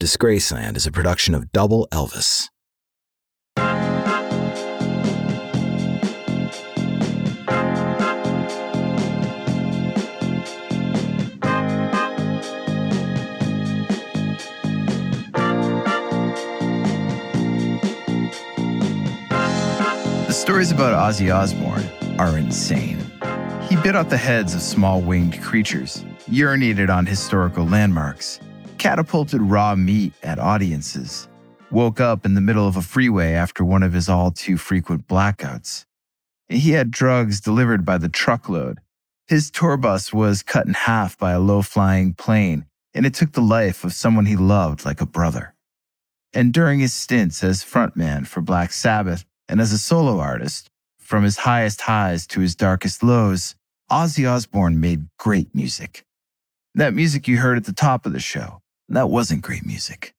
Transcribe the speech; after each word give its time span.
Disgraceland 0.00 0.76
is 0.76 0.86
a 0.86 0.92
production 0.92 1.34
of 1.34 1.50
Double 1.50 1.88
Elvis. 1.90 2.50
The 20.26 20.32
stories 20.32 20.70
about 20.70 20.94
Ozzy 20.94 21.34
Osbourne 21.34 21.82
are 22.20 22.38
insane. 22.38 23.00
He 23.68 23.74
bit 23.74 23.96
off 23.96 24.10
the 24.10 24.16
heads 24.16 24.54
of 24.54 24.60
small 24.60 25.00
winged 25.00 25.42
creatures, 25.42 26.04
urinated 26.30 26.88
on 26.88 27.04
historical 27.04 27.66
landmarks, 27.66 28.38
catapulted 28.78 29.40
raw 29.40 29.74
meat 29.74 30.12
at 30.22 30.38
audiences, 30.38 31.28
woke 31.70 32.00
up 32.00 32.24
in 32.24 32.34
the 32.34 32.40
middle 32.40 32.66
of 32.66 32.76
a 32.76 32.82
freeway 32.82 33.32
after 33.32 33.64
one 33.64 33.82
of 33.82 33.92
his 33.92 34.08
all 34.08 34.30
too 34.30 34.56
frequent 34.56 35.06
blackouts. 35.06 35.84
He 36.48 36.70
had 36.70 36.90
drugs 36.90 37.40
delivered 37.40 37.84
by 37.84 37.98
the 37.98 38.08
truckload. 38.08 38.78
His 39.26 39.50
tour 39.50 39.76
bus 39.76 40.12
was 40.12 40.42
cut 40.42 40.66
in 40.66 40.74
half 40.74 41.18
by 41.18 41.32
a 41.32 41.40
low 41.40 41.60
flying 41.60 42.14
plane, 42.14 42.64
and 42.94 43.04
it 43.04 43.12
took 43.12 43.32
the 43.32 43.42
life 43.42 43.84
of 43.84 43.92
someone 43.92 44.26
he 44.26 44.36
loved 44.36 44.86
like 44.86 45.00
a 45.00 45.06
brother. 45.06 45.54
And 46.32 46.52
during 46.52 46.78
his 46.78 46.94
stints 46.94 47.42
as 47.44 47.64
frontman 47.64 48.26
for 48.26 48.40
Black 48.40 48.72
Sabbath 48.72 49.24
and 49.48 49.60
as 49.60 49.72
a 49.72 49.78
solo 49.78 50.18
artist, 50.20 50.70
from 50.98 51.24
his 51.24 51.38
highest 51.38 51.82
highs 51.82 52.26
to 52.28 52.40
his 52.40 52.54
darkest 52.54 53.02
lows, 53.02 53.54
Ozzy 53.90 54.30
Osbourne 54.30 54.80
made 54.80 55.08
great 55.18 55.54
music. 55.54 56.04
That 56.74 56.94
music 56.94 57.26
you 57.26 57.38
heard 57.38 57.56
at 57.56 57.64
the 57.64 57.72
top 57.72 58.04
of 58.04 58.12
the 58.12 58.20
show, 58.20 58.60
that 58.88 59.10
wasn't 59.10 59.42
great 59.42 59.66
music. 59.66 60.14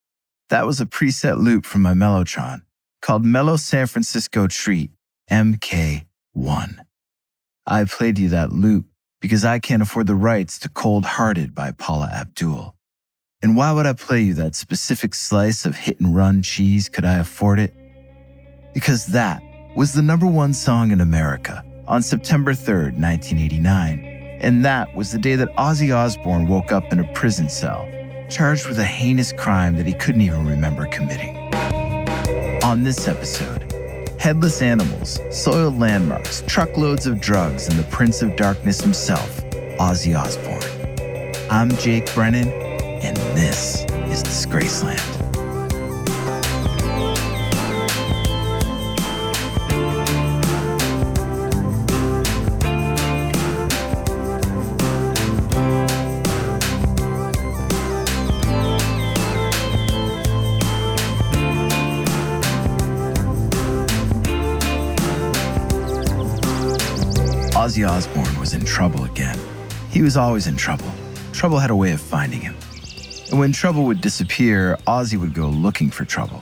That 0.49 0.65
was 0.65 0.81
a 0.81 0.85
preset 0.85 1.37
loop 1.37 1.65
from 1.65 1.81
my 1.81 1.93
Mellotron 1.93 2.61
called 3.01 3.25
Mellow 3.25 3.57
San 3.57 3.87
Francisco 3.87 4.47
Treat, 4.47 4.91
MK1. 5.31 6.79
I 7.65 7.83
played 7.85 8.19
you 8.19 8.29
that 8.29 8.51
loop 8.51 8.85
because 9.21 9.45
I 9.45 9.59
can't 9.59 9.81
afford 9.81 10.07
the 10.07 10.15
rights 10.15 10.59
to 10.59 10.69
Cold 10.69 11.05
Hearted 11.05 11.53
by 11.53 11.71
Paula 11.71 12.09
Abdul. 12.13 12.75
And 13.41 13.55
why 13.55 13.71
would 13.71 13.85
I 13.85 13.93
play 13.93 14.21
you 14.21 14.33
that 14.35 14.55
specific 14.55 15.15
slice 15.15 15.65
of 15.65 15.75
hit 15.75 15.99
and 15.99 16.15
run 16.15 16.41
cheese 16.41 16.89
could 16.89 17.05
I 17.05 17.19
afford 17.19 17.59
it? 17.59 17.73
Because 18.73 19.07
that 19.07 19.41
was 19.75 19.93
the 19.93 20.01
number 20.01 20.27
one 20.27 20.53
song 20.53 20.91
in 20.91 20.99
America 20.99 21.63
on 21.87 22.01
September 22.01 22.53
3rd, 22.53 22.99
1989. 22.99 23.99
And 24.41 24.63
that 24.65 24.93
was 24.95 25.11
the 25.11 25.17
day 25.17 25.35
that 25.35 25.55
Ozzy 25.55 25.95
Osbourne 25.95 26.47
woke 26.47 26.71
up 26.71 26.91
in 26.91 26.99
a 26.99 27.13
prison 27.13 27.49
cell, 27.49 27.87
charged 28.29 28.67
with 28.67 28.79
a 28.79 28.85
heinous 28.85 29.31
crime 29.33 29.75
that 29.75 29.85
he 29.85 29.93
couldn't 29.93 30.21
even 30.21 30.45
remember 30.45 30.85
committing. 30.87 31.35
On 32.63 32.83
this 32.83 33.07
episode, 33.07 33.63
headless 34.19 34.61
animals, 34.61 35.19
soiled 35.31 35.79
landmarks, 35.79 36.43
truckloads 36.45 37.07
of 37.07 37.19
drugs, 37.19 37.67
and 37.67 37.77
the 37.79 37.83
Prince 37.89 38.21
of 38.21 38.35
Darkness 38.35 38.81
himself, 38.81 39.43
Ozzy 39.79 40.17
Osbourne. 40.17 40.61
I'm 41.49 41.69
Jake 41.77 42.13
Brennan, 42.13 42.49
and 42.49 43.17
this 43.35 43.83
is 44.09 44.23
Disgraceland. 44.23 45.28
Ozzy 67.59 67.85
Osbourne 67.85 68.39
was 68.39 68.53
in 68.53 68.63
trouble 68.63 69.03
again. 69.03 69.37
He 69.89 70.01
was 70.01 70.15
always 70.15 70.47
in 70.47 70.55
trouble. 70.55 70.89
Trouble 71.33 71.59
had 71.59 71.71
a 71.71 71.75
way 71.75 71.91
of 71.91 71.99
finding 71.99 72.39
him. 72.39 72.55
And 73.29 73.37
when 73.37 73.51
trouble 73.51 73.83
would 73.83 73.99
disappear, 73.99 74.77
Ozzy 74.87 75.19
would 75.19 75.33
go 75.33 75.47
looking 75.49 75.89
for 75.89 76.05
trouble. 76.05 76.41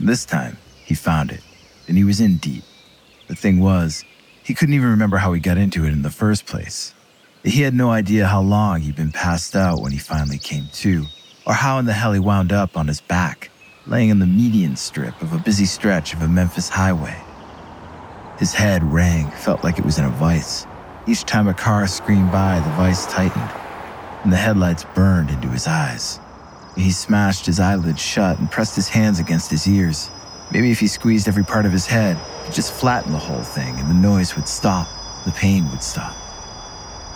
This 0.00 0.24
time, 0.24 0.56
he 0.82 0.94
found 0.94 1.30
it, 1.30 1.42
and 1.88 1.98
he 1.98 2.04
was 2.04 2.22
in 2.22 2.38
deep. 2.38 2.64
The 3.28 3.34
thing 3.34 3.60
was, 3.60 4.02
he 4.42 4.54
couldn't 4.54 4.74
even 4.74 4.88
remember 4.88 5.18
how 5.18 5.34
he 5.34 5.40
got 5.40 5.58
into 5.58 5.84
it 5.84 5.92
in 5.92 6.00
the 6.00 6.08
first 6.08 6.46
place. 6.46 6.94
He 7.44 7.60
had 7.60 7.74
no 7.74 7.90
idea 7.90 8.26
how 8.26 8.40
long 8.40 8.80
he'd 8.80 8.96
been 8.96 9.12
passed 9.12 9.54
out 9.54 9.82
when 9.82 9.92
he 9.92 9.98
finally 9.98 10.38
came 10.38 10.68
to, 10.72 11.04
or 11.46 11.52
how 11.52 11.78
in 11.78 11.84
the 11.84 11.92
hell 11.92 12.14
he 12.14 12.18
wound 12.18 12.50
up 12.50 12.78
on 12.78 12.88
his 12.88 13.02
back, 13.02 13.50
laying 13.86 14.08
in 14.08 14.20
the 14.20 14.26
median 14.26 14.76
strip 14.76 15.20
of 15.20 15.34
a 15.34 15.38
busy 15.38 15.66
stretch 15.66 16.14
of 16.14 16.22
a 16.22 16.28
Memphis 16.28 16.70
highway. 16.70 17.14
His 18.38 18.52
head 18.52 18.84
rang, 18.84 19.30
felt 19.30 19.64
like 19.64 19.78
it 19.78 19.84
was 19.84 19.98
in 19.98 20.04
a 20.04 20.10
vice. 20.10 20.66
Each 21.06 21.24
time 21.24 21.48
a 21.48 21.54
car 21.54 21.86
screamed 21.86 22.30
by, 22.30 22.60
the 22.60 22.70
vice 22.70 23.06
tightened, 23.06 23.50
and 24.22 24.32
the 24.32 24.36
headlights 24.36 24.84
burned 24.94 25.30
into 25.30 25.48
his 25.48 25.66
eyes. 25.66 26.20
He 26.76 26.90
smashed 26.90 27.46
his 27.46 27.58
eyelids 27.58 28.02
shut 28.02 28.38
and 28.38 28.50
pressed 28.50 28.76
his 28.76 28.88
hands 28.88 29.20
against 29.20 29.50
his 29.50 29.66
ears. 29.66 30.10
Maybe 30.52 30.70
if 30.70 30.80
he 30.80 30.86
squeezed 30.86 31.28
every 31.28 31.44
part 31.44 31.64
of 31.64 31.72
his 31.72 31.86
head, 31.86 32.18
he'd 32.44 32.52
just 32.52 32.74
flatten 32.74 33.12
the 33.12 33.18
whole 33.18 33.42
thing 33.42 33.74
and 33.78 33.88
the 33.88 33.94
noise 33.94 34.36
would 34.36 34.48
stop, 34.48 34.86
the 35.24 35.32
pain 35.32 35.68
would 35.70 35.82
stop. 35.82 36.14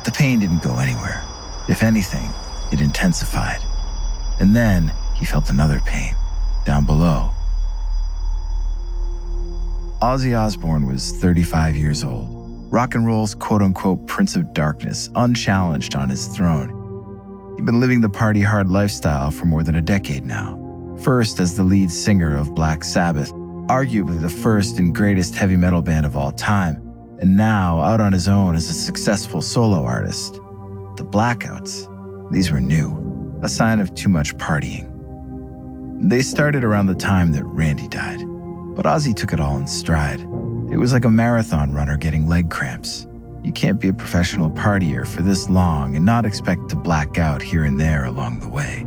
The 0.05 0.13
pain 0.13 0.39
didn't 0.39 0.63
go 0.63 0.79
anywhere. 0.79 1.23
If 1.69 1.83
anything, 1.83 2.31
it 2.73 2.81
intensified. 2.81 3.61
And 4.41 4.57
then 4.57 4.93
he 5.15 5.27
felt 5.27 5.51
another 5.51 5.81
pain, 5.81 6.15
down 6.65 6.87
below. 6.87 7.33
Ozzy 10.03 10.35
Osbourne 10.35 10.87
was 10.87 11.13
35 11.13 11.77
years 11.77 12.03
old, 12.03 12.27
rock 12.73 12.95
and 12.95 13.07
roll's 13.07 13.35
quote 13.35 13.61
unquote 13.61 14.07
Prince 14.07 14.35
of 14.35 14.55
Darkness, 14.55 15.11
unchallenged 15.15 15.95
on 15.95 16.09
his 16.09 16.27
throne. 16.29 17.55
He'd 17.59 17.67
been 17.67 17.81
living 17.81 18.01
the 18.01 18.09
party 18.09 18.41
hard 18.41 18.71
lifestyle 18.71 19.31
for 19.31 19.45
more 19.45 19.63
than 19.63 19.75
a 19.75 19.83
decade 19.83 20.25
now. 20.25 20.57
First 21.03 21.39
as 21.39 21.55
the 21.55 21.65
lead 21.65 21.91
singer 21.91 22.35
of 22.35 22.55
Black 22.55 22.83
Sabbath, 22.83 23.31
arguably 23.69 24.19
the 24.19 24.31
first 24.31 24.79
and 24.79 24.95
greatest 24.95 25.35
heavy 25.35 25.57
metal 25.57 25.83
band 25.83 26.07
of 26.07 26.17
all 26.17 26.33
time, 26.33 26.77
and 27.21 27.37
now 27.37 27.83
out 27.83 28.01
on 28.01 28.15
his 28.15 28.27
own 28.27 28.55
as 28.55 28.71
a 28.71 28.73
successful 28.73 29.43
solo 29.43 29.85
artist. 29.85 30.37
The 30.97 31.05
blackouts, 31.05 32.33
these 32.33 32.51
were 32.51 32.61
new, 32.61 33.39
a 33.43 33.51
sign 33.51 33.81
of 33.81 33.95
too 33.95 34.09
much 34.09 34.35
partying. 34.39 34.89
They 36.09 36.23
started 36.23 36.65
around 36.65 36.87
the 36.87 36.95
time 36.95 37.33
that 37.33 37.45
Randy 37.45 37.87
died. 37.87 38.31
But 38.75 38.87
Ozzy 38.87 39.15
took 39.15 39.33
it 39.33 39.41
all 39.41 39.57
in 39.57 39.67
stride. 39.67 40.21
It 40.71 40.79
was 40.79 40.93
like 40.93 41.05
a 41.05 41.11
marathon 41.11 41.73
runner 41.73 41.97
getting 41.97 42.29
leg 42.29 42.51
cramps. 42.51 43.07
You 43.43 43.53
can't 43.53 43.81
be 43.81 43.89
a 43.89 43.93
professional 43.93 44.51
partier 44.51 45.07
for 45.07 45.23
this 45.23 45.49
long 45.49 45.97
and 45.97 46.05
not 46.05 46.25
expect 46.25 46.69
to 46.69 46.77
black 46.77 47.19
out 47.19 47.43
here 47.43 47.65
and 47.65 47.81
there 47.81 48.05
along 48.05 48.41
the 48.41 48.49
way. 48.49 48.87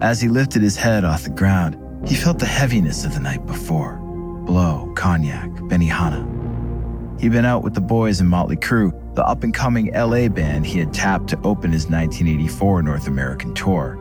As 0.00 0.20
he 0.20 0.28
lifted 0.28 0.62
his 0.62 0.76
head 0.76 1.04
off 1.04 1.24
the 1.24 1.30
ground, 1.30 1.76
he 2.08 2.14
felt 2.14 2.38
the 2.38 2.46
heaviness 2.46 3.04
of 3.04 3.14
the 3.14 3.20
night 3.20 3.44
before 3.46 3.98
blow, 4.46 4.90
cognac, 4.96 5.50
Benihana. 5.68 7.20
He'd 7.20 7.32
been 7.32 7.44
out 7.44 7.62
with 7.62 7.74
the 7.74 7.80
boys 7.80 8.20
in 8.20 8.26
Motley 8.26 8.56
Crue, 8.56 8.90
the 9.14 9.24
up 9.24 9.44
and 9.44 9.52
coming 9.52 9.92
LA 9.92 10.28
band 10.28 10.66
he 10.66 10.78
had 10.78 10.94
tapped 10.94 11.28
to 11.28 11.36
open 11.44 11.70
his 11.70 11.88
1984 11.88 12.82
North 12.82 13.06
American 13.06 13.54
tour. 13.54 13.98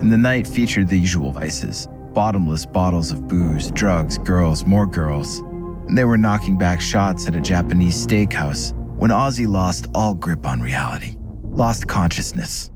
And 0.00 0.12
the 0.12 0.18
night 0.18 0.46
featured 0.46 0.88
the 0.88 0.98
usual 0.98 1.32
vices 1.32 1.88
bottomless 2.18 2.66
bottles 2.66 3.12
of 3.12 3.28
booze, 3.28 3.70
drugs, 3.70 4.18
girls, 4.18 4.66
more 4.66 4.86
girls. 4.86 5.38
And 5.86 5.96
they 5.96 6.02
were 6.02 6.18
knocking 6.18 6.58
back 6.58 6.80
shots 6.80 7.28
at 7.28 7.36
a 7.36 7.40
Japanese 7.40 7.94
steakhouse 8.04 8.72
when 8.96 9.12
Ozzy 9.12 9.46
lost 9.46 9.86
all 9.94 10.14
grip 10.14 10.44
on 10.44 10.60
reality, 10.60 11.14
lost 11.44 11.86
consciousness. 11.86 12.72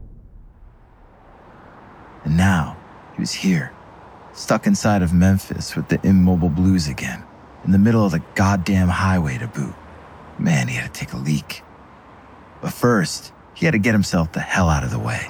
And 2.23 2.37
now 2.37 2.77
he 3.17 3.21
was 3.21 3.33
here, 3.33 3.73
stuck 4.33 4.69
inside 4.69 5.03
of 5.03 5.13
Memphis 5.13 5.75
with 5.75 5.89
the 5.89 5.99
immobile 6.07 6.49
blues 6.49 6.87
again, 6.87 7.25
in 7.65 7.73
the 7.73 7.79
middle 7.79 8.07
of 8.07 8.13
the 8.13 8.23
goddamn 8.37 8.87
highway 8.87 9.39
to 9.39 9.49
boot. 9.49 9.75
Man, 10.39 10.69
he 10.69 10.77
had 10.77 10.95
to 10.95 11.01
take 11.01 11.15
a 11.15 11.19
leak. 11.19 11.63
But 12.61 12.73
first, 12.73 13.33
he 13.55 13.67
had 13.67 13.73
to 13.73 13.81
get 13.81 13.93
himself 13.93 14.31
the 14.31 14.39
hell 14.39 14.69
out 14.69 14.85
of 14.85 14.93
the 14.93 15.01
way. 15.01 15.27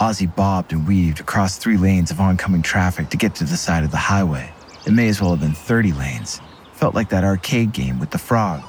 Ozzy 0.00 0.26
bobbed 0.34 0.72
and 0.72 0.86
weaved 0.86 1.20
across 1.20 1.56
three 1.56 1.78
lanes 1.78 2.10
of 2.10 2.20
oncoming 2.20 2.60
traffic 2.60 3.08
to 3.08 3.16
get 3.16 3.34
to 3.36 3.44
the 3.44 3.56
side 3.56 3.82
of 3.82 3.90
the 3.90 3.96
highway. 3.96 4.52
It 4.86 4.92
may 4.92 5.08
as 5.08 5.22
well 5.22 5.30
have 5.30 5.40
been 5.40 5.52
30 5.52 5.92
lanes. 5.92 6.40
Felt 6.74 6.94
like 6.94 7.08
that 7.08 7.24
arcade 7.24 7.72
game 7.72 7.98
with 7.98 8.10
the 8.10 8.18
frog. 8.18 8.62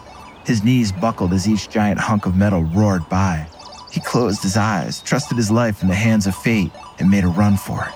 His 0.45 0.63
knees 0.63 0.93
buckled 0.93 1.33
as 1.33 1.47
each 1.47 1.69
giant 1.69 1.99
hunk 1.99 2.25
of 2.25 2.37
metal 2.37 2.63
roared 2.63 3.09
by. 3.09 3.45
He 3.91 3.99
closed 3.99 4.41
his 4.41 4.55
eyes, 4.55 5.01
trusted 5.01 5.37
his 5.37 5.51
life 5.51 5.81
in 5.81 5.89
the 5.89 5.95
hands 5.95 6.27
of 6.27 6.35
fate, 6.35 6.71
and 6.97 7.09
made 7.09 7.25
a 7.25 7.27
run 7.27 7.57
for 7.57 7.83
it. 7.83 7.93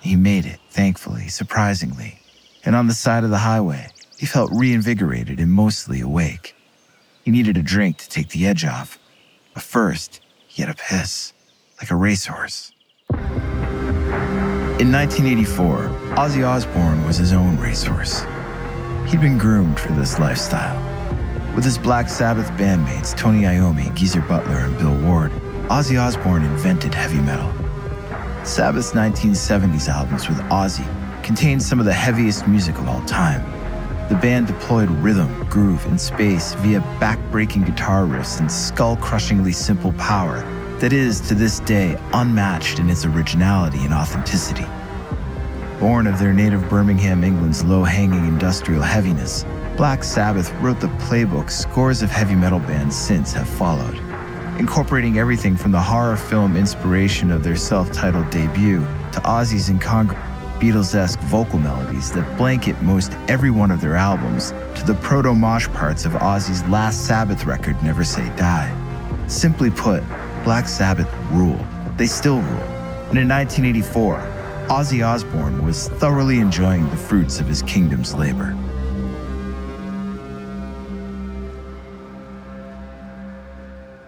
He 0.00 0.16
made 0.16 0.46
it, 0.46 0.58
thankfully, 0.70 1.28
surprisingly. 1.28 2.18
And 2.64 2.74
on 2.74 2.88
the 2.88 2.94
side 2.94 3.22
of 3.22 3.30
the 3.30 3.38
highway, 3.38 3.86
he 4.18 4.26
felt 4.26 4.50
reinvigorated 4.52 5.38
and 5.38 5.52
mostly 5.52 6.00
awake. 6.00 6.56
He 7.22 7.30
needed 7.30 7.56
a 7.56 7.62
drink 7.62 7.98
to 7.98 8.08
take 8.08 8.30
the 8.30 8.46
edge 8.48 8.64
off. 8.64 8.98
But 9.54 9.62
first, 9.62 10.20
he 10.48 10.62
had 10.62 10.70
a 10.70 10.74
piss, 10.74 11.32
like 11.78 11.90
a 11.90 11.96
racehorse. 11.96 12.72
In 14.78 14.92
1984, 14.92 15.76
Ozzy 16.16 16.46
Osbourne 16.46 17.04
was 17.06 17.16
his 17.16 17.32
own 17.32 17.58
racehorse. 17.58 18.24
He'd 19.06 19.20
been 19.20 19.38
groomed 19.38 19.78
for 19.78 19.92
this 19.92 20.18
lifestyle. 20.18 20.82
With 21.54 21.64
his 21.64 21.78
Black 21.78 22.08
Sabbath 22.08 22.48
bandmates 22.52 23.16
Tony 23.16 23.42
Iommi, 23.42 23.94
Geezer 23.94 24.20
Butler, 24.22 24.58
and 24.58 24.78
Bill 24.78 24.96
Ward, 25.02 25.32
Ozzy 25.68 26.00
Osbourne 26.00 26.44
invented 26.44 26.92
heavy 26.92 27.20
metal. 27.20 27.52
Sabbath's 28.44 28.92
1970s 28.92 29.88
albums 29.88 30.28
with 30.28 30.38
Ozzy 30.50 30.86
contained 31.22 31.62
some 31.62 31.80
of 31.80 31.86
the 31.86 31.92
heaviest 31.92 32.46
music 32.46 32.78
of 32.78 32.88
all 32.88 33.04
time. 33.06 33.42
The 34.08 34.14
band 34.16 34.46
deployed 34.46 34.90
rhythm, 34.90 35.48
groove, 35.48 35.84
and 35.86 36.00
space 36.00 36.54
via 36.54 36.80
back-breaking 37.00 37.64
guitar 37.64 38.02
riffs 38.04 38.38
and 38.38 38.50
skull-crushingly 38.50 39.52
simple 39.52 39.92
power 39.94 40.44
that 40.80 40.92
is, 40.92 41.20
to 41.22 41.34
this 41.34 41.60
day, 41.60 41.98
unmatched 42.12 42.78
in 42.78 42.90
its 42.90 43.04
originality 43.04 43.78
and 43.78 43.94
authenticity. 43.94 44.66
Born 45.80 46.06
of 46.06 46.18
their 46.18 46.32
native 46.32 46.68
Birmingham, 46.68 47.24
England's 47.24 47.64
low-hanging 47.64 48.26
industrial 48.26 48.82
heaviness, 48.82 49.44
Black 49.76 50.04
Sabbath 50.04 50.52
wrote 50.54 50.80
the 50.80 50.88
playbook 51.06 51.50
scores 51.50 52.02
of 52.02 52.10
heavy 52.10 52.34
metal 52.34 52.60
bands 52.60 52.96
since 52.96 53.32
have 53.32 53.48
followed, 53.48 53.98
incorporating 54.58 55.18
everything 55.18 55.56
from 55.56 55.72
the 55.72 55.80
horror 55.80 56.16
film 56.16 56.56
inspiration 56.56 57.30
of 57.30 57.42
their 57.42 57.56
self-titled 57.56 58.30
debut 58.30 58.80
to 59.12 59.20
Ozzy's 59.20 59.68
incongruous 59.68 60.22
Beatles 60.58 60.94
esque 60.94 61.20
vocal 61.20 61.58
melodies 61.58 62.10
that 62.12 62.38
blanket 62.38 62.80
most 62.80 63.12
every 63.28 63.50
one 63.50 63.70
of 63.70 63.82
their 63.82 63.94
albums 63.94 64.52
to 64.74 64.84
the 64.86 64.94
proto 65.02 65.34
mosh 65.34 65.68
parts 65.68 66.06
of 66.06 66.12
Ozzy's 66.12 66.66
last 66.70 67.06
Sabbath 67.06 67.44
record, 67.44 67.80
Never 67.82 68.04
Say 68.04 68.26
Die. 68.36 69.26
Simply 69.26 69.70
put, 69.70 70.02
Black 70.46 70.68
Sabbath 70.68 71.12
rule. 71.32 71.58
They 71.96 72.06
still 72.06 72.36
rule. 72.36 72.68
And 73.10 73.18
in 73.18 73.28
1984, 73.28 74.14
Ozzy 74.68 75.04
Osbourne 75.04 75.66
was 75.66 75.88
thoroughly 75.88 76.38
enjoying 76.38 76.88
the 76.90 76.96
fruits 76.96 77.40
of 77.40 77.48
his 77.48 77.62
kingdom's 77.62 78.14
labor. 78.14 78.56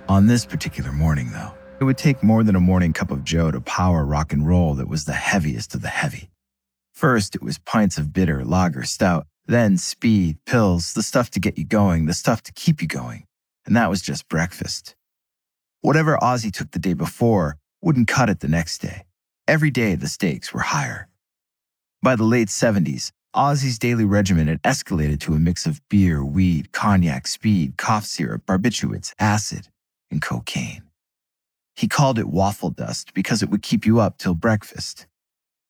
On 0.09 0.29
this 0.29 0.47
particular 0.47 0.93
morning, 0.93 1.33
though, 1.33 1.53
it 1.81 1.85
would 1.85 1.99
take 1.99 2.23
more 2.23 2.45
than 2.45 2.55
a 2.55 2.61
morning 2.61 2.93
cup 2.93 3.11
of 3.11 3.25
joe 3.25 3.51
to 3.51 3.61
power 3.63 4.05
rock 4.05 4.33
and 4.33 4.47
roll 4.47 4.75
that 4.75 4.89
was 4.89 5.07
the 5.07 5.15
heaviest 5.15 5.75
of 5.75 5.83
the 5.83 5.89
heavy. 5.89 6.31
First, 6.95 7.35
it 7.35 7.43
was 7.43 7.59
pints 7.59 7.99
of 7.99 8.13
bitter, 8.13 8.45
lager, 8.45 8.85
stout, 8.85 9.27
then 9.47 9.77
speed, 9.77 10.37
pills, 10.47 10.93
the 10.95 11.03
stuff 11.03 11.31
to 11.31 11.41
get 11.41 11.59
you 11.59 11.65
going, 11.65 12.07
the 12.07 12.15
stuff 12.15 12.45
to 12.45 12.53
keep 12.53 12.81
you 12.81 12.87
going. 12.87 13.27
And 13.67 13.75
that 13.75 13.91
was 13.91 14.01
just 14.01 14.29
breakfast. 14.29 14.95
Whatever 15.81 16.19
Ozzy 16.21 16.53
took 16.53 16.73
the 16.73 16.81
day 16.81 16.93
before 16.93 17.57
wouldn't 17.81 18.09
cut 18.09 18.29
it 18.29 18.41
the 18.41 18.49
next 18.49 18.79
day. 18.79 19.05
Every 19.47 19.71
day, 19.71 19.95
the 19.95 20.09
stakes 20.09 20.53
were 20.53 20.61
higher. 20.61 21.09
By 22.03 22.17
the 22.17 22.25
late 22.25 22.49
70s, 22.49 23.13
Ozzy's 23.35 23.79
daily 23.79 24.05
regimen 24.05 24.49
had 24.49 24.61
escalated 24.63 25.21
to 25.21 25.35
a 25.35 25.39
mix 25.39 25.67
of 25.67 25.81
beer, 25.89 26.25
weed, 26.25 26.73
cognac, 26.73 27.29
speed, 27.29 27.77
cough 27.77 28.05
syrup, 28.05 28.45
barbiturates, 28.45 29.15
acid, 29.21 29.69
and 30.11 30.21
cocaine. 30.21 30.83
He 31.77 31.87
called 31.87 32.19
it 32.19 32.27
waffle 32.27 32.71
dust 32.71 33.15
because 33.15 33.41
it 33.41 33.49
would 33.49 33.63
keep 33.63 33.87
you 33.87 34.01
up 34.01 34.19
till 34.19 34.35
breakfast. 34.35 35.07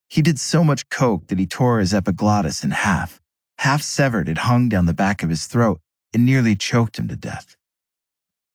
He 0.09 0.23
did 0.23 0.41
so 0.41 0.65
much 0.65 0.89
coke 0.89 1.27
that 1.27 1.39
he 1.39 1.47
tore 1.47 1.81
his 1.81 1.93
epiglottis 1.93 2.65
in 2.65 2.71
half. 2.71 3.21
Half 3.59 3.83
severed, 3.83 4.31
it 4.31 4.39
hung 4.39 4.71
down 4.71 4.87
the 4.87 4.95
back 4.95 5.23
of 5.23 5.29
his 5.29 5.45
throat 5.45 5.81
and 6.15 6.25
nearly 6.25 6.57
choked 6.57 6.99
him 6.99 7.09
to 7.09 7.17
death. 7.17 7.58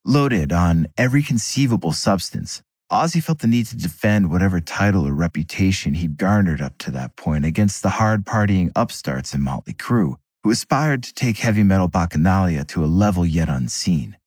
Loaded 0.06 0.52
on 0.52 0.88
every 0.98 1.22
conceivable 1.22 1.92
substance, 1.92 2.62
Ozzy 2.92 3.22
felt 3.22 3.38
the 3.38 3.46
need 3.46 3.64
to 3.68 3.76
defend 3.76 4.30
whatever 4.30 4.60
title 4.60 5.08
or 5.08 5.14
reputation 5.14 5.94
he'd 5.94 6.18
garnered 6.18 6.60
up 6.60 6.76
to 6.78 6.90
that 6.90 7.16
point 7.16 7.46
against 7.46 7.82
the 7.82 7.88
hard 7.88 8.26
partying 8.26 8.70
upstarts 8.76 9.32
in 9.32 9.40
Motley 9.40 9.72
Crue, 9.72 10.16
who 10.42 10.50
aspired 10.50 11.04
to 11.04 11.14
take 11.14 11.38
heavy 11.38 11.62
metal 11.62 11.88
bacchanalia 11.88 12.68
to 12.68 12.84
a 12.84 12.86
level 12.86 13.24
yet 13.24 13.48
unseen. 13.48 14.18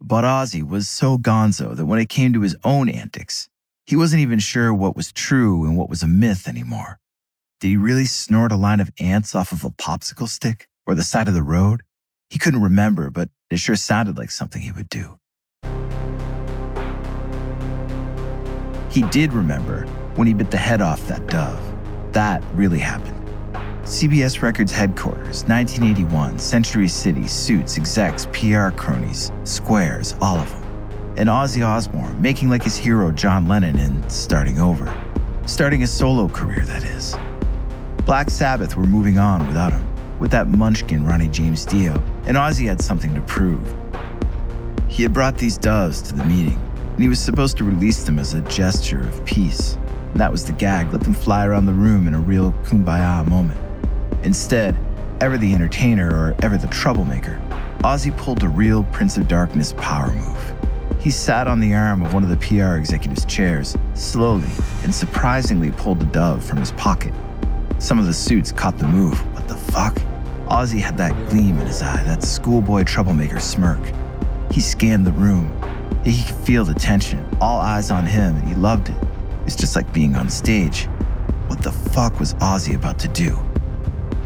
But 0.00 0.24
Ozzy 0.24 0.66
was 0.66 0.88
so 0.88 1.16
gonzo 1.16 1.76
that 1.76 1.86
when 1.86 2.00
it 2.00 2.08
came 2.08 2.32
to 2.32 2.40
his 2.40 2.56
own 2.64 2.88
antics, 2.88 3.48
he 3.86 3.94
wasn't 3.94 4.22
even 4.22 4.40
sure 4.40 4.74
what 4.74 4.96
was 4.96 5.12
true 5.12 5.64
and 5.64 5.76
what 5.76 5.88
was 5.88 6.02
a 6.02 6.08
myth 6.08 6.48
anymore. 6.48 6.98
Did 7.60 7.68
he 7.68 7.76
really 7.76 8.06
snort 8.06 8.50
a 8.50 8.56
line 8.56 8.80
of 8.80 8.90
ants 8.98 9.36
off 9.36 9.52
of 9.52 9.64
a 9.64 9.70
popsicle 9.70 10.28
stick 10.28 10.66
or 10.86 10.96
the 10.96 11.04
side 11.04 11.28
of 11.28 11.34
the 11.34 11.42
road? 11.44 11.84
He 12.32 12.38
couldn't 12.38 12.62
remember, 12.62 13.10
but 13.10 13.28
it 13.50 13.58
sure 13.58 13.76
sounded 13.76 14.16
like 14.16 14.30
something 14.30 14.62
he 14.62 14.72
would 14.72 14.88
do. 14.88 15.18
He 18.90 19.02
did 19.10 19.34
remember 19.34 19.86
when 20.16 20.26
he 20.26 20.32
bit 20.32 20.50
the 20.50 20.56
head 20.56 20.80
off 20.80 21.06
that 21.08 21.26
dove. 21.26 21.62
That 22.12 22.42
really 22.54 22.78
happened. 22.78 23.18
CBS 23.84 24.40
Records 24.40 24.72
headquarters, 24.72 25.44
1981, 25.44 26.38
Century 26.38 26.88
City, 26.88 27.26
suits, 27.28 27.76
execs, 27.76 28.26
PR 28.32 28.70
cronies, 28.70 29.30
squares, 29.44 30.14
all 30.20 30.38
of 30.38 30.50
them 30.50 30.62
and 31.16 31.28
Ozzy 31.28 31.66
Osbourne 31.66 32.20
making 32.20 32.48
like 32.48 32.62
his 32.62 32.76
hero 32.76 33.10
John 33.10 33.46
Lennon 33.46 33.78
and 33.78 34.10
starting 34.10 34.58
over. 34.58 34.92
Starting 35.46 35.82
a 35.82 35.86
solo 35.86 36.28
career, 36.28 36.64
that 36.64 36.84
is. 36.84 37.14
Black 38.06 38.30
Sabbath 38.30 38.76
were 38.76 38.86
moving 38.86 39.18
on 39.18 39.46
without 39.46 39.72
him, 39.72 39.86
with 40.18 40.30
that 40.30 40.48
munchkin 40.48 41.04
Ronnie 41.04 41.28
James 41.28 41.64
Dio, 41.64 42.02
and 42.32 42.38
Ozzy 42.38 42.66
had 42.66 42.80
something 42.80 43.14
to 43.14 43.20
prove. 43.20 43.76
He 44.88 45.02
had 45.02 45.12
brought 45.12 45.36
these 45.36 45.58
doves 45.58 46.00
to 46.00 46.14
the 46.14 46.24
meeting, 46.24 46.58
and 46.92 46.98
he 46.98 47.10
was 47.10 47.20
supposed 47.20 47.58
to 47.58 47.64
release 47.64 48.04
them 48.04 48.18
as 48.18 48.32
a 48.32 48.40
gesture 48.40 49.00
of 49.00 49.22
peace. 49.26 49.76
And 50.12 50.16
that 50.18 50.32
was 50.32 50.46
the 50.46 50.52
gag, 50.52 50.90
let 50.94 51.02
them 51.02 51.12
fly 51.12 51.44
around 51.44 51.66
the 51.66 51.74
room 51.74 52.08
in 52.08 52.14
a 52.14 52.18
real 52.18 52.52
kumbaya 52.64 53.28
moment. 53.28 53.60
Instead, 54.22 54.74
ever 55.20 55.36
the 55.36 55.52
entertainer 55.52 56.08
or 56.08 56.34
ever 56.42 56.56
the 56.56 56.68
troublemaker, 56.68 57.38
Ozzy 57.80 58.16
pulled 58.16 58.42
a 58.42 58.48
real 58.48 58.84
Prince 58.84 59.18
of 59.18 59.28
Darkness 59.28 59.74
power 59.76 60.10
move. 60.10 60.54
He 61.00 61.10
sat 61.10 61.46
on 61.46 61.60
the 61.60 61.74
arm 61.74 62.00
of 62.00 62.14
one 62.14 62.22
of 62.22 62.30
the 62.30 62.38
PR 62.38 62.76
executive's 62.76 63.26
chairs, 63.26 63.76
slowly 63.92 64.48
and 64.84 64.94
surprisingly 64.94 65.70
pulled 65.72 66.00
a 66.00 66.06
dove 66.06 66.42
from 66.42 66.60
his 66.60 66.72
pocket. 66.72 67.12
Some 67.78 67.98
of 67.98 68.06
the 68.06 68.14
suits 68.14 68.52
caught 68.52 68.78
the 68.78 68.88
move. 68.88 69.18
What 69.34 69.46
the 69.48 69.56
fuck? 69.56 70.00
Ozzy 70.48 70.80
had 70.80 70.96
that 70.98 71.12
gleam 71.28 71.58
in 71.58 71.66
his 71.66 71.82
eye, 71.82 72.02
that 72.04 72.22
schoolboy 72.22 72.84
troublemaker 72.84 73.40
smirk. 73.40 73.80
He 74.50 74.60
scanned 74.60 75.06
the 75.06 75.12
room. 75.12 75.50
He 76.04 76.22
could 76.22 76.34
feel 76.44 76.64
the 76.64 76.74
tension, 76.74 77.26
all 77.40 77.60
eyes 77.60 77.90
on 77.90 78.04
him, 78.04 78.36
and 78.36 78.48
he 78.48 78.54
loved 78.54 78.88
it. 78.88 78.96
It's 79.46 79.56
just 79.56 79.76
like 79.76 79.92
being 79.92 80.14
on 80.16 80.28
stage. 80.28 80.84
What 81.46 81.62
the 81.62 81.72
fuck 81.72 82.18
was 82.20 82.34
Ozzy 82.34 82.74
about 82.74 82.98
to 83.00 83.08
do? 83.08 83.38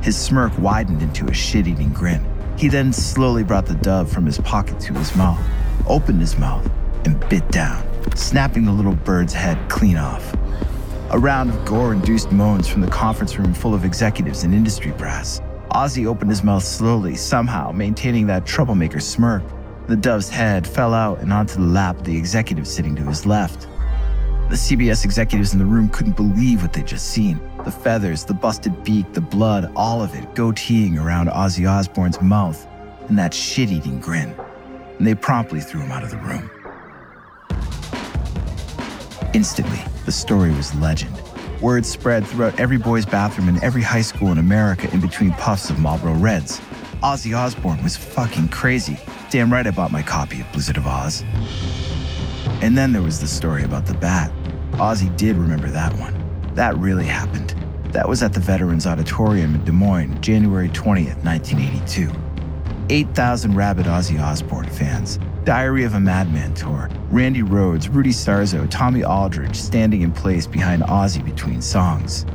His 0.03 0.17
smirk 0.17 0.53
widened 0.59 1.03
into 1.03 1.27
a 1.27 1.35
shit 1.35 1.67
eating 1.67 1.93
grin. 1.93 2.25
He 2.57 2.69
then 2.69 2.93
slowly 2.93 3.45
brought 3.45 3.67
the 3.67 3.75
dove 3.75 4.11
from 4.11 4.27
his 4.27 4.39
pocket 4.39 4.81
to 4.81 4.95
his 4.95 5.15
mouth 5.15 5.41
opened 5.89 6.21
his 6.21 6.39
mouth, 6.39 6.69
and 7.05 7.19
bit 7.29 7.49
down, 7.51 7.85
snapping 8.15 8.65
the 8.65 8.73
little 8.73 8.95
bird's 8.95 9.33
head 9.33 9.59
clean 9.69 9.97
off. 9.97 10.35
A 11.11 11.19
round 11.19 11.51
of 11.51 11.65
gore 11.65 11.93
induced 11.93 12.33
moans 12.33 12.67
from 12.67 12.81
the 12.81 12.91
conference 12.91 13.39
room 13.39 13.55
full 13.55 13.75
of 13.75 13.85
executives 13.85 14.43
and 14.43 14.53
industry 14.53 14.91
brass. 14.93 15.41
Ozzy 15.77 16.07
opened 16.07 16.31
his 16.31 16.43
mouth 16.43 16.63
slowly, 16.63 17.15
somehow 17.15 17.71
maintaining 17.71 18.27
that 18.27 18.47
troublemaker 18.47 19.01
smirk. 19.01 19.43
The 19.87 19.97
dove's 19.97 20.29
head 20.29 20.67
fell 20.67 20.95
out 20.95 21.21
and 21.21 21.33
onto 21.33 21.57
the 21.57 21.67
lap 21.67 21.99
of 21.99 22.05
the 22.05 22.17
executive 22.17 22.67
sitting 22.67 22.97
to 22.97 23.03
his 23.03 23.27
left. 23.27 23.69
The 24.49 24.57
CBS 24.57 25.05
executives 25.05 25.53
in 25.53 25.59
the 25.59 25.65
room 25.65 25.89
couldn't 25.89 26.17
believe 26.17 26.63
what 26.63 26.73
they'd 26.73 26.87
just 26.87 27.09
seen. 27.11 27.41
The 27.65 27.71
feathers, 27.71 28.25
the 28.25 28.35
busted 28.35 28.85
beak, 28.85 29.13
the 29.13 29.21
blood, 29.21 29.71
all 29.77 30.03
of 30.03 30.15
it 30.15 30.35
goateeing 30.35 30.99
around 31.03 31.29
Ozzy 31.29 31.71
Osbourne's 31.71 32.21
mouth, 32.21 32.67
and 33.09 33.19
that 33.19 33.35
shit 33.35 33.71
eating 33.71 34.01
grin 34.01 34.35
and 34.99 35.07
they 35.07 35.15
promptly 35.15 35.61
threw 35.61 35.81
him 35.81 35.93
out 35.93 36.03
of 36.03 36.11
the 36.11 36.17
room. 36.19 36.51
Instantly, 39.35 39.81
the 40.05 40.13
story 40.13 40.51
was 40.51 40.75
legend. 40.77 41.15
Word 41.61 41.87
spread 41.87 42.27
throughout 42.27 42.61
every 42.61 42.77
boy's 42.77 43.07
bathroom 43.07 43.49
in 43.49 43.63
every 43.63 43.83
high 43.83 44.03
school 44.03 44.31
in 44.31 44.39
America 44.39 44.93
in 44.93 45.01
between 45.01 45.33
puffs 45.33 45.71
of 45.71 45.79
Marlboro 45.79 46.13
Reds. 46.15 46.61
Ozzy 47.03 47.37
Osbourne 47.37 47.83
was 47.83 47.97
fucking 47.97 48.49
crazy. 48.49 48.99
Damn 49.31 49.51
right 49.51 49.67
I 49.67 49.71
bought 49.71 49.91
my 49.91 50.03
copy 50.03 50.41
of 50.43 50.53
Blizzard 50.53 50.77
of 50.77 50.85
Ozz. 50.85 51.25
And 52.63 52.77
then 52.77 52.93
there 52.93 53.03
was 53.03 53.21
the 53.21 53.27
story 53.27 53.65
about 53.65 53.87
the 53.87 53.95
bat. 53.95 54.31
Ozzy 54.73 55.15
did 55.17 55.37
remember 55.37 55.69
that 55.69 55.95
one. 55.95 56.15
That 56.55 56.77
really 56.77 57.07
happened. 57.07 57.55
That 57.93 58.09
was 58.09 58.23
at 58.23 58.35
the 58.35 58.41
Veterans 58.41 58.87
Auditorium 58.87 59.55
in 59.55 59.65
Des 59.65 59.73
Moines, 59.73 60.21
January 60.21 60.69
20th, 60.69 61.25
1982. 61.25 62.11
8,000 62.89 63.55
rabid 63.57 63.87
Ozzy 63.87 64.23
Osbourne 64.23 64.69
fans, 64.69 65.19
Diary 65.43 65.83
of 65.83 65.95
a 65.95 66.01
Madman 66.01 66.55
tour, 66.55 66.89
Randy 67.11 67.43
Rhoads, 67.43 67.93
Rudy 67.93 68.11
Sarzo, 68.11 68.69
Tommy 68.71 69.03
Aldridge 69.03 69.57
standing 69.57 70.03
in 70.03 70.13
place 70.13 70.47
behind 70.47 70.83
Ozzy 70.83 71.25
between 71.25 71.61
songs. 71.61 72.27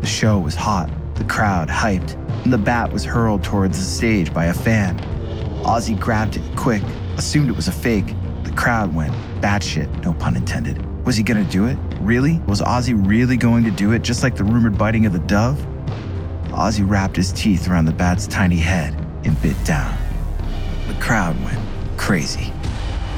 The 0.00 0.06
show 0.06 0.38
was 0.38 0.54
hot, 0.54 0.90
the 1.14 1.24
crowd 1.24 1.68
hyped, 1.68 2.16
and 2.44 2.52
the 2.52 2.58
bat 2.58 2.92
was 2.92 3.02
hurled 3.02 3.42
towards 3.42 3.78
the 3.78 3.84
stage 3.84 4.34
by 4.34 4.46
a 4.46 4.54
fan. 4.54 4.98
Ozzy 5.64 5.98
grabbed 5.98 6.36
it 6.36 6.56
quick, 6.56 6.82
assumed 7.16 7.48
it 7.48 7.56
was 7.56 7.68
a 7.68 7.72
fake. 7.72 8.14
The 8.42 8.52
crowd 8.52 8.94
went 8.94 9.14
batshit, 9.40 10.04
no 10.04 10.12
pun 10.12 10.36
intended. 10.36 10.84
Was 11.06 11.16
he 11.16 11.22
gonna 11.22 11.44
do 11.44 11.64
it? 11.64 11.78
Really? 12.00 12.40
Was 12.46 12.60
Ozzy 12.60 12.94
really 13.08 13.38
going 13.38 13.64
to 13.64 13.70
do 13.70 13.92
it, 13.92 14.02
just 14.02 14.22
like 14.22 14.36
the 14.36 14.44
rumored 14.44 14.76
biting 14.76 15.06
of 15.06 15.14
the 15.14 15.18
dove? 15.20 15.66
Ozzy 16.48 16.86
wrapped 16.86 17.16
his 17.16 17.32
teeth 17.32 17.68
around 17.68 17.86
the 17.86 17.92
bat's 17.92 18.26
tiny 18.26 18.56
head 18.56 19.03
and 19.24 19.40
bit 19.42 19.56
down. 19.64 19.96
The 20.86 20.94
crowd 21.00 21.36
went 21.44 21.58
crazy. 21.96 22.52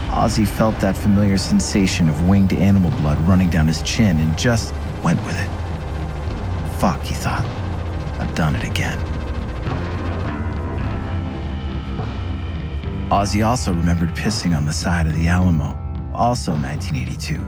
Ozzy 0.09 0.47
felt 0.47 0.79
that 0.81 0.97
familiar 0.97 1.37
sensation 1.37 2.09
of 2.09 2.29
winged 2.29 2.53
animal 2.53 2.91
blood 2.93 3.19
running 3.29 3.51
down 3.51 3.67
his 3.67 3.83
chin 3.83 4.19
and 4.19 4.39
just 4.39 4.73
went 5.03 5.23
with 5.25 5.37
it. 5.39 5.51
Fuck, 6.79 7.03
he 7.03 7.15
thought. 7.15 7.45
I've 8.19 8.35
done 8.35 8.55
it 8.57 8.65
again. 8.65 8.99
Ozzy 13.11 13.47
also 13.47 13.73
remembered 13.73 14.11
pissing 14.11 14.57
on 14.57 14.65
the 14.65 14.73
side 14.73 15.07
of 15.07 15.15
the 15.15 15.29
Alamo, 15.29 15.77
also 16.15 16.53
1982. 16.53 17.39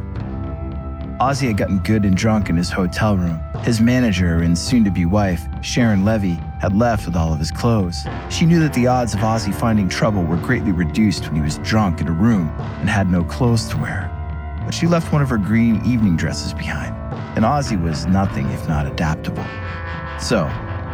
Ozzy 1.21 1.49
had 1.49 1.57
gotten 1.57 1.79
good 1.81 2.05
and 2.05 2.17
drunk 2.17 2.49
in 2.49 2.57
his 2.57 2.71
hotel 2.71 3.17
room. 3.17 3.41
His 3.65 3.81
manager 3.81 4.39
and 4.39 4.57
soon 4.57 4.85
to 4.85 4.91
be 4.91 5.05
wife, 5.05 5.43
Sharon 5.63 6.05
Levy, 6.05 6.39
had 6.61 6.77
left 6.77 7.07
with 7.07 7.17
all 7.17 7.33
of 7.33 7.39
his 7.39 7.51
clothes. 7.51 8.07
She 8.31 8.45
knew 8.45 8.61
that 8.61 8.73
the 8.75 8.87
odds 8.87 9.15
of 9.15 9.21
Ozzy 9.21 9.55
finding 9.55 9.89
trouble 9.89 10.25
were 10.25 10.37
greatly 10.37 10.73
reduced 10.73 11.25
when 11.27 11.37
he 11.37 11.41
was 11.41 11.59
drunk 11.59 12.01
in 12.01 12.09
a 12.09 12.13
room 12.13 12.49
and 12.81 12.89
had 12.89 13.11
no 13.11 13.25
clothes 13.25 13.69
to 13.69 13.77
wear. 13.77 14.11
But 14.65 14.75
she 14.75 14.87
left 14.87 15.13
one 15.13 15.23
of 15.23 15.31
her 15.31 15.39
green 15.39 15.77
evening 15.87 16.17
dresses 16.17 16.53
behind, 16.53 16.95
and 17.37 17.45
Ozzy 17.45 17.81
was 17.81 18.07
nothing 18.07 18.47
if 18.51 18.69
not 18.69 18.87
adaptable. 18.87 19.45
So, 20.21 20.45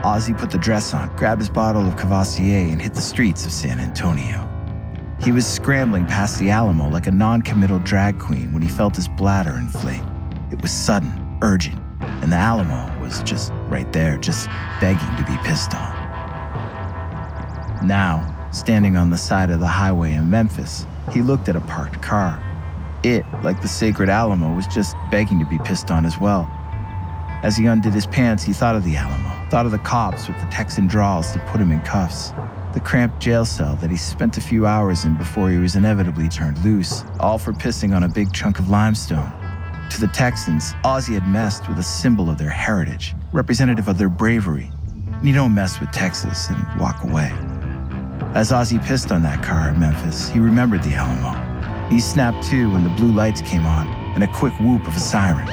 Ozzy 0.05 0.37
put 0.37 0.51
the 0.51 0.59
dress 0.59 0.93
on, 0.93 1.15
grabbed 1.17 1.41
his 1.41 1.51
bottle 1.51 1.87
of 1.87 1.97
Courvoisier, 1.97 2.71
and 2.71 2.81
hit 2.81 2.95
the 2.95 3.01
streets 3.01 3.47
of 3.47 3.53
San 3.53 3.81
Antonio. 3.81 4.49
He 5.21 5.33
was 5.33 5.47
scrambling 5.47 6.07
past 6.07 6.39
the 6.39 6.51
Alamo 6.51 6.91
like 6.91 7.07
a 7.07 7.11
non 7.11 7.41
committal 7.41 7.79
drag 7.79 8.19
queen 8.19 8.53
when 8.53 8.63
he 8.63 8.69
felt 8.69 8.95
his 8.95 9.09
bladder 9.09 9.57
inflate. 9.57 10.03
It 10.53 10.61
was 10.61 10.71
sudden, 10.71 11.39
urgent, 11.41 11.81
and 12.01 12.31
the 12.31 12.37
Alamo 12.37 12.94
was 13.05 13.23
just 13.23 13.53
right 13.69 13.93
there, 13.93 14.17
just 14.17 14.49
begging 14.81 15.17
to 15.17 15.25
be 15.31 15.37
pissed 15.47 15.75
on. 15.75 15.93
Now, 17.87 18.49
standing 18.51 18.97
on 18.97 19.11
the 19.11 19.19
side 19.19 19.51
of 19.51 19.61
the 19.61 19.67
highway 19.67 20.15
in 20.15 20.31
Memphis, 20.31 20.87
he 21.13 21.21
looked 21.21 21.51
at 21.51 21.57
a 21.57 21.61
parked 21.61 22.01
car. 22.01 22.43
It, 23.03 23.27
like 23.43 23.61
the 23.61 23.69
sacred 23.69 24.09
Alamo, 24.09 24.55
was 24.55 24.67
just 24.67 24.97
begging 25.11 25.39
to 25.39 25.45
be 25.45 25.59
pissed 25.59 25.91
on 25.91 26.07
as 26.07 26.19
well. 26.19 26.51
As 27.43 27.59
he 27.59 27.67
undid 27.67 27.93
his 27.93 28.07
pants, 28.07 28.43
he 28.43 28.55
thought 28.55 28.75
of 28.75 28.85
the 28.85 28.97
Alamo, 28.97 29.51
thought 29.51 29.67
of 29.67 29.73
the 29.73 29.79
cops 29.79 30.27
with 30.27 30.41
the 30.41 30.47
Texan 30.47 30.89
drawls 30.89 31.35
that 31.35 31.47
put 31.49 31.61
him 31.61 31.71
in 31.71 31.83
cuffs, 31.83 32.33
the 32.73 32.81
cramped 32.81 33.21
jail 33.21 33.45
cell 33.45 33.77
that 33.77 33.91
he 33.91 33.99
spent 33.99 34.39
a 34.39 34.41
few 34.41 34.67
hours 34.67 35.05
in 35.05 35.15
before 35.19 35.51
he 35.51 35.59
was 35.59 35.77
inevitably 35.77 36.31
turned 36.31 36.57
loose, 36.65 37.05
all 37.21 37.37
for 37.37 37.53
pissing 37.53 37.95
on 37.95 38.05
a 38.05 38.09
big 38.09 38.33
chunk 38.33 38.59
of 38.59 38.71
limestone. 38.71 39.31
To 39.91 40.01
the 40.01 40.09
Texans, 40.09 40.73
Ozzy 40.85 41.15
had 41.15 41.29
messed 41.29 41.69
with 41.69 41.79
a 41.79 41.83
symbol 41.83 42.29
of 42.29 42.39
their 42.39 42.51
heritage, 42.51 43.15
representative 43.33 43.87
of 43.87 43.99
their 43.99 44.09
bravery. 44.09 44.71
And 45.13 45.29
you 45.29 45.35
don't 45.35 45.55
mess 45.55 45.79
with 45.79 45.93
Texas 45.93 46.49
and 46.49 46.81
walk 46.81 47.05
away. 47.05 47.33
As 48.35 48.51
Ozzy 48.51 48.85
pissed 48.85 49.13
on 49.13 49.23
that 49.23 49.45
car 49.45 49.69
in 49.69 49.79
Memphis, 49.79 50.29
he 50.29 50.41
remembered 50.41 50.83
the 50.83 50.95
Alamo. 50.95 51.89
He 51.89 52.01
snapped 52.01 52.45
to 52.49 52.73
when 52.73 52.83
the 52.83 52.91
blue 52.91 53.13
lights 53.13 53.41
came 53.43 53.65
on 53.67 53.87
and 54.15 54.25
a 54.25 54.33
quick 54.33 54.53
whoop 54.59 54.87
of 54.89 54.97
a 54.97 55.01
siren. 55.01 55.47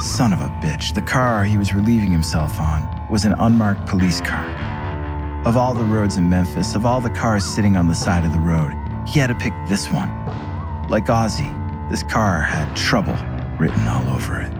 Son 0.00 0.32
of 0.32 0.40
a 0.40 0.48
bitch, 0.62 0.94
the 0.94 1.02
car 1.02 1.44
he 1.44 1.58
was 1.58 1.74
relieving 1.74 2.12
himself 2.12 2.60
on 2.60 3.08
was 3.10 3.24
an 3.24 3.34
unmarked 3.38 3.86
police 3.86 4.20
car. 4.20 4.46
Of 5.44 5.56
all 5.56 5.74
the 5.74 5.84
roads 5.84 6.16
in 6.16 6.30
Memphis, 6.30 6.74
of 6.74 6.86
all 6.86 7.00
the 7.00 7.10
cars 7.10 7.44
sitting 7.44 7.76
on 7.76 7.88
the 7.88 7.94
side 7.94 8.24
of 8.24 8.32
the 8.32 8.38
road, 8.38 8.72
he 9.06 9.18
had 9.18 9.28
to 9.28 9.34
pick 9.34 9.52
this 9.68 9.90
one. 9.90 10.08
Like 10.88 11.06
Ozzy, 11.06 11.50
this 11.90 12.02
car 12.04 12.40
had 12.40 12.76
trouble 12.76 13.16
written 13.60 13.86
all 13.88 14.14
over 14.14 14.40
it. 14.40 14.59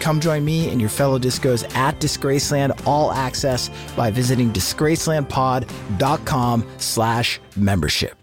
Come 0.00 0.18
join 0.18 0.44
me 0.44 0.68
and 0.70 0.80
your 0.80 0.90
fellow 0.90 1.18
discos 1.18 1.62
at 1.76 2.00
Disgraceland 2.00 2.86
All 2.86 3.12
Access 3.12 3.70
by 3.94 4.10
visiting 4.10 4.50
disgracelandpod.com 4.50 6.66
slash 6.78 7.38
membership. 7.54 8.14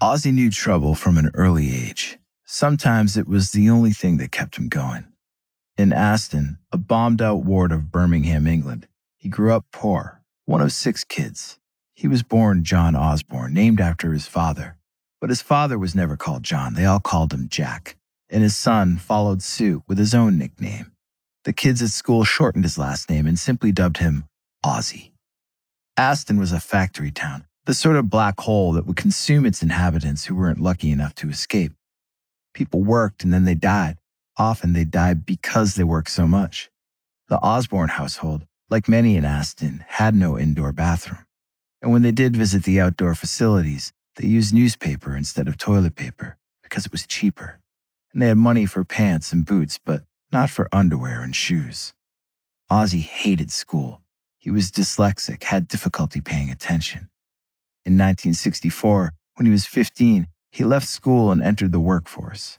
Ozzy 0.00 0.32
knew 0.32 0.48
trouble 0.50 0.94
from 0.94 1.18
an 1.18 1.32
early 1.34 1.74
age. 1.74 2.18
Sometimes 2.44 3.16
it 3.16 3.26
was 3.26 3.50
the 3.50 3.68
only 3.68 3.90
thing 3.90 4.18
that 4.18 4.30
kept 4.30 4.56
him 4.56 4.68
going. 4.68 5.04
In 5.76 5.92
Aston, 5.92 6.58
a 6.70 6.78
bombed 6.78 7.20
out 7.20 7.44
ward 7.44 7.72
of 7.72 7.90
Birmingham, 7.90 8.46
England, 8.46 8.86
he 9.16 9.28
grew 9.28 9.52
up 9.52 9.64
poor, 9.72 10.22
one 10.44 10.60
of 10.60 10.70
six 10.70 11.02
kids. 11.02 11.58
He 11.94 12.06
was 12.06 12.22
born 12.22 12.62
John 12.62 12.94
Osbourne, 12.94 13.54
named 13.54 13.80
after 13.80 14.12
his 14.12 14.28
father. 14.28 14.76
But 15.20 15.30
his 15.30 15.42
father 15.42 15.76
was 15.78 15.96
never 15.96 16.16
called 16.16 16.44
John, 16.44 16.74
they 16.74 16.84
all 16.84 17.00
called 17.00 17.32
him 17.32 17.48
Jack 17.48 17.96
and 18.30 18.42
his 18.42 18.56
son 18.56 18.96
followed 18.96 19.42
suit 19.42 19.82
with 19.86 19.98
his 19.98 20.14
own 20.14 20.38
nickname. 20.38 20.92
The 21.44 21.52
kids 21.52 21.82
at 21.82 21.90
school 21.90 22.24
shortened 22.24 22.64
his 22.64 22.78
last 22.78 23.08
name 23.08 23.26
and 23.26 23.38
simply 23.38 23.72
dubbed 23.72 23.98
him 23.98 24.24
Ozzy. 24.64 25.12
Aston 25.96 26.38
was 26.38 26.52
a 26.52 26.60
factory 26.60 27.10
town, 27.10 27.46
the 27.64 27.74
sort 27.74 27.96
of 27.96 28.10
black 28.10 28.38
hole 28.40 28.72
that 28.72 28.86
would 28.86 28.96
consume 28.96 29.46
its 29.46 29.62
inhabitants 29.62 30.26
who 30.26 30.34
weren't 30.34 30.60
lucky 30.60 30.90
enough 30.90 31.14
to 31.16 31.28
escape. 31.28 31.72
People 32.54 32.82
worked 32.82 33.24
and 33.24 33.32
then 33.32 33.44
they 33.44 33.54
died. 33.54 33.98
Often 34.36 34.72
they 34.72 34.84
died 34.84 35.26
because 35.26 35.74
they 35.74 35.84
worked 35.84 36.10
so 36.10 36.26
much. 36.26 36.70
The 37.28 37.40
Osbourne 37.42 37.88
household, 37.88 38.46
like 38.70 38.88
many 38.88 39.16
in 39.16 39.24
Aston, 39.24 39.84
had 39.86 40.14
no 40.14 40.38
indoor 40.38 40.72
bathroom. 40.72 41.24
And 41.82 41.92
when 41.92 42.02
they 42.02 42.12
did 42.12 42.36
visit 42.36 42.64
the 42.64 42.80
outdoor 42.80 43.14
facilities, 43.14 43.92
they 44.16 44.26
used 44.26 44.54
newspaper 44.54 45.16
instead 45.16 45.46
of 45.48 45.56
toilet 45.56 45.94
paper 45.94 46.36
because 46.62 46.86
it 46.86 46.92
was 46.92 47.06
cheaper. 47.06 47.60
And 48.12 48.22
they 48.22 48.28
had 48.28 48.38
money 48.38 48.66
for 48.66 48.84
pants 48.84 49.32
and 49.32 49.44
boots, 49.44 49.78
but 49.84 50.02
not 50.32 50.50
for 50.50 50.68
underwear 50.72 51.22
and 51.22 51.34
shoes. 51.34 51.92
Ozzy 52.70 53.02
hated 53.02 53.50
school. 53.50 54.02
He 54.38 54.50
was 54.50 54.70
dyslexic, 54.70 55.42
had 55.44 55.68
difficulty 55.68 56.20
paying 56.20 56.50
attention. 56.50 57.08
In 57.84 57.94
1964, 57.94 59.12
when 59.34 59.46
he 59.46 59.52
was 59.52 59.66
15, 59.66 60.28
he 60.50 60.64
left 60.64 60.86
school 60.86 61.30
and 61.30 61.42
entered 61.42 61.72
the 61.72 61.80
workforce. 61.80 62.58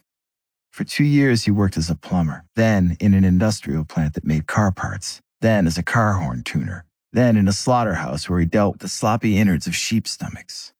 For 0.71 0.83
two 0.83 1.03
years, 1.03 1.45
he 1.45 1.51
worked 1.51 1.77
as 1.77 1.89
a 1.89 1.95
plumber, 1.95 2.45
then 2.55 2.95
in 2.99 3.13
an 3.13 3.23
industrial 3.23 3.85
plant 3.85 4.13
that 4.13 4.23
made 4.23 4.47
car 4.47 4.71
parts, 4.71 5.21
then 5.41 5.67
as 5.67 5.77
a 5.77 5.83
car 5.83 6.13
horn 6.13 6.43
tuner, 6.43 6.85
then 7.11 7.37
in 7.37 7.47
a 7.47 7.53
slaughterhouse 7.53 8.29
where 8.29 8.39
he 8.39 8.45
dealt 8.45 8.75
with 8.75 8.81
the 8.81 8.87
sloppy 8.87 9.37
innards 9.37 9.67
of 9.67 9.75
sheep 9.75 10.07
stomachs. 10.07 10.73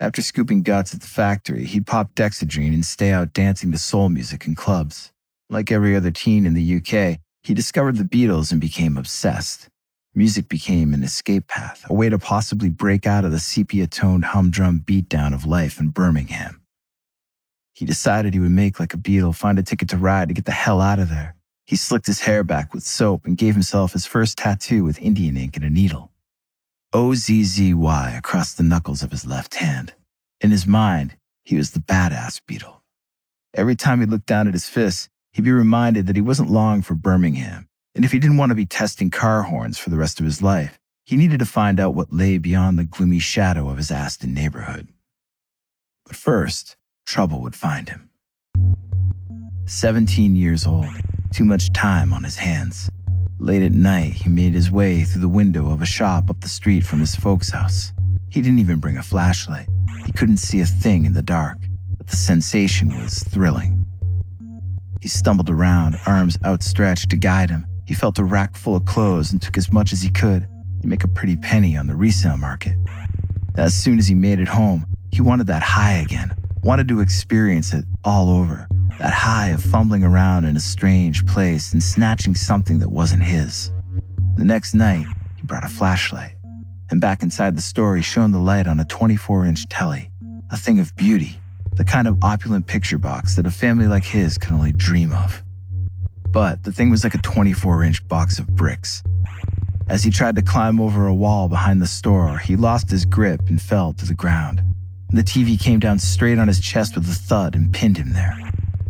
After 0.00 0.22
scooping 0.22 0.62
guts 0.62 0.92
at 0.92 1.00
the 1.00 1.06
factory, 1.06 1.64
he'd 1.64 1.86
pop 1.86 2.14
Dexedrine 2.14 2.74
and 2.74 2.84
stay 2.84 3.12
out 3.12 3.32
dancing 3.32 3.70
to 3.72 3.78
soul 3.78 4.08
music 4.08 4.46
in 4.46 4.54
clubs. 4.56 5.12
Like 5.48 5.70
every 5.70 5.94
other 5.94 6.10
teen 6.10 6.46
in 6.46 6.54
the 6.54 6.76
UK, 6.76 7.20
he 7.44 7.54
discovered 7.54 7.96
the 7.96 8.04
Beatles 8.04 8.50
and 8.50 8.60
became 8.60 8.96
obsessed. 8.96 9.68
Music 10.16 10.48
became 10.48 10.94
an 10.94 11.04
escape 11.04 11.46
path, 11.46 11.84
a 11.88 11.94
way 11.94 12.08
to 12.08 12.18
possibly 12.18 12.68
break 12.68 13.06
out 13.06 13.24
of 13.24 13.30
the 13.30 13.38
sepia 13.38 13.86
toned 13.86 14.24
humdrum 14.24 14.82
beatdown 14.84 15.32
of 15.32 15.44
life 15.44 15.78
in 15.78 15.90
Birmingham. 15.90 16.60
He 17.72 17.84
decided 17.84 18.34
he 18.34 18.40
would 18.40 18.50
make 18.50 18.80
like 18.80 18.94
a 18.94 18.96
Beatle, 18.96 19.34
find 19.34 19.58
a 19.58 19.62
ticket 19.62 19.88
to 19.90 19.96
ride 19.96 20.28
to 20.28 20.34
get 20.34 20.44
the 20.44 20.52
hell 20.52 20.80
out 20.80 20.98
of 20.98 21.08
there. 21.08 21.36
He 21.66 21.76
slicked 21.76 22.06
his 22.06 22.20
hair 22.20 22.44
back 22.44 22.74
with 22.74 22.84
soap 22.84 23.26
and 23.26 23.36
gave 23.36 23.54
himself 23.54 23.92
his 23.92 24.06
first 24.06 24.38
tattoo 24.38 24.84
with 24.84 25.00
Indian 25.00 25.36
ink 25.36 25.56
and 25.56 25.64
a 25.64 25.70
needle. 25.70 26.10
O 26.96 27.12
Z 27.12 27.42
Z 27.42 27.74
Y 27.74 28.14
across 28.16 28.54
the 28.54 28.62
knuckles 28.62 29.02
of 29.02 29.10
his 29.10 29.26
left 29.26 29.56
hand. 29.56 29.94
In 30.40 30.52
his 30.52 30.64
mind, 30.64 31.16
he 31.42 31.56
was 31.56 31.72
the 31.72 31.80
badass 31.80 32.40
Beatle. 32.48 32.82
Every 33.52 33.74
time 33.74 33.98
he 33.98 34.06
looked 34.06 34.26
down 34.26 34.46
at 34.46 34.54
his 34.54 34.68
fists, 34.68 35.08
he'd 35.32 35.42
be 35.42 35.50
reminded 35.50 36.06
that 36.06 36.14
he 36.14 36.22
wasn't 36.22 36.52
long 36.52 36.82
for 36.82 36.94
Birmingham. 36.94 37.66
And 37.96 38.04
if 38.04 38.12
he 38.12 38.20
didn't 38.20 38.36
want 38.36 38.50
to 38.50 38.54
be 38.54 38.64
testing 38.64 39.10
car 39.10 39.42
horns 39.42 39.76
for 39.76 39.90
the 39.90 39.96
rest 39.96 40.20
of 40.20 40.24
his 40.24 40.40
life, 40.40 40.78
he 41.04 41.16
needed 41.16 41.40
to 41.40 41.46
find 41.46 41.80
out 41.80 41.96
what 41.96 42.12
lay 42.12 42.38
beyond 42.38 42.78
the 42.78 42.84
gloomy 42.84 43.18
shadow 43.18 43.68
of 43.68 43.76
his 43.76 43.90
Aston 43.90 44.32
neighborhood. 44.32 44.86
But 46.06 46.14
first, 46.14 46.76
trouble 47.06 47.42
would 47.42 47.56
find 47.56 47.88
him. 47.88 48.08
17 49.66 50.36
years 50.36 50.64
old, 50.64 50.86
too 51.32 51.44
much 51.44 51.72
time 51.72 52.12
on 52.12 52.22
his 52.22 52.36
hands. 52.36 52.88
Late 53.38 53.62
at 53.62 53.72
night, 53.72 54.12
he 54.12 54.28
made 54.28 54.54
his 54.54 54.70
way 54.70 55.02
through 55.02 55.20
the 55.20 55.28
window 55.28 55.70
of 55.70 55.82
a 55.82 55.86
shop 55.86 56.30
up 56.30 56.40
the 56.40 56.48
street 56.48 56.86
from 56.86 57.00
his 57.00 57.16
folks' 57.16 57.50
house. 57.50 57.92
He 58.30 58.40
didn't 58.40 58.60
even 58.60 58.78
bring 58.78 58.96
a 58.96 59.02
flashlight. 59.02 59.68
He 60.06 60.12
couldn't 60.12 60.36
see 60.36 60.60
a 60.60 60.66
thing 60.66 61.04
in 61.04 61.12
the 61.12 61.22
dark, 61.22 61.58
but 61.98 62.06
the 62.06 62.16
sensation 62.16 62.88
was 62.88 63.22
thrilling. 63.24 63.84
He 65.00 65.08
stumbled 65.08 65.50
around, 65.50 65.98
arms 66.06 66.38
outstretched 66.44 67.10
to 67.10 67.16
guide 67.16 67.50
him. 67.50 67.66
He 67.86 67.92
felt 67.92 68.18
a 68.18 68.24
rack 68.24 68.56
full 68.56 68.76
of 68.76 68.86
clothes 68.86 69.32
and 69.32 69.42
took 69.42 69.58
as 69.58 69.72
much 69.72 69.92
as 69.92 70.00
he 70.00 70.10
could 70.10 70.48
to 70.80 70.88
make 70.88 71.04
a 71.04 71.08
pretty 71.08 71.36
penny 71.36 71.76
on 71.76 71.86
the 71.86 71.96
resale 71.96 72.36
market. 72.36 72.76
As 73.56 73.74
soon 73.74 73.98
as 73.98 74.06
he 74.06 74.14
made 74.14 74.38
it 74.38 74.48
home, 74.48 74.86
he 75.10 75.20
wanted 75.20 75.48
that 75.48 75.62
high 75.62 75.94
again, 75.94 76.34
wanted 76.64 76.88
to 76.88 77.00
experience 77.00 77.74
it 77.74 77.84
all 78.04 78.30
over. 78.30 78.66
That 78.98 79.12
high 79.12 79.48
of 79.48 79.62
fumbling 79.62 80.02
around 80.02 80.46
in 80.46 80.56
a 80.56 80.60
strange 80.60 81.26
place 81.26 81.74
and 81.74 81.82
snatching 81.82 82.34
something 82.34 82.78
that 82.78 82.88
wasn't 82.88 83.22
his. 83.22 83.70
The 84.36 84.46
next 84.46 84.72
night, 84.72 85.06
he 85.36 85.42
brought 85.42 85.64
a 85.64 85.68
flashlight. 85.68 86.36
And 86.90 87.02
back 87.02 87.22
inside 87.22 87.54
the 87.54 87.62
store, 87.62 87.96
he 87.96 88.02
shone 88.02 88.32
the 88.32 88.38
light 88.38 88.66
on 88.66 88.80
a 88.80 88.84
24 88.86 89.44
inch 89.44 89.68
telly, 89.68 90.10
a 90.50 90.56
thing 90.56 90.80
of 90.80 90.96
beauty, 90.96 91.38
the 91.74 91.84
kind 91.84 92.08
of 92.08 92.24
opulent 92.24 92.66
picture 92.66 92.98
box 92.98 93.36
that 93.36 93.46
a 93.46 93.50
family 93.50 93.86
like 93.86 94.04
his 94.04 94.38
can 94.38 94.54
only 94.54 94.72
dream 94.72 95.12
of. 95.12 95.42
But 96.30 96.62
the 96.62 96.72
thing 96.72 96.90
was 96.90 97.04
like 97.04 97.14
a 97.14 97.18
24 97.18 97.84
inch 97.84 98.08
box 98.08 98.38
of 98.38 98.46
bricks. 98.46 99.02
As 99.88 100.02
he 100.02 100.10
tried 100.10 100.36
to 100.36 100.42
climb 100.42 100.80
over 100.80 101.06
a 101.06 101.14
wall 101.14 101.48
behind 101.48 101.82
the 101.82 101.86
store, 101.86 102.38
he 102.38 102.56
lost 102.56 102.90
his 102.90 103.04
grip 103.04 103.50
and 103.50 103.60
fell 103.60 103.92
to 103.92 104.06
the 104.06 104.14
ground. 104.14 104.62
The 105.10 105.22
TV 105.22 105.60
came 105.60 105.78
down 105.78 105.98
straight 105.98 106.38
on 106.38 106.48
his 106.48 106.60
chest 106.60 106.96
with 106.96 107.08
a 107.08 107.14
thud 107.14 107.54
and 107.54 107.72
pinned 107.72 107.96
him 107.96 108.12
there. 108.12 108.36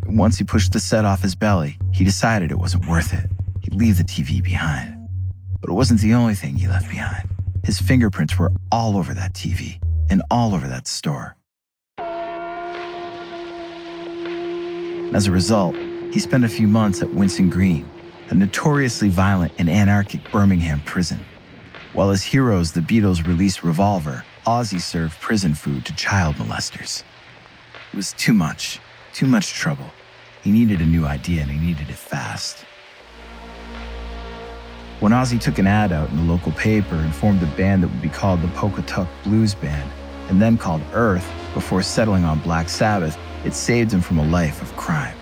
Once 0.06 0.38
he 0.38 0.44
pushed 0.44 0.72
the 0.72 0.80
set 0.80 1.04
off 1.04 1.22
his 1.22 1.34
belly, 1.34 1.76
he 1.92 2.04
decided 2.04 2.50
it 2.50 2.58
wasn't 2.58 2.86
worth 2.86 3.12
it. 3.12 3.30
He'd 3.62 3.74
leave 3.74 3.98
the 3.98 4.04
TV 4.04 4.42
behind. 4.42 5.08
But 5.60 5.70
it 5.70 5.74
wasn't 5.74 6.00
the 6.00 6.14
only 6.14 6.34
thing 6.34 6.56
he 6.56 6.68
left 6.68 6.88
behind. 6.88 7.28
His 7.64 7.80
fingerprints 7.80 8.38
were 8.38 8.52
all 8.70 8.96
over 8.96 9.14
that 9.14 9.34
TV 9.34 9.78
and 10.10 10.22
all 10.30 10.54
over 10.54 10.68
that 10.68 10.86
store. 10.86 11.36
As 15.14 15.26
a 15.26 15.32
result, 15.32 15.76
he 16.12 16.18
spent 16.18 16.44
a 16.44 16.48
few 16.48 16.68
months 16.68 17.02
at 17.02 17.08
Winson 17.08 17.50
Green, 17.50 17.88
a 18.30 18.34
notoriously 18.34 19.08
violent 19.08 19.52
and 19.58 19.70
anarchic 19.70 20.20
Birmingham 20.32 20.80
prison. 20.84 21.20
While 21.92 22.10
his 22.10 22.22
heroes, 22.22 22.72
the 22.72 22.80
Beatles, 22.80 23.26
released 23.26 23.62
Revolver, 23.62 24.24
Ozzy 24.46 24.78
served 24.78 25.18
prison 25.22 25.54
food 25.54 25.86
to 25.86 25.96
child 25.96 26.36
molesters. 26.36 27.02
It 27.92 27.96
was 27.96 28.12
too 28.12 28.34
much, 28.34 28.78
too 29.14 29.26
much 29.26 29.54
trouble. 29.54 29.86
He 30.42 30.52
needed 30.52 30.82
a 30.82 30.86
new 30.86 31.06
idea 31.06 31.40
and 31.40 31.50
he 31.50 31.58
needed 31.58 31.88
it 31.88 31.96
fast. 31.96 32.66
When 35.00 35.12
Ozzy 35.12 35.40
took 35.40 35.58
an 35.58 35.66
ad 35.66 35.92
out 35.92 36.10
in 36.10 36.16
the 36.16 36.30
local 36.30 36.52
paper 36.52 36.94
and 36.94 37.14
formed 37.14 37.42
a 37.42 37.46
band 37.56 37.82
that 37.82 37.88
would 37.88 38.02
be 38.02 38.10
called 38.10 38.42
the 38.42 38.48
Polka 38.48 38.82
Tulk 38.82 39.08
Blues 39.22 39.54
Band, 39.54 39.90
and 40.28 40.40
then 40.40 40.58
called 40.58 40.82
Earth 40.92 41.30
before 41.54 41.82
settling 41.82 42.24
on 42.24 42.38
Black 42.40 42.68
Sabbath, 42.68 43.18
it 43.46 43.54
saved 43.54 43.92
him 43.92 44.02
from 44.02 44.18
a 44.18 44.26
life 44.26 44.60
of 44.60 44.76
crime. 44.76 45.16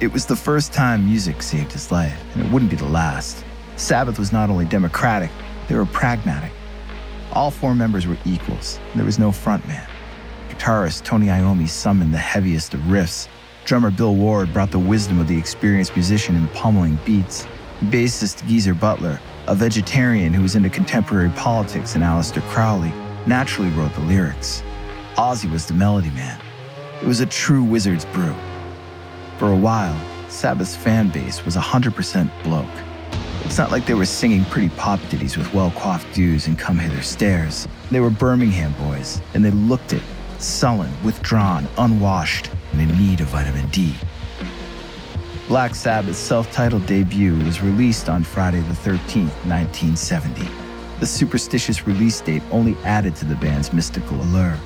It 0.00 0.12
was 0.12 0.26
the 0.26 0.36
first 0.36 0.72
time 0.72 1.04
music 1.04 1.42
saved 1.42 1.72
his 1.72 1.92
life, 1.92 2.20
and 2.34 2.44
it 2.44 2.50
wouldn't 2.50 2.70
be 2.72 2.76
the 2.76 2.86
last. 2.86 3.44
Sabbath 3.76 4.18
was 4.18 4.32
not 4.32 4.50
only 4.50 4.64
democratic, 4.64 5.30
they 5.68 5.76
were 5.76 5.86
pragmatic. 5.86 6.52
All 7.32 7.50
four 7.50 7.74
members 7.74 8.06
were 8.06 8.18
equals, 8.24 8.80
there 8.94 9.04
was 9.04 9.18
no 9.18 9.30
frontman. 9.30 9.86
Guitarist 10.48 11.04
Tony 11.04 11.26
Iommi 11.26 11.68
summoned 11.68 12.12
the 12.12 12.18
heaviest 12.18 12.74
of 12.74 12.80
riffs, 12.80 13.28
Drummer 13.64 13.90
Bill 13.90 14.16
Ward 14.16 14.52
brought 14.52 14.72
the 14.72 14.78
wisdom 14.78 15.20
of 15.20 15.28
the 15.28 15.38
experienced 15.38 15.94
musician 15.94 16.34
in 16.34 16.48
pummeling 16.48 16.98
beats. 17.04 17.46
Bassist 17.84 18.46
Geezer 18.48 18.74
Butler, 18.74 19.20
a 19.46 19.54
vegetarian 19.54 20.32
who 20.32 20.42
was 20.42 20.56
into 20.56 20.68
contemporary 20.68 21.30
politics, 21.30 21.94
and 21.94 22.02
Aleister 22.02 22.42
Crowley 22.48 22.92
naturally 23.26 23.70
wrote 23.70 23.94
the 23.94 24.00
lyrics. 24.00 24.62
Ozzy 25.14 25.50
was 25.50 25.66
the 25.66 25.74
melody 25.74 26.10
man. 26.10 26.40
It 27.00 27.06
was 27.06 27.20
a 27.20 27.26
true 27.26 27.62
wizard's 27.62 28.04
brew. 28.06 28.34
For 29.38 29.52
a 29.52 29.56
while, 29.56 29.98
Sabbath's 30.28 30.74
fan 30.74 31.10
base 31.10 31.44
was 31.44 31.56
100% 31.56 32.30
bloke. 32.42 32.68
It's 33.50 33.58
not 33.58 33.72
like 33.72 33.84
they 33.84 33.94
were 33.94 34.06
singing 34.06 34.44
pretty 34.44 34.68
pop 34.76 35.00
ditties 35.08 35.36
with 35.36 35.52
well 35.52 35.72
coiffed 35.72 36.14
dudes 36.14 36.46
and 36.46 36.56
come 36.56 36.78
hither 36.78 37.02
stares. 37.02 37.66
They 37.90 37.98
were 37.98 38.08
Birmingham 38.08 38.72
boys, 38.78 39.20
and 39.34 39.44
they 39.44 39.50
looked 39.50 39.92
it, 39.92 40.04
sullen, 40.38 40.88
withdrawn, 41.02 41.66
unwashed, 41.76 42.48
and 42.70 42.80
in 42.80 42.96
need 42.96 43.20
of 43.20 43.26
vitamin 43.26 43.66
D. 43.70 43.92
Black 45.48 45.74
Sabbath's 45.74 46.16
self 46.16 46.52
titled 46.52 46.86
debut 46.86 47.34
was 47.44 47.60
released 47.60 48.08
on 48.08 48.22
Friday 48.22 48.60
the 48.60 48.72
13th, 48.72 49.34
1970. 49.44 50.48
The 51.00 51.06
superstitious 51.06 51.88
release 51.88 52.20
date 52.20 52.44
only 52.52 52.76
added 52.84 53.16
to 53.16 53.24
the 53.24 53.34
band's 53.34 53.72
mystical 53.72 54.16
allure. 54.22 54.56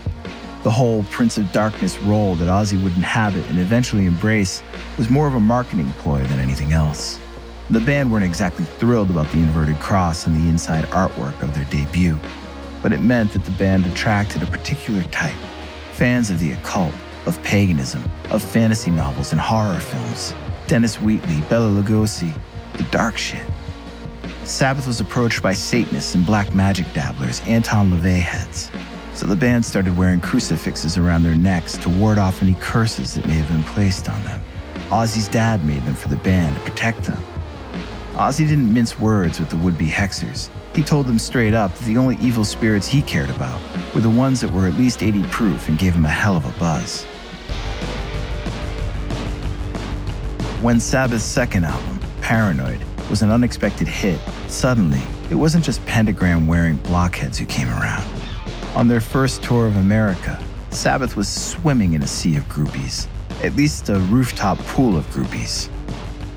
The 0.62 0.70
whole 0.70 1.05
Prince 1.05 1.38
of 1.38 1.51
Darkness 1.53 1.99
role 2.01 2.35
that 2.35 2.49
Ozzy 2.49 2.79
would 2.85 2.97
inhabit 2.97 3.49
and 3.49 3.59
eventually 3.59 4.05
embrace 4.05 4.62
was 4.99 5.09
more 5.09 5.27
of 5.27 5.37
a 5.37 5.40
marketing 5.40 5.90
ploy 6.01 6.23
than 6.25 6.38
anything 6.38 6.75
else. 6.75 7.18
The 7.70 7.81
band 7.81 8.12
weren't 8.12 8.24
exactly 8.24 8.66
thrilled 8.66 9.09
about 9.09 9.31
the 9.33 9.38
inverted 9.38 9.81
cross 9.81 10.27
and 10.27 10.37
the 10.37 10.48
inside 10.50 10.85
artwork 10.87 11.40
of 11.42 11.55
their 11.55 11.64
debut, 11.64 12.18
but 12.83 12.92
it 12.92 13.00
meant 13.00 13.33
that 13.33 13.44
the 13.44 13.50
band 13.53 13.87
attracted 13.87 14.42
a 14.42 14.46
particular 14.46 15.03
type 15.05 15.37
fans 15.92 16.29
of 16.29 16.40
the 16.40 16.53
occult, 16.53 16.92
of 17.24 17.40
paganism, 17.44 18.03
of 18.31 18.42
fantasy 18.42 18.90
novels 18.90 19.31
and 19.33 19.40
horror 19.40 19.79
films. 19.79 20.35
Dennis 20.66 21.00
Wheatley, 21.00 21.40
Bela 21.48 21.70
Lugosi, 21.70 22.37
the 22.74 22.83
dark 22.85 23.16
shit. 23.16 23.46
Sabbath 24.42 24.87
was 24.87 25.00
approached 25.00 25.40
by 25.40 25.55
Satanists 25.55 26.14
and 26.14 26.27
black 26.27 26.53
magic 26.55 26.92
dabblers, 26.92 27.40
Anton 27.46 27.90
LaVey 27.90 28.18
heads. 28.18 28.70
So 29.14 29.27
the 29.27 29.37
band 29.37 29.64
started 29.64 29.96
wearing 29.96 30.20
crucifixes 30.20 30.98
around 30.98 31.22
their 31.22 31.37
necks 31.37 31.79
to 31.79 31.88
ward 31.88 32.18
off 32.18 32.42
any 32.42 32.55
curses 32.55 33.14
that 33.14 33.27
may 33.27 33.35
have 33.35 33.48
been 33.48 33.62
placed 33.62 34.09
on 34.09 34.22
them. 34.24 34.42
Ozzy's 34.90 35.29
dad 35.29 35.64
made 35.64 35.83
them 35.85 35.94
for 35.94 36.09
the 36.09 36.16
band 36.16 36.57
to 36.57 36.62
protect 36.62 37.05
them. 37.05 37.22
Ozzy 38.14 38.46
didn't 38.46 38.72
mince 38.72 39.00
words 39.00 39.40
with 39.40 39.50
the 39.50 39.57
would 39.57 39.77
be 39.77 39.88
hexers. 39.88 40.48
He 40.72 40.85
told 40.85 41.09
them 41.09 41.18
straight 41.18 41.53
up 41.53 41.74
that 41.74 41.85
the 41.85 41.96
only 41.96 42.16
evil 42.20 42.44
spirits 42.44 42.87
he 42.87 43.03
cared 43.03 43.29
about 43.29 43.61
were 43.92 44.03
the 44.03 44.09
ones 44.09 44.40
that 44.40 44.53
were 44.53 44.68
at 44.68 44.74
least 44.74 45.03
80 45.03 45.24
proof 45.24 45.68
and 45.68 45.77
gave 45.77 45.96
him 45.96 46.05
a 46.05 46.09
hell 46.09 46.37
of 46.37 46.44
a 46.44 46.57
buzz. 46.61 47.03
When 50.62 50.79
Sabbath's 50.79 51.24
second 51.24 51.64
album, 51.64 51.98
Paranoid, 52.20 52.81
was 53.11 53.22
an 53.22 53.33
unexpected 53.33 53.88
hit, 53.88 54.20
suddenly, 54.46 55.03
it 55.29 55.35
wasn't 55.35 55.64
just 55.64 55.85
pentagram 55.85 56.46
wearing 56.46 56.77
blockheads 56.77 57.37
who 57.37 57.46
came 57.46 57.68
around. 57.68 58.09
On 58.77 58.87
their 58.87 59.00
first 59.00 59.42
tour 59.42 59.66
of 59.66 59.77
America, 59.77 60.40
Sabbath 60.70 61.16
was 61.16 61.29
swimming 61.29 61.94
in 61.94 62.03
a 62.05 62.07
sea 62.07 62.37
of 62.37 62.44
groupies, 62.44 63.09
at 63.42 63.57
least 63.57 63.88
a 63.88 63.98
rooftop 63.98 64.59
pool 64.59 64.96
of 64.96 65.05
groupies. 65.07 65.68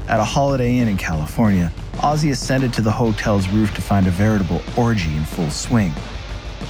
At 0.08 0.22
a 0.22 0.24
Holiday 0.24 0.78
Inn 0.78 0.88
in 0.88 0.96
California, 0.96 1.70
Ozzy 1.96 2.32
ascended 2.32 2.72
to 2.74 2.82
the 2.82 2.92
hotel's 2.92 3.50
roof 3.50 3.76
to 3.76 3.82
find 3.82 4.08
a 4.08 4.10
veritable 4.10 4.62
orgy 4.78 5.14
in 5.18 5.26
full 5.26 5.50
swing. 5.50 5.92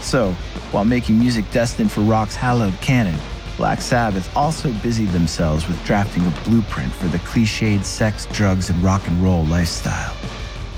So, 0.01 0.31
while 0.71 0.85
making 0.85 1.19
music 1.19 1.45
destined 1.51 1.91
for 1.91 2.01
rock's 2.01 2.35
hallowed 2.35 2.73
canon, 2.81 3.19
Black 3.55 3.79
Sabbath 3.79 4.35
also 4.35 4.73
busied 4.81 5.09
themselves 5.09 5.67
with 5.67 5.83
drafting 5.85 6.25
a 6.25 6.33
blueprint 6.45 6.91
for 6.91 7.07
the 7.09 7.19
cliched 7.19 7.83
sex, 7.83 8.25
drugs, 8.31 8.71
and 8.71 8.83
rock 8.83 9.07
and 9.07 9.21
roll 9.21 9.45
lifestyle. 9.45 10.15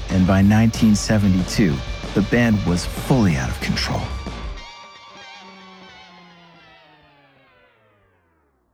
And 0.09 0.27
by 0.27 0.41
1972, 0.43 1.73
the 2.13 2.27
band 2.29 2.61
was 2.65 2.85
fully 2.85 3.37
out 3.37 3.49
of 3.49 3.59
control. 3.61 4.01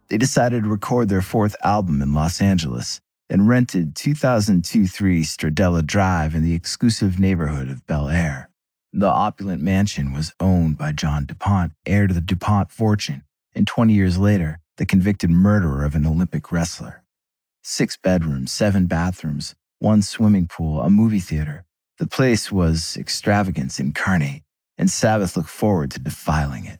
They 0.08 0.18
decided 0.18 0.64
to 0.64 0.70
record 0.70 1.10
their 1.10 1.22
fourth 1.22 1.56
album 1.64 2.02
in 2.02 2.14
Los 2.14 2.42
Angeles 2.42 3.00
and 3.30 3.48
rented 3.48 3.96
2002-3 3.96 5.22
Stradella 5.22 5.86
Drive 5.86 6.36
in 6.36 6.44
the 6.44 6.54
exclusive 6.54 7.20
neighborhood 7.20 7.70
of 7.70 7.86
Bel 7.88 8.10
Air. 8.10 8.50
The 8.94 9.10
opulent 9.10 9.62
mansion 9.62 10.14
was 10.14 10.34
owned 10.40 10.78
by 10.78 10.92
John 10.92 11.26
DuPont, 11.26 11.74
heir 11.86 12.08
to 12.08 12.14
the 12.14 12.22
DuPont 12.22 12.72
fortune, 12.72 13.24
and 13.54 13.68
20 13.68 13.94
years 13.94 14.18
later, 14.18 14.60
the 14.78 14.86
convicted 14.86 15.30
murderer 15.30 15.84
of 15.84 15.96
an 15.96 16.06
Olympic 16.06 16.52
wrestler. 16.52 17.04
Six 17.64 17.98
bedrooms, 17.98 18.52
seven 18.52 18.86
bathrooms, 18.86 19.56
one 19.80 20.02
swimming 20.02 20.48
pool, 20.48 20.82
a 20.82 20.90
movie 20.90 21.20
theater. 21.20 21.66
The 21.98 22.08
place 22.08 22.52
was 22.52 22.96
extravagance 22.98 23.80
incarnate, 23.80 24.44
and 24.78 24.90
Sabbath 24.90 25.36
looked 25.36 25.50
forward 25.50 25.92
to 25.92 26.00
defiling 26.00 26.66
it. 26.66 26.80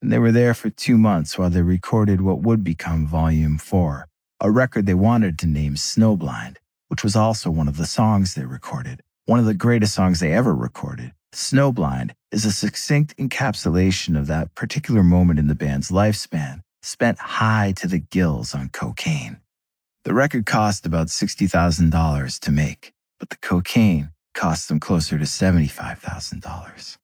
And 0.00 0.12
they 0.12 0.18
were 0.18 0.32
there 0.32 0.54
for 0.54 0.70
two 0.70 0.98
months 0.98 1.38
while 1.38 1.50
they 1.50 1.62
recorded 1.62 2.20
what 2.20 2.40
would 2.42 2.62
become 2.62 3.06
Volume 3.06 3.58
4, 3.58 4.08
a 4.40 4.50
record 4.50 4.86
they 4.86 4.94
wanted 4.94 5.38
to 5.38 5.46
name 5.46 5.74
Snowblind, 5.74 6.56
which 6.88 7.02
was 7.02 7.16
also 7.16 7.50
one 7.50 7.68
of 7.68 7.76
the 7.76 7.86
songs 7.86 8.34
they 8.34 8.44
recorded, 8.44 9.02
one 9.24 9.38
of 9.38 9.46
the 9.46 9.54
greatest 9.54 9.94
songs 9.94 10.20
they 10.20 10.32
ever 10.32 10.54
recorded. 10.54 11.12
Snowblind 11.32 12.12
is 12.30 12.44
a 12.44 12.52
succinct 12.52 13.16
encapsulation 13.16 14.18
of 14.18 14.26
that 14.26 14.54
particular 14.54 15.02
moment 15.02 15.38
in 15.38 15.46
the 15.46 15.54
band's 15.54 15.90
lifespan, 15.90 16.60
spent 16.82 17.18
high 17.18 17.72
to 17.76 17.88
the 17.88 17.98
gills 17.98 18.54
on 18.54 18.68
cocaine. 18.68 19.40
The 20.04 20.14
record 20.14 20.46
cost 20.46 20.86
about 20.86 21.08
$60,000 21.08 22.40
to 22.40 22.50
make, 22.50 22.92
but 23.18 23.30
the 23.30 23.36
cocaine 23.38 24.10
cost 24.34 24.68
them 24.68 24.78
closer 24.78 25.18
to 25.18 25.24
$75,000. 25.24 26.98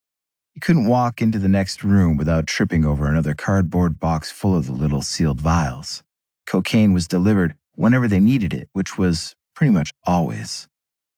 You 0.55 0.61
couldn't 0.61 0.87
walk 0.87 1.23
into 1.23 1.39
the 1.39 1.49
next 1.49 1.83
room 1.83 2.19
without 2.19 2.47
tripping 2.47 2.85
over 2.85 3.07
another 3.07 3.35
cardboard 3.35 3.99
box 3.99 4.31
full 4.31 4.55
of 4.55 4.67
the 4.67 4.73
little 4.73 5.01
sealed 5.01 5.41
vials. 5.41 6.03
Cocaine 6.47 6.93
was 6.93 7.09
delivered 7.09 7.55
whenever 7.75 8.09
they 8.09 8.21
needed 8.21 8.53
it, 8.53 8.69
which 8.73 8.99
was 8.99 9.35
pretty 9.55 9.73
much 9.73 9.93
always. 10.05 10.69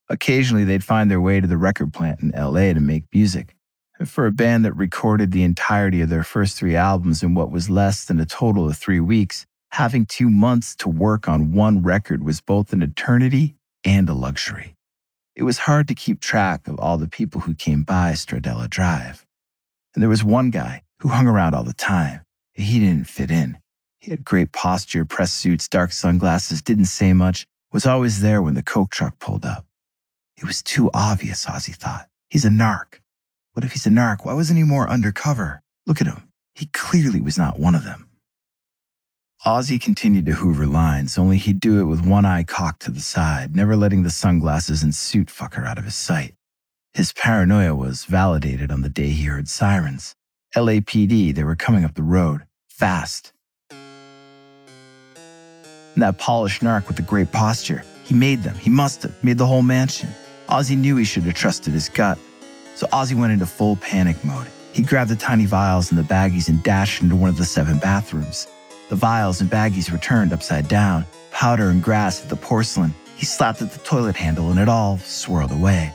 Occasionally, 0.08 0.64
they'd 0.64 0.84
find 0.84 1.10
their 1.10 1.20
way 1.20 1.40
to 1.40 1.46
the 1.46 1.56
record 1.56 1.92
plant 1.92 2.20
in 2.20 2.30
LA 2.30 2.72
to 2.72 2.80
make 2.80 3.04
music. 3.12 3.54
And 3.98 4.08
for 4.08 4.26
a 4.26 4.32
band 4.32 4.64
that 4.64 4.74
recorded 4.74 5.32
the 5.32 5.44
entirety 5.44 6.00
of 6.00 6.08
their 6.08 6.24
first 6.24 6.58
three 6.58 6.76
albums 6.76 7.22
in 7.22 7.34
what 7.34 7.50
was 7.50 7.70
less 7.70 8.04
than 8.04 8.20
a 8.20 8.26
total 8.26 8.68
of 8.68 8.76
three 8.76 9.00
weeks, 9.00 9.46
having 9.70 10.04
two 10.04 10.28
months 10.28 10.74
to 10.76 10.88
work 10.88 11.28
on 11.28 11.52
one 11.52 11.82
record 11.82 12.22
was 12.22 12.40
both 12.40 12.72
an 12.72 12.82
eternity 12.82 13.56
and 13.84 14.08
a 14.08 14.14
luxury. 14.14 14.74
It 15.37 15.44
was 15.44 15.58
hard 15.58 15.88
to 15.88 15.94
keep 15.94 16.20
track 16.20 16.68
of 16.68 16.78
all 16.78 16.96
the 16.96 17.08
people 17.08 17.42
who 17.42 17.54
came 17.54 17.82
by 17.82 18.12
Stradella 18.12 18.68
Drive. 18.68 19.26
And 19.94 20.02
there 20.02 20.08
was 20.08 20.22
one 20.22 20.50
guy 20.50 20.82
who 21.00 21.08
hung 21.08 21.26
around 21.26 21.54
all 21.54 21.64
the 21.64 21.72
time. 21.72 22.20
He 22.52 22.78
didn't 22.78 23.08
fit 23.08 23.30
in. 23.30 23.58
He 24.04 24.10
had 24.10 24.22
great 24.22 24.52
posture, 24.52 25.06
press 25.06 25.32
suits, 25.32 25.66
dark 25.66 25.90
sunglasses, 25.90 26.60
didn't 26.60 26.92
say 26.92 27.14
much, 27.14 27.46
was 27.72 27.86
always 27.86 28.20
there 28.20 28.42
when 28.42 28.52
the 28.52 28.62
Coke 28.62 28.90
truck 28.90 29.18
pulled 29.18 29.46
up. 29.46 29.64
It 30.36 30.44
was 30.44 30.62
too 30.62 30.90
obvious, 30.92 31.46
Ozzy 31.46 31.74
thought. 31.74 32.10
He's 32.28 32.44
a 32.44 32.50
narc. 32.50 33.00
What 33.54 33.64
if 33.64 33.72
he's 33.72 33.86
a 33.86 33.90
narc? 33.90 34.26
Why 34.26 34.34
wasn't 34.34 34.58
he 34.58 34.62
more 34.62 34.90
undercover? 34.90 35.62
Look 35.86 36.02
at 36.02 36.06
him. 36.06 36.28
He 36.54 36.66
clearly 36.66 37.22
was 37.22 37.38
not 37.38 37.58
one 37.58 37.74
of 37.74 37.84
them. 37.84 38.10
Ozzy 39.46 39.80
continued 39.80 40.26
to 40.26 40.32
hoover 40.32 40.66
lines, 40.66 41.16
only 41.16 41.38
he'd 41.38 41.58
do 41.58 41.80
it 41.80 41.84
with 41.84 42.04
one 42.04 42.26
eye 42.26 42.44
cocked 42.44 42.82
to 42.82 42.90
the 42.90 43.00
side, 43.00 43.56
never 43.56 43.74
letting 43.74 44.02
the 44.02 44.10
sunglasses 44.10 44.82
and 44.82 44.94
suit 44.94 45.28
fucker 45.28 45.66
out 45.66 45.78
of 45.78 45.86
his 45.86 45.96
sight. 45.96 46.34
His 46.92 47.14
paranoia 47.14 47.74
was 47.74 48.04
validated 48.04 48.70
on 48.70 48.82
the 48.82 48.90
day 48.90 49.08
he 49.08 49.24
heard 49.24 49.48
sirens. 49.48 50.14
LAPD, 50.54 51.34
they 51.34 51.42
were 51.42 51.56
coming 51.56 51.86
up 51.86 51.94
the 51.94 52.02
road, 52.02 52.42
fast. 52.68 53.30
And 55.94 56.02
that 56.02 56.18
polished 56.18 56.62
narc 56.62 56.88
with 56.88 56.96
the 56.96 57.02
great 57.02 57.30
posture, 57.33 57.83
he 58.04 58.14
made 58.14 58.42
them. 58.42 58.54
He 58.57 58.70
must 58.70 59.02
have 59.02 59.24
made 59.24 59.38
the 59.38 59.46
whole 59.46 59.62
mansion. 59.62 60.09
Ozzy 60.48 60.76
knew 60.76 60.96
he 60.96 61.04
should 61.04 61.22
have 61.22 61.35
trusted 61.35 61.72
his 61.72 61.88
gut. 61.88 62.18
So 62.74 62.87
Ozzy 62.88 63.14
went 63.14 63.33
into 63.33 63.46
full 63.46 63.76
panic 63.76 64.22
mode. 64.24 64.48
He 64.72 64.83
grabbed 64.83 65.11
the 65.11 65.16
tiny 65.16 65.46
vials 65.46 65.90
and 65.90 65.98
the 65.98 66.02
baggies 66.02 66.48
and 66.48 66.62
dashed 66.62 67.00
into 67.00 67.14
one 67.14 67.30
of 67.30 67.37
the 67.37 67.44
seven 67.44 67.78
bathrooms. 67.78 68.48
The 68.88 68.96
vials 68.96 69.40
and 69.40 69.48
baggies 69.48 69.90
were 69.90 69.98
turned 69.98 70.33
upside 70.33 70.68
down, 70.68 71.07
powder 71.30 71.68
and 71.68 71.83
grass 71.83 72.22
at 72.22 72.28
the 72.28 72.37
porcelain. 72.37 72.92
He 73.16 73.24
slapped 73.24 73.62
at 73.62 73.70
the 73.70 73.78
toilet 73.78 74.16
handle 74.16 74.50
and 74.50 74.59
it 74.59 74.68
all 74.68 74.98
swirled 74.98 75.52
away. 75.52 75.92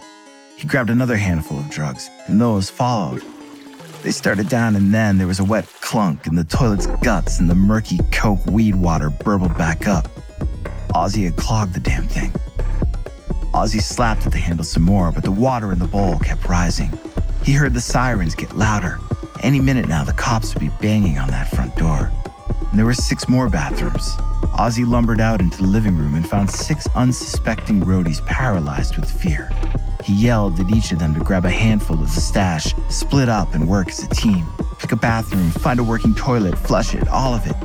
He 0.55 0.67
grabbed 0.67 0.89
another 0.89 1.17
handful 1.17 1.59
of 1.59 1.69
drugs, 1.69 2.09
and 2.27 2.39
those 2.39 2.69
followed. 2.69 3.23
They 4.03 4.11
started 4.11 4.49
down, 4.49 4.75
and 4.75 4.93
then 4.93 5.17
there 5.17 5.27
was 5.27 5.39
a 5.39 5.43
wet 5.43 5.65
clunk, 5.81 6.27
and 6.27 6.37
the 6.37 6.43
toilet's 6.43 6.87
guts 7.03 7.39
and 7.39 7.49
the 7.49 7.55
murky 7.55 7.99
coke 8.11 8.45
weed 8.45 8.75
water 8.75 9.09
burbled 9.09 9.57
back 9.57 9.87
up. 9.87 10.07
Ozzy 10.89 11.25
had 11.25 11.35
clogged 11.35 11.73
the 11.73 11.79
damn 11.79 12.07
thing. 12.07 12.31
Ozzy 13.53 13.81
slapped 13.81 14.25
at 14.25 14.31
the 14.31 14.37
handle 14.37 14.65
some 14.65 14.83
more, 14.83 15.11
but 15.11 15.23
the 15.23 15.31
water 15.31 15.71
in 15.71 15.79
the 15.79 15.87
bowl 15.87 16.17
kept 16.19 16.47
rising. 16.47 16.91
He 17.43 17.53
heard 17.53 17.73
the 17.73 17.81
sirens 17.81 18.35
get 18.35 18.55
louder. 18.55 18.99
Any 19.41 19.59
minute 19.59 19.87
now, 19.87 20.03
the 20.03 20.13
cops 20.13 20.53
would 20.53 20.61
be 20.61 20.71
banging 20.81 21.17
on 21.17 21.29
that 21.29 21.49
front 21.49 21.75
door 21.75 22.11
and 22.69 22.77
there 22.77 22.85
were 22.85 22.93
six 22.93 23.27
more 23.27 23.49
bathrooms. 23.49 24.15
Ozzy 24.57 24.87
lumbered 24.87 25.19
out 25.19 25.41
into 25.41 25.57
the 25.57 25.67
living 25.67 25.97
room 25.97 26.15
and 26.15 26.27
found 26.27 26.49
six 26.49 26.87
unsuspecting 26.95 27.81
roadies 27.81 28.23
paralyzed 28.25 28.97
with 28.97 29.09
fear. 29.09 29.51
He 30.09 30.15
yelled 30.15 30.59
at 30.59 30.71
each 30.71 30.91
of 30.91 30.97
them 30.97 31.13
to 31.13 31.19
grab 31.19 31.45
a 31.45 31.51
handful 31.51 31.95
of 31.95 32.15
the 32.15 32.19
stash, 32.19 32.73
split 32.89 33.29
up, 33.29 33.53
and 33.53 33.67
work 33.67 33.89
as 33.89 34.01
a 34.01 34.07
team. 34.07 34.43
Pick 34.79 34.91
a 34.91 34.95
bathroom, 34.95 35.51
find 35.51 35.79
a 35.79 35.83
working 35.83 36.15
toilet, 36.15 36.57
flush 36.57 36.95
it, 36.95 37.07
all 37.09 37.35
of 37.35 37.45
it. 37.45 37.55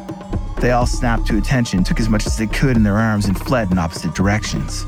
They 0.60 0.72
all 0.72 0.84
snapped 0.84 1.26
to 1.28 1.38
attention, 1.38 1.84
took 1.84 2.00
as 2.00 2.10
much 2.10 2.26
as 2.26 2.36
they 2.36 2.46
could 2.46 2.76
in 2.76 2.82
their 2.82 2.98
arms, 2.98 3.24
and 3.24 3.40
fled 3.40 3.70
in 3.70 3.78
opposite 3.78 4.14
directions. 4.14 4.84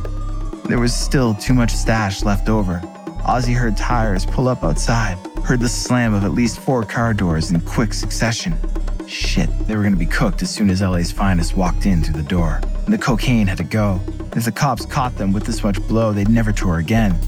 There 0.65 0.79
was 0.79 0.93
still 0.93 1.33
too 1.33 1.55
much 1.55 1.71
stash 1.71 2.25
left 2.25 2.51
over. 2.51 2.81
Ozzy 3.25 3.55
heard 3.55 3.79
tires 3.79 4.27
pull 4.27 4.49
up 4.49 4.63
outside, 4.63 5.17
heard 5.43 5.61
the 5.61 5.69
slam 5.71 6.13
of 6.13 6.25
at 6.25 6.33
least 6.33 6.61
four 6.61 6.85
car 6.85 7.15
doors 7.15 7.51
in 7.51 7.59
quick 7.63 7.95
succession. 7.95 8.55
Shit, 9.07 9.49
they 9.67 9.77
were 9.77 9.83
gonna 9.83 9.97
be 9.97 10.05
cooked 10.05 10.43
as 10.43 10.51
soon 10.51 10.69
as 10.69 10.83
LA's 10.83 11.11
finest 11.11 11.57
walked 11.57 11.87
in 11.87 12.05
through 12.05 12.21
the 12.21 12.29
door. 12.29 12.61
And 12.85 12.93
the 12.93 12.99
cocaine 12.99 13.47
had 13.47 13.57
to 13.57 13.65
go. 13.65 13.99
If 14.37 14.45
the 14.45 14.53
cops 14.53 14.85
caught 14.85 15.17
them 15.17 15.33
with 15.33 15.45
this 15.45 15.65
much 15.65 15.81
blow, 15.89 16.13
they'd 16.13 16.29
never 16.29 16.53
tour 16.53 16.77
again. 16.77 17.19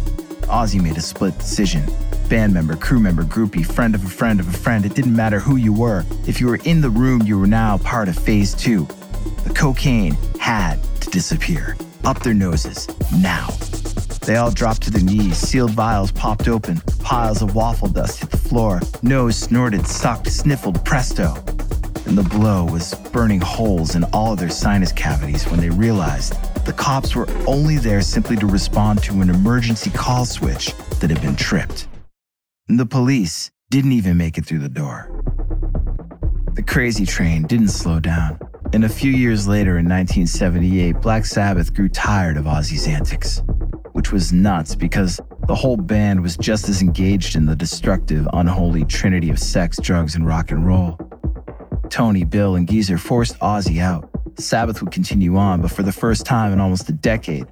Ozzy 0.48 0.82
made 0.82 0.96
a 0.96 1.00
split 1.00 1.38
decision. 1.38 1.84
Band 2.28 2.52
member, 2.52 2.76
crew 2.76 3.00
member, 3.00 3.22
groupie, 3.22 3.64
friend 3.64 3.94
of 3.94 4.04
a 4.04 4.08
friend 4.08 4.40
of 4.40 4.48
a 4.48 4.56
friend, 4.56 4.84
it 4.84 4.94
didn't 4.94 5.14
matter 5.14 5.38
who 5.38 5.56
you 5.56 5.72
were. 5.72 6.04
If 6.26 6.40
you 6.40 6.48
were 6.48 6.61
in 6.64 6.80
the 6.80 6.90
room, 6.90 7.22
you 7.22 7.38
were 7.38 7.46
now 7.46 7.78
part 7.78 8.08
of 8.08 8.18
phase 8.18 8.54
two. 8.54 8.87
The 9.44 9.52
cocaine 9.54 10.16
had 10.40 10.82
to 11.00 11.11
disappear. 11.11 11.76
Up 12.04 12.20
their 12.20 12.34
noses, 12.34 12.88
now. 13.12 13.48
They 14.26 14.37
all 14.37 14.50
dropped 14.50 14.82
to 14.82 14.90
their 14.90 15.02
knees, 15.02 15.37
sealed 15.38 15.72
vials 15.72 16.12
popped 16.12 16.48
open, 16.48 16.80
piles 17.00 17.42
of 17.42 17.54
waffle 17.54 17.88
dust 17.88 18.20
hit 18.20 18.30
the 18.30 18.37
floor, 18.37 18.80
nose 19.02 19.37
snorted, 19.37 19.87
sucked, 19.87 20.30
sniffled, 20.30 20.84
presto 20.84 21.34
and 22.08 22.16
the 22.16 22.22
blow 22.22 22.64
was 22.64 22.94
burning 23.12 23.40
holes 23.40 23.94
in 23.94 24.02
all 24.14 24.32
of 24.32 24.38
their 24.38 24.48
sinus 24.48 24.92
cavities 24.92 25.44
when 25.48 25.61
they 25.61 25.68
realized 25.68 26.34
the 26.68 26.74
cops 26.74 27.14
were 27.14 27.26
only 27.46 27.78
there 27.78 28.02
simply 28.02 28.37
to 28.37 28.46
respond 28.46 29.02
to 29.02 29.22
an 29.22 29.31
emergency 29.31 29.88
call 29.88 30.26
switch 30.26 30.74
that 31.00 31.09
had 31.09 31.18
been 31.22 31.35
tripped. 31.35 31.88
The 32.68 32.85
police 32.85 33.50
didn't 33.70 33.92
even 33.92 34.18
make 34.18 34.37
it 34.37 34.44
through 34.44 34.59
the 34.59 34.68
door. 34.68 35.09
The 36.52 36.62
crazy 36.62 37.07
train 37.07 37.46
didn't 37.46 37.68
slow 37.68 38.00
down. 38.00 38.38
And 38.74 38.85
a 38.85 38.88
few 38.90 39.11
years 39.11 39.48
later, 39.48 39.78
in 39.78 39.88
1978, 39.88 41.00
Black 41.00 41.24
Sabbath 41.24 41.72
grew 41.72 41.88
tired 41.88 42.37
of 42.37 42.44
Ozzy's 42.44 42.87
antics, 42.87 43.40
which 43.92 44.12
was 44.12 44.35
nuts 44.35 44.74
because 44.74 45.18
the 45.46 45.54
whole 45.54 45.78
band 45.78 46.20
was 46.20 46.37
just 46.37 46.68
as 46.68 46.83
engaged 46.83 47.35
in 47.35 47.46
the 47.46 47.57
destructive, 47.57 48.28
unholy 48.35 48.85
trinity 48.85 49.31
of 49.31 49.38
sex, 49.38 49.78
drugs, 49.81 50.16
and 50.16 50.26
rock 50.26 50.50
and 50.50 50.66
roll. 50.66 50.98
Tony, 51.88 52.24
Bill, 52.24 52.57
and 52.57 52.68
Geezer 52.68 52.98
forced 52.98 53.38
Ozzy 53.38 53.81
out. 53.81 54.11
Sabbath 54.38 54.81
would 54.81 54.92
continue 54.92 55.37
on, 55.37 55.61
but 55.61 55.70
for 55.70 55.83
the 55.83 55.92
first 55.92 56.24
time 56.24 56.53
in 56.53 56.61
almost 56.61 56.88
a 56.88 56.92
decade, 56.92 57.44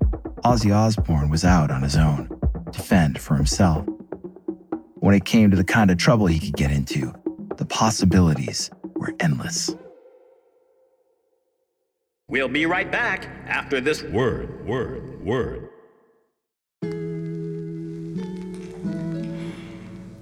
Ozzy 0.44 0.74
Osbourne 0.74 1.28
was 1.28 1.44
out 1.44 1.70
on 1.70 1.82
his 1.82 1.96
own 1.96 2.28
to 2.72 2.80
fend 2.80 3.20
for 3.20 3.34
himself. 3.34 3.84
When 4.94 5.14
it 5.14 5.24
came 5.24 5.50
to 5.50 5.56
the 5.56 5.64
kind 5.64 5.90
of 5.90 5.98
trouble 5.98 6.26
he 6.26 6.38
could 6.38 6.56
get 6.56 6.70
into, 6.70 7.12
the 7.56 7.64
possibilities 7.64 8.70
were 8.94 9.14
endless. 9.18 9.74
We'll 12.28 12.48
be 12.48 12.66
right 12.66 12.90
back 12.90 13.28
after 13.46 13.80
this 13.80 14.02
word, 14.04 14.66
word, 14.66 15.24
word. 15.24 15.68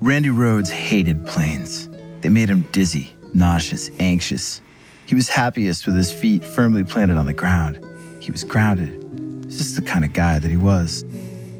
Randy 0.00 0.28
Rhoads 0.28 0.70
hated 0.70 1.26
planes. 1.26 1.88
They 2.20 2.28
made 2.28 2.48
him 2.48 2.62
dizzy, 2.72 3.14
nauseous, 3.32 3.90
anxious. 3.98 4.60
He 5.06 5.14
was 5.14 5.28
happiest 5.28 5.86
with 5.86 5.96
his 5.96 6.12
feet 6.12 6.42
firmly 6.44 6.82
planted 6.82 7.16
on 7.16 7.26
the 7.26 7.34
ground. 7.34 7.78
He 8.20 8.30
was 8.30 8.42
grounded. 8.42 9.00
It's 9.44 9.58
just 9.58 9.76
the 9.76 9.82
kind 9.82 10.04
of 10.04 10.12
guy 10.12 10.38
that 10.38 10.50
he 10.50 10.56
was. 10.56 11.04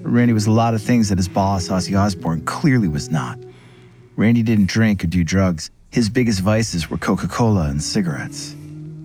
But 0.03 0.11
Randy 0.11 0.33
was 0.33 0.47
a 0.47 0.51
lot 0.51 0.75
of 0.75 0.83
things 0.83 1.11
that 1.11 1.19
his 1.19 1.29
boss, 1.29 1.69
Ozzy 1.69 1.99
Osbourne, 1.99 2.45
clearly 2.47 2.89
was 2.89 3.11
not. 3.11 3.39
Randy 4.17 4.43
didn't 4.43 4.69
drink 4.69 5.05
or 5.05 5.09
do 5.09 5.25
drugs. 5.25 5.71
His 5.91 6.09
biggest 6.09 6.41
vices 6.41 6.89
were 6.89 6.97
Coca 6.97 7.29
Cola 7.29 7.69
and 7.69 7.83
cigarettes. 7.83 8.57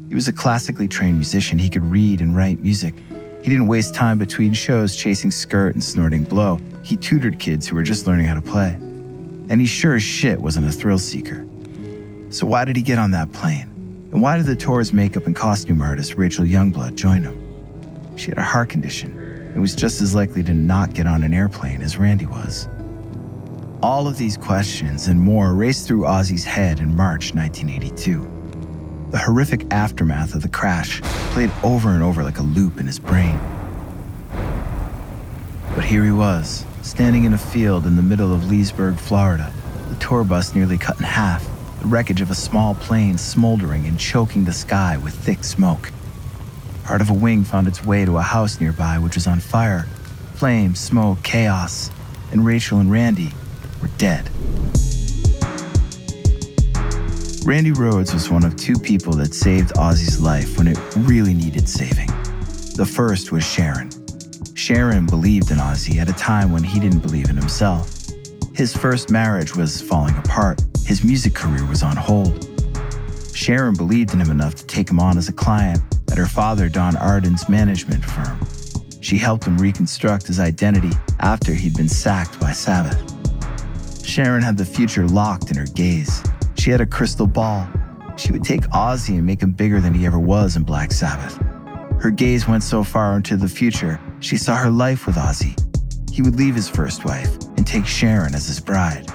He 0.07 0.15
was 0.15 0.27
a 0.27 0.33
classically 0.33 0.87
trained 0.87 1.15
musician. 1.15 1.59
He 1.59 1.69
could 1.69 1.83
read 1.83 2.21
and 2.21 2.35
write 2.35 2.59
music. 2.61 2.95
He 3.43 3.49
didn't 3.49 3.67
waste 3.67 3.93
time 3.93 4.17
between 4.17 4.53
shows 4.53 4.95
chasing 4.95 5.31
skirt 5.31 5.75
and 5.75 5.83
snorting 5.83 6.23
blow. 6.23 6.59
He 6.83 6.97
tutored 6.97 7.39
kids 7.39 7.67
who 7.67 7.75
were 7.75 7.83
just 7.83 8.07
learning 8.07 8.25
how 8.25 8.35
to 8.35 8.41
play. 8.41 8.71
And 9.49 9.59
he 9.59 9.67
sure 9.67 9.95
as 9.95 10.03
shit 10.03 10.39
wasn't 10.39 10.67
a 10.67 10.71
thrill 10.71 10.97
seeker. 10.97 11.45
So 12.29 12.45
why 12.45 12.65
did 12.65 12.75
he 12.75 12.81
get 12.81 12.99
on 12.99 13.11
that 13.11 13.31
plane? 13.31 13.69
And 14.11 14.23
why 14.23 14.37
did 14.37 14.47
the 14.47 14.55
tour's 14.55 14.91
makeup 14.91 15.27
and 15.27 15.35
costume 15.35 15.81
artist 15.81 16.15
Rachel 16.15 16.43
Youngblood 16.43 16.95
join 16.95 17.23
him? 17.23 18.17
She 18.17 18.29
had 18.29 18.39
a 18.39 18.43
heart 18.43 18.69
condition 18.69 19.17
and 19.53 19.61
was 19.61 19.75
just 19.75 20.01
as 20.01 20.15
likely 20.15 20.41
to 20.43 20.53
not 20.53 20.93
get 20.93 21.05
on 21.05 21.23
an 21.23 21.33
airplane 21.33 21.81
as 21.81 21.97
Randy 21.97 22.25
was. 22.25 22.67
All 23.83 24.07
of 24.07 24.17
these 24.17 24.35
questions 24.35 25.07
and 25.07 25.21
more 25.21 25.53
raced 25.53 25.87
through 25.87 26.05
Ozzy's 26.05 26.43
head 26.43 26.79
in 26.79 26.95
March 26.95 27.35
1982. 27.35 29.07
The 29.11 29.17
horrific 29.17 29.71
aftermath 29.71 30.33
of 30.33 30.41
the 30.41 30.49
crash 30.49 31.01
played 31.31 31.51
over 31.63 31.89
and 31.89 32.01
over 32.01 32.23
like 32.23 32.39
a 32.39 32.43
loop 32.43 32.79
in 32.79 32.87
his 32.87 32.99
brain. 32.99 33.39
But 35.75 35.85
here 35.85 36.03
he 36.03 36.11
was, 36.11 36.65
standing 36.81 37.25
in 37.25 37.33
a 37.33 37.37
field 37.37 37.85
in 37.85 37.95
the 37.95 38.01
middle 38.01 38.33
of 38.33 38.49
Leesburg, 38.49 38.97
Florida, 38.97 39.53
the 39.89 39.95
tour 39.95 40.23
bus 40.23 40.55
nearly 40.55 40.77
cut 40.77 40.97
in 40.97 41.05
half, 41.05 41.47
the 41.81 41.87
wreckage 41.87 42.21
of 42.21 42.29
a 42.29 42.35
small 42.35 42.75
plane 42.75 43.17
smoldering 43.17 43.85
and 43.85 43.99
choking 43.99 44.45
the 44.45 44.53
sky 44.53 44.97
with 44.97 45.13
thick 45.13 45.43
smoke. 45.43 45.91
Part 46.83 47.01
of 47.01 47.09
a 47.09 47.13
wing 47.13 47.43
found 47.43 47.67
its 47.67 47.85
way 47.85 48.03
to 48.05 48.17
a 48.17 48.21
house 48.21 48.59
nearby, 48.59 48.97
which 48.97 49.15
was 49.15 49.27
on 49.27 49.39
fire. 49.39 49.87
Flames, 50.33 50.79
smoke, 50.79 51.21
chaos, 51.23 51.91
and 52.31 52.45
Rachel 52.45 52.79
and 52.79 52.91
Randy 52.91 53.31
were 53.81 53.89
dead. 53.97 54.29
Randy 57.45 57.71
Rhoads 57.71 58.13
was 58.13 58.29
one 58.29 58.43
of 58.43 58.55
two 58.57 58.75
people 58.75 59.13
that 59.13 59.33
saved 59.33 59.73
Ozzy's 59.75 60.19
life 60.19 60.57
when 60.57 60.67
it 60.67 60.77
really 60.97 61.33
needed 61.33 61.69
saving. 61.69 62.07
The 62.75 62.85
first 62.85 63.31
was 63.31 63.45
Sharon. 63.45 63.89
Sharon 64.55 65.05
believed 65.05 65.51
in 65.51 65.57
Ozzy 65.57 65.99
at 65.99 66.09
a 66.09 66.13
time 66.13 66.51
when 66.51 66.63
he 66.63 66.79
didn't 66.79 66.99
believe 66.99 67.29
in 67.29 67.37
himself. 67.37 67.95
His 68.53 68.75
first 68.75 69.09
marriage 69.09 69.55
was 69.55 69.81
falling 69.81 70.17
apart, 70.17 70.61
his 70.89 71.03
music 71.03 71.35
career 71.35 71.63
was 71.67 71.83
on 71.83 71.95
hold. 71.95 72.49
Sharon 73.31 73.75
believed 73.75 74.11
in 74.11 74.19
him 74.19 74.31
enough 74.31 74.55
to 74.55 74.65
take 74.65 74.89
him 74.89 74.99
on 74.99 75.19
as 75.19 75.29
a 75.29 75.31
client 75.31 75.79
at 76.11 76.17
her 76.17 76.25
father, 76.25 76.67
Don 76.67 76.97
Arden's 76.97 77.47
management 77.47 78.03
firm. 78.03 78.39
She 78.99 79.19
helped 79.19 79.45
him 79.45 79.59
reconstruct 79.59 80.25
his 80.25 80.39
identity 80.39 80.89
after 81.19 81.53
he'd 81.53 81.77
been 81.77 81.87
sacked 81.87 82.39
by 82.39 82.53
Sabbath. 82.53 82.97
Sharon 84.03 84.41
had 84.41 84.57
the 84.57 84.65
future 84.65 85.07
locked 85.07 85.51
in 85.51 85.57
her 85.57 85.67
gaze. 85.75 86.23
She 86.57 86.71
had 86.71 86.81
a 86.81 86.87
crystal 86.87 87.27
ball. 87.27 87.67
She 88.17 88.31
would 88.31 88.43
take 88.43 88.61
Ozzy 88.71 89.13
and 89.13 89.27
make 89.27 89.43
him 89.43 89.51
bigger 89.51 89.79
than 89.79 89.93
he 89.93 90.07
ever 90.07 90.17
was 90.17 90.55
in 90.55 90.63
Black 90.63 90.91
Sabbath. 90.91 91.37
Her 92.01 92.09
gaze 92.09 92.47
went 92.47 92.63
so 92.63 92.83
far 92.83 93.15
into 93.15 93.37
the 93.37 93.47
future, 93.47 94.01
she 94.21 94.37
saw 94.37 94.55
her 94.55 94.71
life 94.71 95.05
with 95.05 95.17
Ozzy. 95.17 95.53
He 96.11 96.23
would 96.23 96.35
leave 96.35 96.55
his 96.55 96.67
first 96.67 97.05
wife 97.05 97.31
and 97.57 97.67
take 97.67 97.85
Sharon 97.85 98.33
as 98.33 98.47
his 98.47 98.59
bride. 98.59 99.05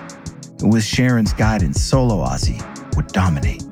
And 0.61 0.73
with 0.73 0.85
Sharon's 0.85 1.33
guidance, 1.33 1.81
solo 1.83 2.25
Ozzy 2.25 2.59
would 2.97 3.09
dominate. 3.09 3.62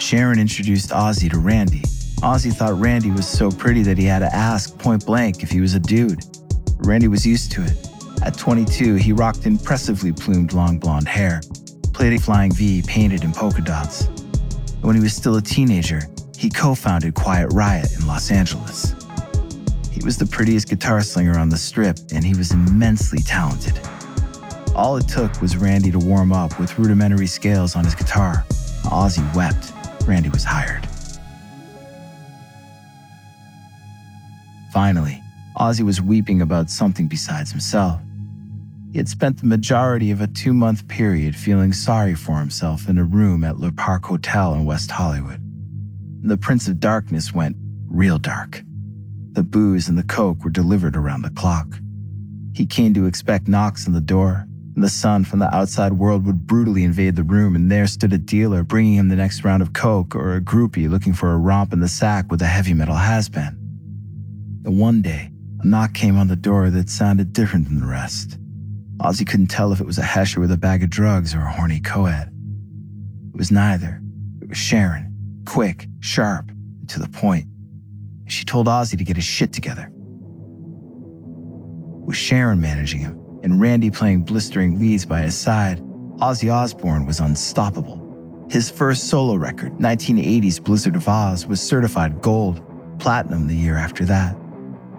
Sharon 0.00 0.38
introduced 0.38 0.90
Ozzy 0.90 1.30
to 1.30 1.38
Randy. 1.38 1.82
Ozzy 2.22 2.52
thought 2.52 2.78
Randy 2.78 3.10
was 3.10 3.26
so 3.26 3.50
pretty 3.50 3.82
that 3.82 3.98
he 3.98 4.04
had 4.04 4.20
to 4.20 4.34
ask 4.34 4.78
point 4.78 5.06
blank 5.06 5.42
if 5.42 5.50
he 5.50 5.60
was 5.60 5.74
a 5.74 5.80
dude. 5.80 6.20
Randy 6.78 7.08
was 7.08 7.26
used 7.26 7.52
to 7.52 7.62
it. 7.64 7.76
At 8.22 8.36
22, 8.38 8.96
he 8.96 9.12
rocked 9.12 9.46
impressively 9.46 10.12
plumed 10.12 10.52
long 10.52 10.78
blonde 10.78 11.08
hair 11.08 11.40
played 11.92 12.14
a 12.14 12.20
flying 12.20 12.52
V 12.52 12.82
painted 12.82 13.22
in 13.22 13.32
polka 13.32 13.60
dots. 13.60 14.06
When 14.80 14.96
he 14.96 15.02
was 15.02 15.14
still 15.14 15.36
a 15.36 15.42
teenager, 15.42 16.02
he 16.36 16.50
co 16.50 16.74
founded 16.74 17.14
Quiet 17.14 17.52
Riot 17.52 17.92
in 17.92 18.06
Los 18.06 18.30
Angeles. 18.30 18.94
He 19.90 20.04
was 20.04 20.16
the 20.16 20.26
prettiest 20.26 20.68
guitar 20.68 21.02
slinger 21.02 21.38
on 21.38 21.48
the 21.48 21.56
strip, 21.56 21.98
and 22.12 22.24
he 22.24 22.34
was 22.34 22.50
immensely 22.50 23.20
talented. 23.20 23.78
All 24.74 24.96
it 24.96 25.06
took 25.06 25.42
was 25.42 25.56
Randy 25.56 25.90
to 25.90 25.98
warm 25.98 26.32
up 26.32 26.58
with 26.58 26.78
rudimentary 26.78 27.26
scales 27.26 27.76
on 27.76 27.84
his 27.84 27.94
guitar. 27.94 28.44
Ozzy 28.84 29.22
wept. 29.34 29.72
Randy 30.08 30.30
was 30.30 30.44
hired. 30.44 30.88
Finally, 34.72 35.22
Ozzy 35.58 35.84
was 35.84 36.00
weeping 36.00 36.40
about 36.40 36.70
something 36.70 37.06
besides 37.06 37.50
himself. 37.50 38.00
He 38.90 38.98
had 38.98 39.08
spent 39.08 39.38
the 39.38 39.46
majority 39.46 40.10
of 40.10 40.22
a 40.22 40.26
two 40.26 40.54
month 40.54 40.88
period 40.88 41.36
feeling 41.36 41.74
sorry 41.74 42.14
for 42.14 42.38
himself 42.38 42.88
in 42.88 42.96
a 42.96 43.04
room 43.04 43.44
at 43.44 43.58
Le 43.58 43.72
Parc 43.72 44.06
Hotel 44.06 44.54
in 44.54 44.64
West 44.64 44.90
Hollywood. 44.90 45.40
The 46.22 46.38
Prince 46.38 46.66
of 46.68 46.80
Darkness 46.80 47.34
went 47.34 47.56
real 47.88 48.18
dark. 48.18 48.62
The 49.32 49.42
booze 49.42 49.88
and 49.88 49.98
the 49.98 50.02
coke 50.02 50.44
were 50.44 50.50
delivered 50.50 50.96
around 50.96 51.22
the 51.22 51.30
clock. 51.30 51.78
He 52.54 52.64
came 52.64 52.94
to 52.94 53.06
expect 53.06 53.48
knocks 53.48 53.86
on 53.86 53.92
the 53.92 54.00
door, 54.00 54.46
the 54.74 54.88
sun 54.88 55.24
from 55.24 55.38
the 55.38 55.54
outside 55.54 55.92
world 55.92 56.24
would 56.24 56.46
brutally 56.46 56.82
invade 56.82 57.14
the 57.14 57.22
room, 57.22 57.54
and 57.54 57.70
there 57.70 57.86
stood 57.86 58.12
a 58.12 58.18
dealer 58.18 58.62
bringing 58.62 58.94
him 58.94 59.08
the 59.08 59.16
next 59.16 59.44
round 59.44 59.62
of 59.62 59.74
coke 59.74 60.16
or 60.16 60.34
a 60.34 60.40
groupie 60.40 60.88
looking 60.88 61.12
for 61.12 61.32
a 61.32 61.36
romp 61.36 61.72
in 61.72 61.80
the 61.80 61.88
sack 61.88 62.30
with 62.30 62.40
a 62.40 62.46
heavy 62.46 62.72
metal 62.72 62.94
has-been. 62.94 63.58
And 64.64 64.78
one 64.78 65.02
day, 65.02 65.30
a 65.60 65.66
knock 65.66 65.92
came 65.92 66.16
on 66.16 66.28
the 66.28 66.36
door 66.36 66.70
that 66.70 66.88
sounded 66.88 67.32
different 67.32 67.68
than 67.68 67.80
the 67.80 67.86
rest. 67.86 68.38
Ozzy 68.98 69.26
couldn't 69.26 69.48
tell 69.48 69.72
if 69.72 69.80
it 69.80 69.86
was 69.86 69.98
a 69.98 70.02
hesher 70.02 70.40
with 70.40 70.50
a 70.50 70.56
bag 70.56 70.82
of 70.82 70.90
drugs 70.90 71.34
or 71.34 71.40
a 71.40 71.52
horny 71.52 71.80
co-ed. 71.80 72.28
It 73.34 73.36
was 73.36 73.50
neither. 73.50 74.00
It 74.40 74.48
was 74.48 74.58
Sharon, 74.58 75.42
quick, 75.44 75.86
sharp, 76.00 76.50
and 76.50 76.88
to 76.88 76.98
the 76.98 77.08
point. 77.08 77.46
She 78.26 78.44
told 78.44 78.68
Ozzy 78.68 78.96
to 78.96 79.04
get 79.04 79.16
his 79.16 79.24
shit 79.24 79.52
together. 79.52 79.90
With 82.04 82.16
Sharon 82.16 82.60
managing 82.60 83.00
him 83.00 83.21
and 83.42 83.60
Randy 83.60 83.90
playing 83.90 84.22
blistering 84.22 84.78
leads 84.78 85.04
by 85.04 85.20
his 85.22 85.36
side, 85.36 85.80
Ozzy 86.18 86.52
Osbourne 86.52 87.06
was 87.06 87.20
unstoppable. 87.20 88.46
His 88.50 88.70
first 88.70 89.08
solo 89.08 89.34
record, 89.34 89.72
1980's 89.78 90.60
Blizzard 90.60 90.96
of 90.96 91.04
Ozz, 91.04 91.46
was 91.46 91.60
certified 91.60 92.20
gold, 92.20 92.62
platinum 92.98 93.48
the 93.48 93.56
year 93.56 93.76
after 93.76 94.04
that. 94.04 94.32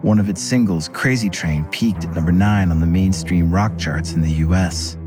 One 0.01 0.19
of 0.19 0.27
its 0.27 0.41
singles, 0.41 0.89
Crazy 0.89 1.29
Train, 1.29 1.63
peaked 1.65 2.03
at 2.03 2.13
number 2.13 2.31
9 2.31 2.71
on 2.71 2.79
the 2.79 2.85
mainstream 2.85 3.53
rock 3.53 3.77
charts 3.77 4.13
in 4.13 4.21
the 4.21 4.31
US. 4.47 4.97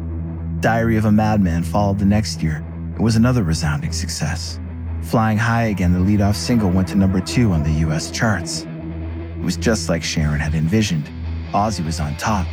Diary 0.61 0.97
of 0.97 1.05
a 1.05 1.13
Madman 1.13 1.63
followed 1.63 1.99
the 1.99 2.07
next 2.07 2.43
year. 2.43 2.65
It 2.95 3.03
was 3.03 3.17
another 3.17 3.43
resounding 3.43 3.93
success. 3.93 4.59
Flying 5.03 5.37
High 5.37 5.65
Again, 5.65 5.93
the 5.93 6.01
lead-off 6.01 6.35
single, 6.35 6.71
went 6.71 6.89
to 6.89 6.95
number 6.95 7.21
2 7.21 7.53
on 7.53 7.63
the 7.63 7.87
US 7.87 8.11
charts. 8.11 8.63
It 8.63 9.43
was 9.43 9.59
just 9.59 9.91
like 9.91 10.03
Sharon 10.03 10.41
had 10.41 10.55
envisioned. 10.55 11.11
Ozzy 11.53 11.85
was 11.85 12.01
on 12.01 12.17
top. 12.17 12.47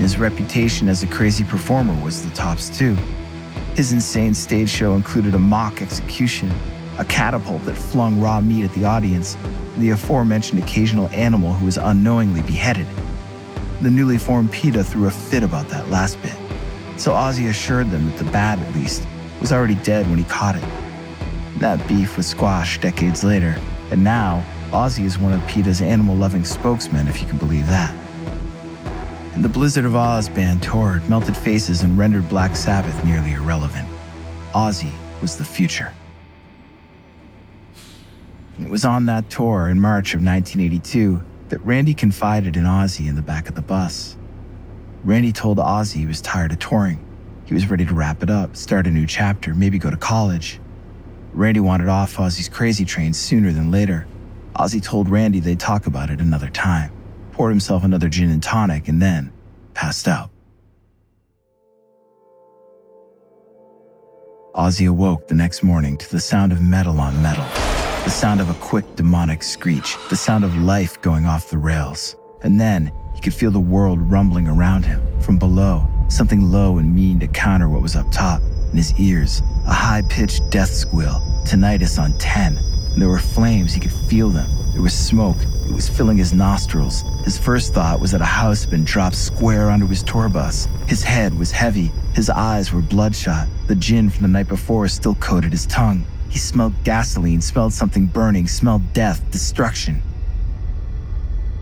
His 0.00 0.18
reputation 0.18 0.88
as 0.88 1.02
a 1.02 1.06
crazy 1.06 1.44
performer 1.44 1.92
was 2.02 2.24
the 2.24 2.34
tops 2.34 2.70
too. 2.70 2.96
His 3.74 3.92
insane 3.92 4.32
stage 4.32 4.70
show 4.70 4.94
included 4.94 5.34
a 5.34 5.38
mock 5.38 5.82
execution, 5.82 6.50
a 6.96 7.04
catapult 7.04 7.62
that 7.66 7.74
flung 7.74 8.18
raw 8.18 8.40
meat 8.40 8.64
at 8.64 8.72
the 8.72 8.86
audience, 8.86 9.36
and 9.74 9.82
the 9.82 9.90
aforementioned 9.90 10.62
occasional 10.62 11.08
animal 11.10 11.52
who 11.52 11.66
was 11.66 11.76
unknowingly 11.76 12.40
beheaded. 12.40 12.86
The 13.82 13.90
newly 13.90 14.16
formed 14.16 14.50
PETA 14.50 14.84
threw 14.84 15.06
a 15.06 15.10
fit 15.10 15.42
about 15.42 15.68
that 15.68 15.90
last 15.90 16.20
bit, 16.22 16.34
so 16.96 17.12
Ozzy 17.12 17.50
assured 17.50 17.90
them 17.90 18.06
that 18.06 18.16
the 18.16 18.30
bat, 18.32 18.58
at 18.58 18.74
least, 18.74 19.06
was 19.38 19.52
already 19.52 19.74
dead 19.76 20.08
when 20.08 20.16
he 20.16 20.24
caught 20.24 20.56
it. 20.56 20.64
That 21.58 21.86
beef 21.86 22.16
was 22.16 22.26
squashed 22.26 22.80
decades 22.80 23.22
later, 23.22 23.54
and 23.90 24.02
now 24.02 24.42
Ozzy 24.70 25.04
is 25.04 25.18
one 25.18 25.34
of 25.34 25.46
PETA's 25.46 25.82
animal 25.82 26.16
loving 26.16 26.46
spokesmen, 26.46 27.06
if 27.06 27.20
you 27.20 27.28
can 27.28 27.36
believe 27.36 27.66
that. 27.66 27.94
The 29.40 29.48
Blizzard 29.48 29.86
of 29.86 29.92
Ozz 29.92 30.28
band 30.28 30.62
toured, 30.62 31.08
melted 31.08 31.34
faces, 31.34 31.80
and 31.80 31.96
rendered 31.96 32.28
Black 32.28 32.54
Sabbath 32.54 33.02
nearly 33.06 33.32
irrelevant. 33.32 33.88
Ozzy 34.52 34.92
was 35.22 35.38
the 35.38 35.46
future. 35.46 35.94
It 38.60 38.68
was 38.68 38.84
on 38.84 39.06
that 39.06 39.30
tour 39.30 39.70
in 39.70 39.80
March 39.80 40.12
of 40.12 40.22
1982 40.22 41.22
that 41.48 41.64
Randy 41.64 41.94
confided 41.94 42.54
in 42.58 42.64
Ozzy 42.64 43.08
in 43.08 43.16
the 43.16 43.22
back 43.22 43.48
of 43.48 43.54
the 43.54 43.62
bus. 43.62 44.14
Randy 45.04 45.32
told 45.32 45.56
Ozzy 45.56 45.94
he 45.94 46.06
was 46.06 46.20
tired 46.20 46.52
of 46.52 46.58
touring. 46.58 47.02
He 47.46 47.54
was 47.54 47.70
ready 47.70 47.86
to 47.86 47.94
wrap 47.94 48.22
it 48.22 48.28
up, 48.28 48.56
start 48.56 48.86
a 48.86 48.90
new 48.90 49.06
chapter, 49.06 49.54
maybe 49.54 49.78
go 49.78 49.88
to 49.88 49.96
college. 49.96 50.60
Randy 51.32 51.60
wanted 51.60 51.88
off 51.88 52.14
Ozzy's 52.18 52.50
crazy 52.50 52.84
train 52.84 53.14
sooner 53.14 53.52
than 53.52 53.70
later. 53.70 54.06
Ozzy 54.54 54.82
told 54.82 55.08
Randy 55.08 55.40
they'd 55.40 55.58
talk 55.58 55.86
about 55.86 56.10
it 56.10 56.20
another 56.20 56.50
time, 56.50 56.92
poured 57.40 57.52
himself 57.52 57.84
another 57.84 58.10
gin 58.10 58.28
and 58.28 58.42
tonic, 58.42 58.86
and 58.86 59.00
then 59.00 59.32
passed 59.72 60.06
out. 60.06 60.28
Ozzy 64.54 64.86
awoke 64.86 65.26
the 65.26 65.34
next 65.34 65.62
morning 65.62 65.96
to 65.96 66.10
the 66.10 66.20
sound 66.20 66.52
of 66.52 66.60
metal 66.60 67.00
on 67.00 67.22
metal, 67.22 67.46
the 68.04 68.10
sound 68.10 68.42
of 68.42 68.50
a 68.50 68.54
quick 68.60 68.84
demonic 68.94 69.42
screech, 69.42 69.96
the 70.10 70.16
sound 70.16 70.44
of 70.44 70.54
life 70.54 71.00
going 71.00 71.24
off 71.24 71.48
the 71.48 71.56
rails. 71.56 72.14
And 72.42 72.60
then 72.60 72.92
he 73.14 73.22
could 73.22 73.32
feel 73.32 73.50
the 73.50 73.58
world 73.58 73.98
rumbling 74.10 74.46
around 74.46 74.84
him 74.84 75.00
from 75.22 75.38
below, 75.38 75.88
something 76.10 76.42
low 76.42 76.76
and 76.76 76.94
mean 76.94 77.18
to 77.20 77.26
counter 77.26 77.70
what 77.70 77.80
was 77.80 77.96
up 77.96 78.12
top. 78.12 78.42
In 78.70 78.76
his 78.76 78.92
ears, 79.00 79.40
a 79.66 79.72
high 79.72 80.02
pitched 80.10 80.42
death 80.50 80.68
squeal, 80.68 81.22
tinnitus 81.46 81.98
on 81.98 82.12
10. 82.18 82.58
And 82.58 83.00
there 83.00 83.08
were 83.08 83.18
flames, 83.18 83.72
he 83.72 83.80
could 83.80 83.94
feel 84.10 84.28
them. 84.28 84.59
There 84.72 84.82
was 84.82 84.94
smoke, 84.94 85.36
it 85.68 85.74
was 85.74 85.88
filling 85.88 86.16
his 86.16 86.32
nostrils. 86.32 87.02
His 87.24 87.36
first 87.36 87.74
thought 87.74 88.00
was 88.00 88.12
that 88.12 88.20
a 88.20 88.24
house 88.24 88.62
had 88.62 88.70
been 88.70 88.84
dropped 88.84 89.16
square 89.16 89.68
onto 89.68 89.86
his 89.86 90.02
tour 90.02 90.28
bus. 90.28 90.68
His 90.86 91.02
head 91.02 91.36
was 91.36 91.50
heavy, 91.50 91.90
his 92.14 92.30
eyes 92.30 92.72
were 92.72 92.80
bloodshot. 92.80 93.48
The 93.66 93.74
gin 93.74 94.10
from 94.10 94.22
the 94.22 94.28
night 94.28 94.48
before 94.48 94.86
still 94.88 95.16
coated 95.16 95.52
his 95.52 95.66
tongue. 95.66 96.04
He 96.28 96.38
smelled 96.38 96.72
gasoline, 96.84 97.40
smelled 97.40 97.72
something 97.72 98.06
burning, 98.06 98.46
smelled 98.46 98.92
death, 98.92 99.28
destruction. 99.32 100.02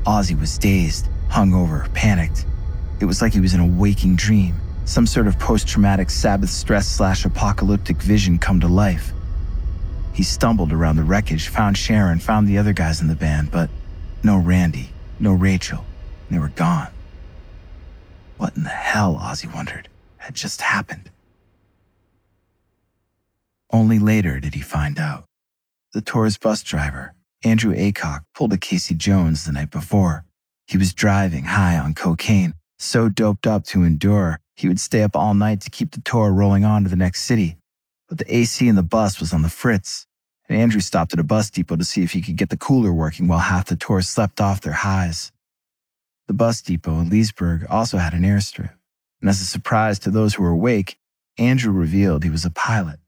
Ozzy 0.04 0.38
was 0.38 0.58
dazed, 0.58 1.08
hungover, 1.28 1.92
panicked. 1.94 2.44
It 3.00 3.06
was 3.06 3.22
like 3.22 3.32
he 3.32 3.40
was 3.40 3.54
in 3.54 3.60
a 3.60 3.66
waking 3.66 4.16
dream, 4.16 4.54
some 4.84 5.06
sort 5.06 5.26
of 5.26 5.38
post 5.38 5.66
traumatic 5.66 6.10
Sabbath 6.10 6.50
stress 6.50 6.86
slash 6.86 7.24
apocalyptic 7.24 7.96
vision 8.02 8.38
come 8.38 8.60
to 8.60 8.68
life. 8.68 9.12
He 10.18 10.24
stumbled 10.24 10.72
around 10.72 10.96
the 10.96 11.04
wreckage, 11.04 11.46
found 11.46 11.78
Sharon, 11.78 12.18
found 12.18 12.48
the 12.48 12.58
other 12.58 12.72
guys 12.72 13.00
in 13.00 13.06
the 13.06 13.14
band, 13.14 13.52
but 13.52 13.70
no 14.24 14.36
Randy, 14.36 14.90
no 15.20 15.32
Rachel. 15.32 15.84
They 16.28 16.40
were 16.40 16.48
gone. 16.48 16.88
What 18.36 18.56
in 18.56 18.64
the 18.64 18.68
hell, 18.68 19.14
Ozzy 19.14 19.46
wondered, 19.54 19.88
had 20.16 20.34
just 20.34 20.60
happened? 20.60 21.12
Only 23.70 24.00
later 24.00 24.40
did 24.40 24.54
he 24.54 24.60
find 24.60 24.98
out. 24.98 25.22
The 25.92 26.00
tour's 26.00 26.36
bus 26.36 26.64
driver, 26.64 27.14
Andrew 27.44 27.72
Aycock, 27.72 28.24
pulled 28.34 28.52
a 28.52 28.58
Casey 28.58 28.96
Jones 28.96 29.44
the 29.44 29.52
night 29.52 29.70
before. 29.70 30.24
He 30.66 30.76
was 30.76 30.92
driving 30.92 31.44
high 31.44 31.78
on 31.78 31.94
cocaine, 31.94 32.54
so 32.76 33.08
doped 33.08 33.46
up 33.46 33.64
to 33.66 33.84
endure, 33.84 34.40
he 34.56 34.66
would 34.66 34.80
stay 34.80 35.04
up 35.04 35.14
all 35.14 35.34
night 35.34 35.60
to 35.60 35.70
keep 35.70 35.92
the 35.92 36.00
tour 36.00 36.32
rolling 36.32 36.64
on 36.64 36.82
to 36.82 36.90
the 36.90 36.96
next 36.96 37.22
city. 37.22 37.56
But 38.08 38.18
the 38.18 38.36
AC 38.36 38.66
in 38.66 38.74
the 38.74 38.82
bus 38.82 39.20
was 39.20 39.32
on 39.32 39.42
the 39.42 39.48
fritz, 39.48 40.07
and 40.48 40.58
Andrew 40.58 40.80
stopped 40.80 41.12
at 41.12 41.18
a 41.18 41.24
bus 41.24 41.50
depot 41.50 41.76
to 41.76 41.84
see 41.84 42.02
if 42.02 42.12
he 42.12 42.22
could 42.22 42.36
get 42.36 42.48
the 42.48 42.56
cooler 42.56 42.92
working 42.92 43.28
while 43.28 43.38
half 43.38 43.66
the 43.66 43.76
tour 43.76 44.00
slept 44.00 44.40
off 44.40 44.60
their 44.60 44.72
highs. 44.72 45.30
The 46.26 46.34
bus 46.34 46.62
depot 46.62 47.00
in 47.00 47.10
Leesburg 47.10 47.66
also 47.68 47.98
had 47.98 48.14
an 48.14 48.22
airstrip, 48.22 48.72
and 49.20 49.28
as 49.28 49.40
a 49.40 49.46
surprise 49.46 49.98
to 50.00 50.10
those 50.10 50.34
who 50.34 50.42
were 50.42 50.50
awake, 50.50 50.98
Andrew 51.38 51.72
revealed 51.72 52.24
he 52.24 52.30
was 52.30 52.44
a 52.44 52.50
pilot. 52.50 52.98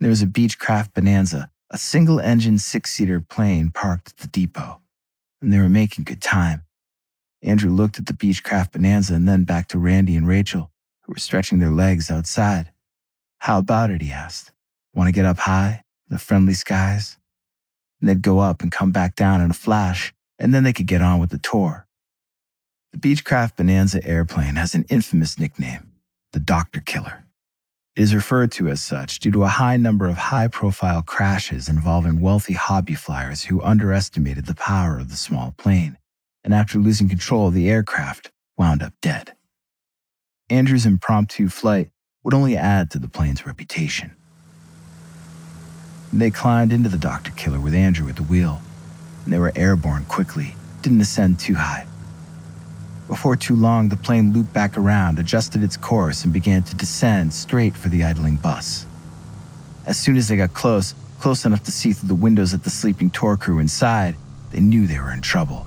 There 0.00 0.10
was 0.10 0.22
a 0.22 0.26
Beechcraft 0.26 0.94
Bonanza, 0.94 1.50
a 1.70 1.78
single 1.78 2.20
engine 2.20 2.58
six 2.58 2.92
seater 2.92 3.20
plane 3.20 3.70
parked 3.70 4.10
at 4.10 4.16
the 4.18 4.28
depot, 4.28 4.80
and 5.40 5.52
they 5.52 5.58
were 5.58 5.68
making 5.68 6.04
good 6.04 6.22
time. 6.22 6.64
Andrew 7.42 7.70
looked 7.70 7.98
at 7.98 8.06
the 8.06 8.12
Beechcraft 8.12 8.72
Bonanza 8.72 9.14
and 9.14 9.28
then 9.28 9.44
back 9.44 9.68
to 9.68 9.78
Randy 9.78 10.16
and 10.16 10.26
Rachel, 10.26 10.70
who 11.02 11.12
were 11.12 11.18
stretching 11.18 11.58
their 11.58 11.70
legs 11.70 12.10
outside. 12.10 12.72
How 13.38 13.58
about 13.58 13.90
it? 13.90 14.02
he 14.02 14.10
asked. 14.10 14.52
Want 14.94 15.08
to 15.08 15.12
get 15.12 15.24
up 15.24 15.38
high, 15.38 15.84
the 16.10 16.18
friendly 16.18 16.54
skies? 16.54 17.16
And 18.00 18.08
they'd 18.08 18.22
go 18.22 18.40
up 18.40 18.62
and 18.62 18.70
come 18.70 18.92
back 18.92 19.16
down 19.16 19.40
in 19.40 19.50
a 19.50 19.54
flash, 19.54 20.12
and 20.38 20.52
then 20.52 20.64
they 20.64 20.72
could 20.72 20.86
get 20.86 21.02
on 21.02 21.20
with 21.20 21.30
the 21.30 21.38
tour. 21.38 21.86
The 22.92 22.98
Beechcraft 22.98 23.56
Bonanza 23.56 24.04
airplane 24.06 24.56
has 24.56 24.74
an 24.74 24.84
infamous 24.88 25.38
nickname, 25.38 25.92
the 26.32 26.40
Doctor 26.40 26.80
Killer. 26.80 27.24
It 27.96 28.02
is 28.02 28.14
referred 28.14 28.52
to 28.52 28.68
as 28.68 28.80
such 28.80 29.18
due 29.20 29.30
to 29.32 29.44
a 29.44 29.48
high 29.48 29.76
number 29.76 30.06
of 30.06 30.16
high 30.16 30.48
profile 30.48 31.02
crashes 31.02 31.68
involving 31.68 32.20
wealthy 32.20 32.54
hobby 32.54 32.94
flyers 32.94 33.44
who 33.44 33.62
underestimated 33.62 34.46
the 34.46 34.54
power 34.54 34.98
of 34.98 35.08
the 35.08 35.16
small 35.16 35.54
plane 35.56 35.96
and 36.44 36.54
after 36.54 36.78
losing 36.78 37.08
control 37.08 37.48
of 37.48 37.54
the 37.54 37.68
aircraft, 37.68 38.30
wound 38.56 38.82
up 38.82 38.94
dead. 39.02 39.34
Andrew's 40.48 40.86
impromptu 40.86 41.48
flight 41.48 41.90
would 42.24 42.34
only 42.34 42.56
add 42.56 42.90
to 42.90 42.98
the 42.98 43.08
plane's 43.08 43.46
reputation. 43.46 44.16
They 46.12 46.30
climbed 46.30 46.72
into 46.72 46.88
the 46.88 46.98
Doctor 46.98 47.30
Killer 47.32 47.60
with 47.60 47.72
Andrew 47.72 48.08
at 48.08 48.16
the 48.16 48.24
wheel, 48.24 48.60
and 49.24 49.32
they 49.32 49.38
were 49.38 49.52
airborne 49.54 50.04
quickly, 50.06 50.56
didn't 50.82 51.00
ascend 51.00 51.38
too 51.38 51.54
high. 51.54 51.86
Before 53.06 53.36
too 53.36 53.54
long, 53.54 53.88
the 53.88 53.96
plane 53.96 54.32
looped 54.32 54.52
back 54.52 54.76
around, 54.76 55.18
adjusted 55.18 55.62
its 55.62 55.76
course, 55.76 56.24
and 56.24 56.32
began 56.32 56.64
to 56.64 56.74
descend 56.74 57.32
straight 57.32 57.76
for 57.76 57.88
the 57.88 58.02
idling 58.02 58.36
bus. 58.36 58.86
As 59.86 59.98
soon 59.98 60.16
as 60.16 60.28
they 60.28 60.36
got 60.36 60.52
close, 60.52 60.94
close 61.20 61.44
enough 61.44 61.62
to 61.64 61.72
see 61.72 61.92
through 61.92 62.08
the 62.08 62.14
windows 62.14 62.54
at 62.54 62.64
the 62.64 62.70
sleeping 62.70 63.10
tour 63.10 63.36
crew 63.36 63.58
inside, 63.58 64.16
they 64.50 64.60
knew 64.60 64.86
they 64.86 64.98
were 64.98 65.12
in 65.12 65.20
trouble. 65.20 65.66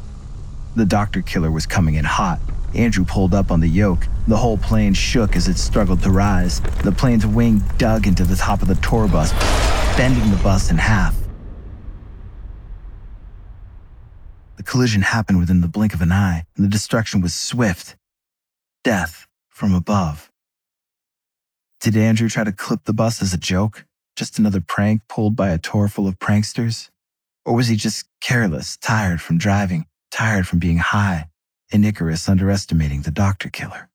The 0.76 0.86
doctor 0.86 1.22
killer 1.22 1.52
was 1.52 1.66
coming 1.66 1.96
in 1.96 2.06
hot. 2.06 2.40
Andrew 2.74 3.06
pulled 3.06 3.34
up 3.34 3.52
on 3.52 3.60
the 3.60 3.68
yoke. 3.68 4.08
The 4.28 4.38
whole 4.38 4.58
plane 4.58 4.94
shook 4.94 5.36
as 5.36 5.48
it 5.48 5.58
struggled 5.58 6.02
to 6.04 6.10
rise. 6.10 6.60
The 6.84 6.92
plane's 6.92 7.28
wing 7.28 7.62
dug 7.78 8.08
into 8.08 8.24
the 8.24 8.36
top 8.36 8.62
of 8.62 8.68
the 8.68 8.76
tour 8.76 9.08
bus, 9.08 9.32
bending 9.96 10.32
the 10.32 10.38
bus 10.38 10.72
in 10.72 10.78
half. 10.78 11.16
The 14.58 14.64
collision 14.64 15.04
happened 15.04 15.38
within 15.38 15.62
the 15.62 15.68
blink 15.68 15.94
of 15.94 16.02
an 16.02 16.12
eye, 16.12 16.46
and 16.56 16.66
the 16.66 16.70
destruction 16.70 17.22
was 17.22 17.36
swift. 17.36 17.96
Death 18.84 19.28
from 19.50 19.76
above. 19.76 20.32
Did 21.80 21.96
Andrew 21.96 22.28
try 22.28 22.44
to 22.44 22.52
clip 22.52 22.86
the 22.86 22.94
bus 22.94 23.22
as 23.22 23.34
a 23.34 23.38
joke? 23.38 23.86
Just 24.16 24.40
another 24.40 24.62
prank 24.62 25.02
pulled 25.08 25.36
by 25.36 25.50
a 25.50 25.60
tour 25.60 25.88
full 25.88 26.08
of 26.08 26.18
pranksters? 26.18 26.90
Or 27.46 27.54
was 27.54 27.68
he 27.68 27.76
just 27.76 28.06
careless, 28.20 28.78
tired 28.78 29.22
from 29.22 29.38
driving, 29.38 29.86
tired 30.10 30.48
from 30.48 30.58
being 30.58 30.78
high, 30.78 31.28
and 31.72 31.86
Icarus 31.86 32.28
underestimating 32.28 33.04
the 33.04 33.12
doctor 33.12 33.50
killer. 33.50 33.90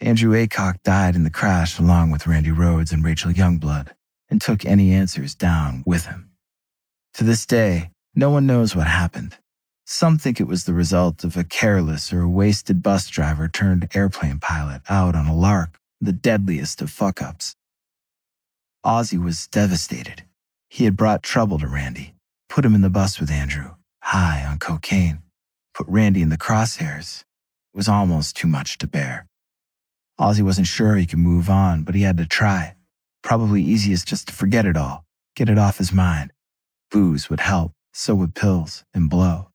Andrew 0.00 0.32
Aycock 0.32 0.82
died 0.82 1.14
in 1.14 1.24
the 1.24 1.30
crash 1.30 1.78
along 1.78 2.10
with 2.10 2.26
Randy 2.26 2.50
Rhoads 2.50 2.90
and 2.90 3.04
Rachel 3.04 3.32
Youngblood 3.32 3.88
and 4.30 4.40
took 4.40 4.64
any 4.64 4.92
answers 4.92 5.34
down 5.34 5.82
with 5.84 6.06
him. 6.06 6.30
To 7.14 7.24
this 7.24 7.44
day, 7.44 7.90
no 8.14 8.30
one 8.30 8.46
knows 8.46 8.74
what 8.76 8.86
happened. 8.86 9.36
Some 9.84 10.18
think 10.18 10.40
it 10.40 10.46
was 10.46 10.64
the 10.64 10.72
result 10.72 11.24
of 11.24 11.36
a 11.36 11.42
careless 11.42 12.12
or 12.12 12.28
wasted 12.28 12.82
bus 12.82 13.08
driver 13.08 13.48
turned 13.48 13.90
airplane 13.94 14.38
pilot 14.38 14.82
out 14.88 15.16
on 15.16 15.26
a 15.26 15.34
lark, 15.34 15.80
the 16.00 16.12
deadliest 16.12 16.80
of 16.80 16.90
fuck 16.90 17.20
ups. 17.20 17.56
Ozzy 18.86 19.22
was 19.22 19.48
devastated. 19.48 20.22
He 20.68 20.84
had 20.84 20.96
brought 20.96 21.24
trouble 21.24 21.58
to 21.58 21.66
Randy, 21.66 22.14
put 22.48 22.64
him 22.64 22.74
in 22.74 22.80
the 22.80 22.88
bus 22.88 23.18
with 23.18 23.30
Andrew, 23.30 23.74
high 24.00 24.44
on 24.48 24.58
cocaine, 24.58 25.22
put 25.74 25.88
Randy 25.88 26.22
in 26.22 26.28
the 26.28 26.38
crosshairs. 26.38 27.22
It 27.74 27.76
was 27.76 27.88
almost 27.88 28.36
too 28.36 28.48
much 28.48 28.78
to 28.78 28.86
bear. 28.86 29.26
Ozzy 30.20 30.42
wasn't 30.42 30.68
sure 30.68 30.96
he 30.96 31.06
could 31.06 31.18
move 31.18 31.50
on, 31.50 31.82
but 31.82 31.94
he 31.94 32.02
had 32.02 32.16
to 32.18 32.26
try. 32.26 32.76
Probably 33.22 33.62
easiest 33.62 34.08
just 34.08 34.28
to 34.28 34.34
forget 34.34 34.66
it 34.66 34.76
all, 34.76 35.04
get 35.36 35.48
it 35.48 35.58
off 35.58 35.78
his 35.78 35.92
mind. 35.92 36.32
Booze 36.90 37.30
would 37.30 37.40
help, 37.40 37.72
so 37.92 38.14
would 38.14 38.34
pills 38.34 38.84
and 38.94 39.08
blow. 39.08 39.50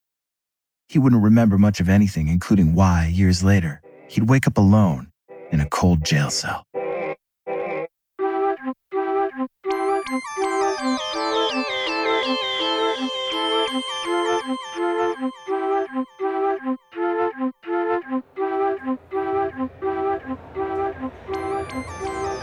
He 0.88 1.00
wouldn't 1.00 1.24
remember 1.24 1.58
much 1.58 1.80
of 1.80 1.90
anything, 1.90 2.28
including 2.28 2.76
why, 2.76 3.08
years 3.08 3.44
later, 3.44 3.82
he'd 4.08 4.30
wake 4.30 4.48
up 4.48 4.58
alone 4.58 5.12
in 5.52 5.60
a 5.60 5.70
cold 5.70 6.06
jail 6.06 6.30
cell. 6.30 6.64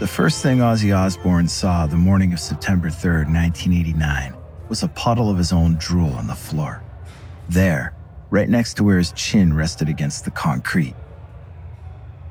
The 0.00 0.08
first 0.08 0.42
thing 0.42 0.58
Ozzy 0.58 0.94
Osbourne 0.94 1.46
saw 1.46 1.86
the 1.86 1.96
morning 1.96 2.32
of 2.32 2.40
September 2.40 2.88
3rd, 2.88 3.32
1989, 3.32 4.34
was 4.68 4.82
a 4.82 4.88
puddle 4.88 5.30
of 5.30 5.38
his 5.38 5.52
own 5.52 5.76
drool 5.76 6.12
on 6.14 6.26
the 6.26 6.34
floor. 6.34 6.82
There, 7.48 7.94
right 8.28 8.48
next 8.48 8.74
to 8.74 8.84
where 8.84 8.98
his 8.98 9.12
chin 9.12 9.54
rested 9.54 9.88
against 9.88 10.24
the 10.24 10.32
concrete. 10.32 10.96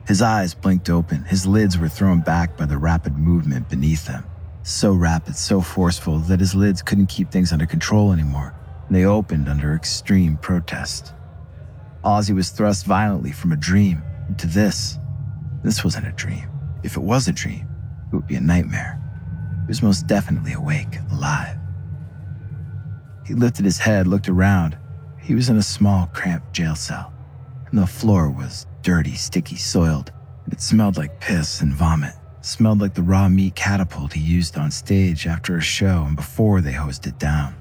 His 0.05 0.21
eyes 0.21 0.53
blinked 0.53 0.89
open, 0.89 1.23
his 1.23 1.45
lids 1.45 1.77
were 1.77 1.87
thrown 1.87 2.19
back 2.19 2.57
by 2.57 2.65
the 2.65 2.77
rapid 2.77 3.17
movement 3.17 3.69
beneath 3.69 4.05
them. 4.05 4.25
so 4.63 4.93
rapid, 4.93 5.35
so 5.35 5.61
forceful 5.61 6.19
that 6.19 6.41
his 6.41 6.55
lids 6.55 6.81
couldn't 6.81 7.07
keep 7.07 7.31
things 7.31 7.53
under 7.53 7.65
control 7.65 8.11
anymore, 8.11 8.53
and 8.87 8.95
they 8.95 9.05
opened 9.05 9.47
under 9.47 9.73
extreme 9.73 10.35
protest. 10.37 11.13
Ozzy 12.03 12.35
was 12.35 12.49
thrust 12.49 12.85
violently 12.85 13.31
from 13.31 13.53
a 13.53 13.57
dream 13.57 14.03
into 14.27 14.47
this. 14.47 14.97
This 15.63 15.83
wasn't 15.83 16.07
a 16.07 16.11
dream. 16.11 16.52
If 16.83 16.97
it 16.97 17.01
was 17.01 17.27
a 17.27 17.31
dream, 17.31 17.67
it 18.11 18.15
would 18.15 18.27
be 18.27 18.35
a 18.35 18.41
nightmare. 18.41 18.99
He 19.61 19.67
was 19.67 19.81
most 19.81 20.07
definitely 20.07 20.53
awake, 20.53 20.97
alive. 21.11 21.57
He 23.25 23.33
lifted 23.33 23.65
his 23.65 23.79
head, 23.79 24.07
looked 24.07 24.29
around. 24.29 24.77
He 25.21 25.33
was 25.33 25.49
in 25.49 25.57
a 25.57 25.63
small, 25.63 26.07
cramped 26.07 26.53
jail 26.53 26.75
cell, 26.75 27.13
and 27.71 27.79
the 27.79 27.87
floor 27.87 28.29
was 28.29 28.67
dirty, 28.81 29.15
sticky, 29.15 29.55
soiled, 29.55 30.11
it 30.51 30.61
smelled 30.61 30.97
like 30.97 31.21
piss 31.21 31.61
and 31.61 31.73
vomit 31.73 32.13
smelled 32.45 32.81
like 32.81 32.93
the 32.93 33.01
raw 33.01 33.29
meat 33.29 33.55
catapult 33.55 34.13
he 34.13 34.19
used 34.19 34.57
on 34.57 34.69
stage 34.69 35.27
after 35.27 35.57
a 35.57 35.61
show 35.61 36.03
and 36.05 36.15
before 36.15 36.61
they 36.61 36.73
hosed 36.73 37.07
it 37.07 37.17
down. 37.17 37.55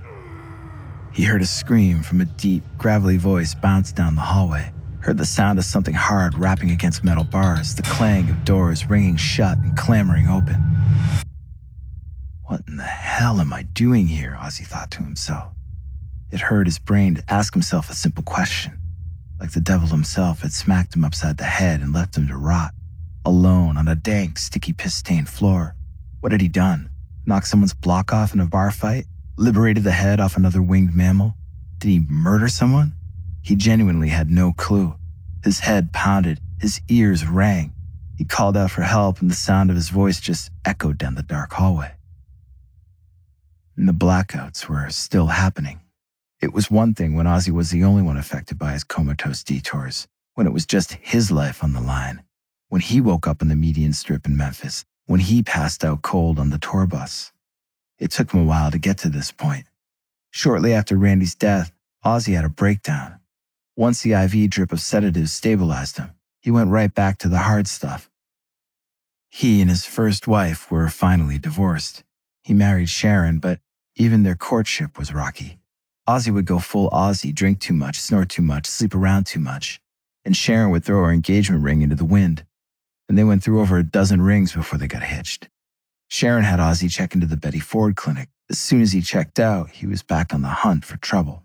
He 1.13 1.25
heard 1.25 1.43
a 1.43 1.47
scream 1.47 2.03
from 2.03 2.21
a 2.21 2.25
deep, 2.25 2.65
gravelly 2.79 3.17
voice 3.17 3.55
bounce 3.55 3.93
down 3.93 4.17
the 4.17 4.23
hallway, 4.23 4.73
heard 5.03 5.19
the 5.19 5.27
sound 5.27 5.59
of 5.59 5.65
something 5.65 5.95
hard 5.95 6.39
rapping 6.39 6.71
against 6.71 7.03
metal 7.03 7.25
bars, 7.25 7.75
the 7.75 7.83
clang 7.83 8.31
of 8.31 8.45
doors 8.45 8.89
ringing 8.89 9.17
shut 9.17 9.59
and 9.59 9.77
clamoring 9.77 10.29
open. 10.29 10.57
What 12.45 12.63
in 12.69 12.77
the 12.77 12.85
hell 12.85 13.41
am 13.41 13.53
I 13.53 13.63
doing 13.63 14.07
here? 14.07 14.39
Ozzy 14.41 14.65
thought 14.65 14.91
to 14.93 15.03
himself. 15.03 15.53
It 16.31 16.41
hurt 16.41 16.67
his 16.67 16.79
brain 16.79 17.17
to 17.17 17.25
ask 17.29 17.53
himself 17.53 17.91
a 17.91 17.95
simple 17.95 18.23
question, 18.23 18.79
like 19.41 19.51
the 19.51 19.61
devil 19.61 19.89
himself 19.89 20.41
had 20.41 20.53
smacked 20.53 20.95
him 20.95 21.05
upside 21.05 21.37
the 21.37 21.45
head 21.45 21.81
and 21.81 21.93
left 21.93 22.17
him 22.17 22.29
to 22.29 22.37
rot 22.37 22.73
alone 23.25 23.77
on 23.77 23.89
a 23.89 23.95
dank, 23.95 24.39
sticky, 24.39 24.73
piss 24.73 24.95
stained 24.95 25.29
floor. 25.29 25.77
What 26.21 26.33
had 26.33 26.41
he 26.41 26.49
done? 26.49 26.91
Knocked 27.27 27.47
someone's 27.47 27.75
block 27.75 28.13
off 28.13 28.35
in 28.35 28.41
a 28.41 28.47
bar 28.47 28.71
fight? 28.71 29.07
Liberated 29.37 29.85
the 29.85 29.93
head 29.93 30.21
off 30.21 30.37
another 30.37 30.63
winged 30.63 30.95
mammal? 30.95 31.35
Did 31.79 31.89
he 31.89 32.07
murder 32.09 32.49
someone? 32.49 32.95
He 33.43 33.57
genuinely 33.57 34.09
had 34.09 34.31
no 34.31 34.53
clue. 34.53 34.95
His 35.45 35.61
head 35.61 35.93
pounded, 35.93 36.41
his 36.59 36.81
ears 36.89 37.27
rang. 37.27 37.73
He 38.17 38.25
called 38.25 38.57
out 38.57 38.71
for 38.71 38.83
help, 38.83 39.21
and 39.21 39.31
the 39.31 39.35
sound 39.35 39.71
of 39.71 39.77
his 39.77 39.89
voice 39.89 40.21
just 40.21 40.51
echoed 40.65 40.99
down 40.99 41.17
the 41.17 41.23
dark 41.23 41.53
hallway. 41.53 41.93
And 43.77 43.89
the 43.89 43.93
blackouts 43.93 44.69
were 44.69 44.89
still 44.91 45.27
happening. 45.27 45.81
It 46.41 46.53
was 46.53 46.71
one 46.71 46.95
thing 46.95 47.15
when 47.15 47.27
Ozzy 47.27 47.51
was 47.51 47.71
the 47.71 47.85
only 47.85 48.03
one 48.03 48.17
affected 48.17 48.59
by 48.59 48.73
his 48.73 48.85
comatose 48.85 49.43
detours, 49.43 50.07
when 50.35 50.47
it 50.47 50.53
was 50.53 50.67
just 50.67 50.93
his 50.95 51.31
life 51.31 51.65
on 51.65 51.73
the 51.73 51.81
line 51.81 52.23
when 52.73 52.81
he 52.81 53.03
woke 53.03 53.27
up 53.27 53.43
in 53.43 53.49
the 53.49 53.55
median 53.55 53.93
strip 53.93 54.25
in 54.25 54.35
Memphis, 54.35 54.87
when 55.05 55.21
he 55.21 55.43
passed 55.43 55.85
out 55.85 56.01
cold 56.01 56.39
on 56.39 56.49
the 56.49 56.57
tour 56.57 56.87
bus. 56.87 57.31
It 57.99 58.11
took 58.11 58.33
him 58.33 58.41
a 58.41 58.45
while 58.45 58.71
to 58.71 58.79
get 58.79 58.97
to 59.01 59.11
this 59.11 59.31
point. 59.31 59.67
Shortly 60.31 60.73
after 60.73 60.97
Randy's 60.97 61.35
death, 61.35 61.71
Ozzy 62.03 62.35
had 62.35 62.47
a 62.47 62.49
breakdown. 62.49 63.21
Once 63.77 64.03
the 64.03 64.13
IV 64.13 64.51
drip 64.51 64.73
of 64.73 64.81
sedatives 64.81 65.33
stabilized 65.33 65.97
him, 65.97 66.11
he 66.41 66.51
went 66.51 66.71
right 66.71 66.95
back 66.95 67.19
to 67.19 67.29
the 67.29 67.39
hard 67.39 67.67
stuff. 67.67 68.11
He 69.31 69.61
and 69.61 69.71
his 69.71 69.87
first 69.87 70.29
wife 70.29 70.71
were 70.71 70.89
finally 70.89 71.39
divorced. 71.39 72.05
He 72.43 72.53
married 72.53 72.89
Sharon, 72.89 73.39
but 73.39 73.61
even 73.97 74.23
their 74.23 74.35
courtship 74.35 74.99
was 74.99 75.15
rocky. 75.15 75.59
Ozzy 76.09 76.33
would 76.33 76.47
go 76.47 76.59
full 76.59 76.91
Ozzy, 76.91 77.35
drink 77.35 77.61
too 77.61 77.75
much, 77.75 78.01
snore 78.01 78.25
too 78.25 78.43
much, 78.43 78.67
sleep 78.67 78.95
around 78.95 79.25
too 79.25 79.41
much, 79.41 79.81
and 80.25 80.37
Sharon 80.37 80.71
would 80.71 80.85
throw 80.85 81.05
her 81.05 81.13
engagement 81.13 81.63
ring 81.63 81.83
into 81.83 81.97
the 81.97 82.05
wind 82.05 82.45
and 83.13 83.19
they 83.19 83.25
went 83.25 83.43
through 83.43 83.61
over 83.61 83.77
a 83.77 83.83
dozen 83.83 84.23
rings 84.23 84.55
before 84.55 84.79
they 84.79 84.87
got 84.87 85.03
hitched. 85.03 85.51
Sharon 86.09 86.45
had 86.45 86.61
Ozzy 86.61 86.91
check 86.91 87.15
into 87.15 87.27
the 87.27 87.37
Betty 87.37 87.61
Ford 87.61 87.95
clinic. 87.95 88.31
As 88.49 88.59
soon 88.59 88.81
as 88.81 88.93
he 88.93 89.03
checked 89.03 89.39
out, 89.39 89.69
he 89.69 89.87
was 89.87 90.03
back 90.03 90.33
on 90.33 90.41
the 90.41 90.49
hunt 90.49 90.87
for 90.87 90.97
trouble. 90.97 91.43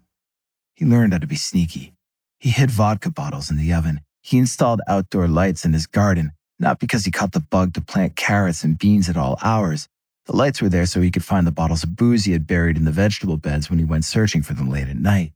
He 0.76 0.86
learned 0.86 1.12
how 1.12 1.20
to 1.20 1.28
be 1.28 1.36
sneaky. 1.36 1.94
He 2.40 2.50
hid 2.50 2.72
vodka 2.72 3.10
bottles 3.10 3.50
in 3.50 3.58
the 3.58 3.74
oven. 3.74 4.02
He 4.22 4.38
installed 4.38 4.82
outdoor 4.88 5.28
lights 5.28 5.66
in 5.66 5.74
his 5.74 5.88
garden, 5.88 6.32
not 6.60 6.80
because 6.80 7.06
he 7.06 7.12
caught 7.12 7.32
the 7.32 7.40
bug 7.40 7.74
to 7.74 7.82
plant 7.82 8.16
carrots 8.16 8.64
and 8.64 8.78
beans 8.78 9.10
at 9.10 9.18
all 9.18 9.38
hours. 9.42 9.88
The 10.26 10.36
lights 10.36 10.62
were 10.62 10.70
there 10.70 10.86
so 10.86 11.02
he 11.02 11.12
could 11.12 11.24
find 11.24 11.48
the 11.48 11.52
bottles 11.52 11.84
of 11.84 11.96
booze 11.96 12.26
he 12.26 12.34
had 12.34 12.48
buried 12.48 12.78
in 12.78 12.86
the 12.86 12.92
vegetable 12.92 13.38
beds 13.38 13.70
when 13.70 13.80
he 13.80 13.86
went 13.86 14.06
searching 14.06 14.44
for 14.44 14.54
them 14.54 14.70
late 14.70 14.90
at 14.90 14.98
night. 14.98 15.34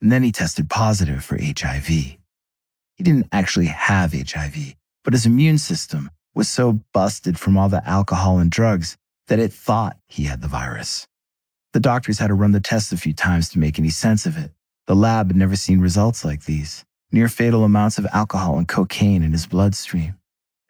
And 0.00 0.12
then 0.12 0.22
he 0.22 0.32
tested 0.32 0.68
positive 0.68 1.24
for 1.24 1.38
HIV. 1.40 1.86
He 1.86 2.18
didn't 2.98 3.28
actually 3.32 3.66
have 3.66 4.12
HIV 4.12 4.74
but 5.04 5.12
his 5.12 5.26
immune 5.26 5.58
system 5.58 6.10
was 6.34 6.48
so 6.48 6.80
busted 6.92 7.38
from 7.38 7.56
all 7.56 7.68
the 7.68 7.86
alcohol 7.88 8.38
and 8.38 8.50
drugs 8.50 8.96
that 9.28 9.38
it 9.38 9.52
thought 9.52 9.96
he 10.06 10.24
had 10.24 10.40
the 10.40 10.48
virus. 10.48 11.06
The 11.72 11.80
doctors 11.80 12.18
had 12.18 12.28
to 12.28 12.34
run 12.34 12.52
the 12.52 12.60
test 12.60 12.92
a 12.92 12.96
few 12.96 13.14
times 13.14 13.48
to 13.50 13.58
make 13.58 13.78
any 13.78 13.90
sense 13.90 14.26
of 14.26 14.36
it. 14.36 14.52
The 14.88 14.96
lab 14.96 15.28
had 15.28 15.36
never 15.36 15.54
seen 15.54 15.80
results 15.80 16.24
like 16.24 16.44
these 16.44 16.84
near 17.12 17.28
fatal 17.28 17.62
amounts 17.62 17.98
of 17.98 18.06
alcohol 18.12 18.58
and 18.58 18.66
cocaine 18.66 19.22
in 19.22 19.32
his 19.32 19.46
bloodstream. 19.46 20.18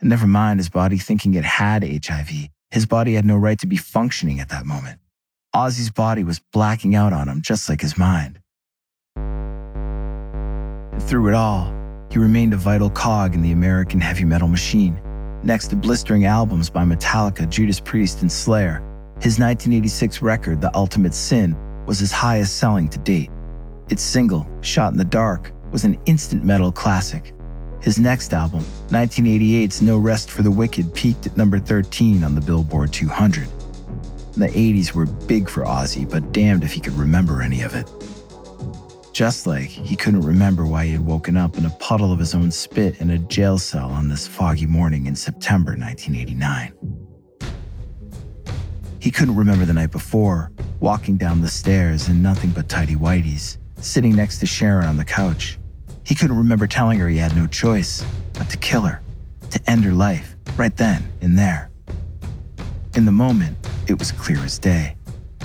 And 0.00 0.10
never 0.10 0.26
mind 0.26 0.58
his 0.58 0.68
body 0.68 0.98
thinking 0.98 1.34
it 1.34 1.44
had 1.44 1.82
HIV, 1.84 2.48
his 2.70 2.84
body 2.84 3.14
had 3.14 3.24
no 3.24 3.36
right 3.36 3.58
to 3.60 3.66
be 3.66 3.76
functioning 3.76 4.40
at 4.40 4.48
that 4.50 4.66
moment. 4.66 4.98
Ozzy's 5.54 5.90
body 5.90 6.24
was 6.24 6.40
blacking 6.52 6.94
out 6.94 7.12
on 7.12 7.28
him 7.28 7.42
just 7.42 7.68
like 7.68 7.80
his 7.80 7.96
mind. 7.96 8.40
And 9.16 11.02
through 11.02 11.28
it 11.28 11.34
all, 11.34 11.72
he 12.10 12.18
remained 12.18 12.52
a 12.52 12.58
vital 12.58 12.90
cog 12.90 13.34
in 13.34 13.42
the 13.42 13.52
American 13.52 14.00
heavy 14.00 14.24
metal 14.24 14.48
machine. 14.48 15.00
Next 15.42 15.68
to 15.68 15.76
blistering 15.76 16.26
albums 16.26 16.68
by 16.68 16.84
Metallica, 16.84 17.48
Judas 17.48 17.80
Priest, 17.80 18.20
and 18.20 18.30
Slayer, 18.30 18.82
his 19.20 19.38
1986 19.38 20.20
record, 20.20 20.60
The 20.60 20.74
Ultimate 20.76 21.14
Sin, 21.14 21.56
was 21.86 21.98
his 21.98 22.12
highest 22.12 22.58
selling 22.58 22.88
to 22.88 22.98
date. 22.98 23.30
Its 23.92 24.02
single, 24.02 24.48
Shot 24.62 24.92
in 24.92 24.96
the 24.96 25.04
Dark, 25.04 25.52
was 25.70 25.84
an 25.84 26.00
instant 26.06 26.42
metal 26.42 26.72
classic. 26.72 27.34
His 27.82 27.98
next 27.98 28.32
album, 28.32 28.60
1988's 28.88 29.82
No 29.82 29.98
Rest 29.98 30.30
for 30.30 30.40
the 30.40 30.50
Wicked, 30.50 30.94
peaked 30.94 31.26
at 31.26 31.36
number 31.36 31.58
13 31.58 32.24
on 32.24 32.34
the 32.34 32.40
Billboard 32.40 32.90
200. 32.90 33.46
The 34.38 34.48
80s 34.48 34.94
were 34.94 35.04
big 35.04 35.46
for 35.46 35.64
Ozzy, 35.64 36.10
but 36.10 36.32
damned 36.32 36.64
if 36.64 36.72
he 36.72 36.80
could 36.80 36.94
remember 36.94 37.42
any 37.42 37.60
of 37.60 37.74
it. 37.74 37.86
Just 39.12 39.46
like 39.46 39.68
he 39.68 39.94
couldn't 39.94 40.22
remember 40.22 40.64
why 40.64 40.86
he 40.86 40.92
had 40.92 41.04
woken 41.04 41.36
up 41.36 41.58
in 41.58 41.66
a 41.66 41.76
puddle 41.78 42.14
of 42.14 42.18
his 42.18 42.34
own 42.34 42.50
spit 42.50 42.98
in 43.02 43.10
a 43.10 43.18
jail 43.18 43.58
cell 43.58 43.90
on 43.90 44.08
this 44.08 44.26
foggy 44.26 44.64
morning 44.64 45.04
in 45.04 45.14
September 45.14 45.72
1989. 45.72 46.72
He 49.00 49.10
couldn't 49.10 49.36
remember 49.36 49.66
the 49.66 49.74
night 49.74 49.90
before, 49.90 50.50
walking 50.80 51.18
down 51.18 51.42
the 51.42 51.48
stairs 51.48 52.08
in 52.08 52.22
nothing 52.22 52.52
but 52.52 52.70
tidy 52.70 52.94
whities, 52.94 53.58
sitting 53.82 54.14
next 54.14 54.38
to 54.38 54.46
Sharon 54.46 54.86
on 54.86 54.96
the 54.96 55.04
couch. 55.04 55.58
He 56.04 56.14
couldn't 56.14 56.36
remember 56.36 56.66
telling 56.66 56.98
her 56.98 57.08
he 57.08 57.18
had 57.18 57.36
no 57.36 57.46
choice 57.46 58.04
but 58.34 58.48
to 58.50 58.56
kill 58.56 58.82
her, 58.82 59.00
to 59.50 59.70
end 59.70 59.84
her 59.84 59.92
life, 59.92 60.36
right 60.56 60.76
then 60.76 61.04
and 61.20 61.38
there. 61.38 61.70
In 62.94 63.04
the 63.04 63.12
moment, 63.12 63.56
it 63.86 63.98
was 63.98 64.12
clear 64.12 64.38
as 64.38 64.58
day. 64.58 64.96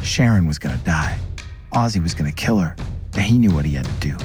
Sharon 0.02 0.48
was 0.48 0.60
gonna 0.60 0.78
die. 0.78 1.18
Ozzy 1.74 2.02
was 2.02 2.14
gonna 2.14 2.32
kill 2.32 2.60
her 2.60 2.76
And 3.14 3.22
he 3.22 3.38
knew 3.38 3.52
what 3.52 3.66
he 3.66 3.74
had 3.74 3.86
to 3.86 3.92
do 4.00 4.18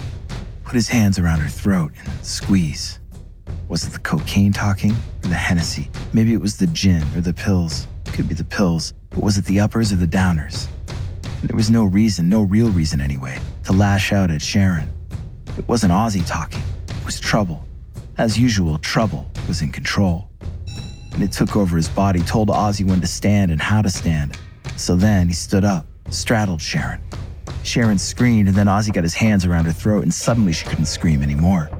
put 0.72 0.76
his 0.76 0.88
hands 0.88 1.18
around 1.18 1.38
her 1.38 1.50
throat 1.50 1.92
and 2.02 2.24
squeeze. 2.24 2.98
Was 3.68 3.86
it 3.86 3.92
the 3.92 3.98
cocaine 3.98 4.54
talking 4.54 4.92
or 5.22 5.28
the 5.28 5.34
Hennessy? 5.34 5.90
Maybe 6.14 6.32
it 6.32 6.40
was 6.40 6.56
the 6.56 6.66
gin 6.68 7.02
or 7.14 7.20
the 7.20 7.34
pills. 7.34 7.86
Could 8.06 8.26
be 8.26 8.34
the 8.34 8.44
pills, 8.44 8.94
but 9.10 9.22
was 9.22 9.36
it 9.36 9.44
the 9.44 9.60
uppers 9.60 9.92
or 9.92 9.96
the 9.96 10.06
downers? 10.06 10.68
There 11.42 11.54
was 11.54 11.70
no 11.70 11.84
reason, 11.84 12.30
no 12.30 12.40
real 12.40 12.70
reason 12.70 13.02
anyway, 13.02 13.38
to 13.64 13.72
lash 13.72 14.12
out 14.12 14.30
at 14.30 14.42
Sharon. 14.42 14.90
It 15.58 15.66
wasn't 15.68 15.92
Ozzy 15.92 16.26
talking, 16.26 16.62
it 16.88 17.04
was 17.04 17.20
trouble. 17.20 17.64
As 18.18 18.38
usual, 18.38 18.78
trouble 18.78 19.30
was 19.48 19.62
in 19.62 19.72
control. 19.72 20.28
And 21.12 21.22
it 21.22 21.32
took 21.32 21.56
over 21.56 21.76
his 21.76 21.88
body, 21.88 22.20
told 22.20 22.48
Ozzy 22.48 22.86
when 22.86 23.00
to 23.00 23.06
stand 23.06 23.50
and 23.50 23.60
how 23.60 23.82
to 23.82 23.90
stand. 23.90 24.38
So 24.76 24.96
then 24.96 25.28
he 25.28 25.34
stood 25.34 25.64
up, 25.64 25.86
straddled 26.10 26.60
Sharon, 26.60 27.00
Sharon 27.62 27.98
screamed, 27.98 28.48
and 28.48 28.56
then 28.56 28.66
Ozzy 28.66 28.92
got 28.92 29.04
his 29.04 29.14
hands 29.14 29.44
around 29.44 29.66
her 29.66 29.72
throat, 29.72 30.02
and 30.02 30.12
suddenly 30.12 30.52
she 30.52 30.66
couldn't 30.66 30.86
scream 30.86 31.22
anymore. 31.22 31.70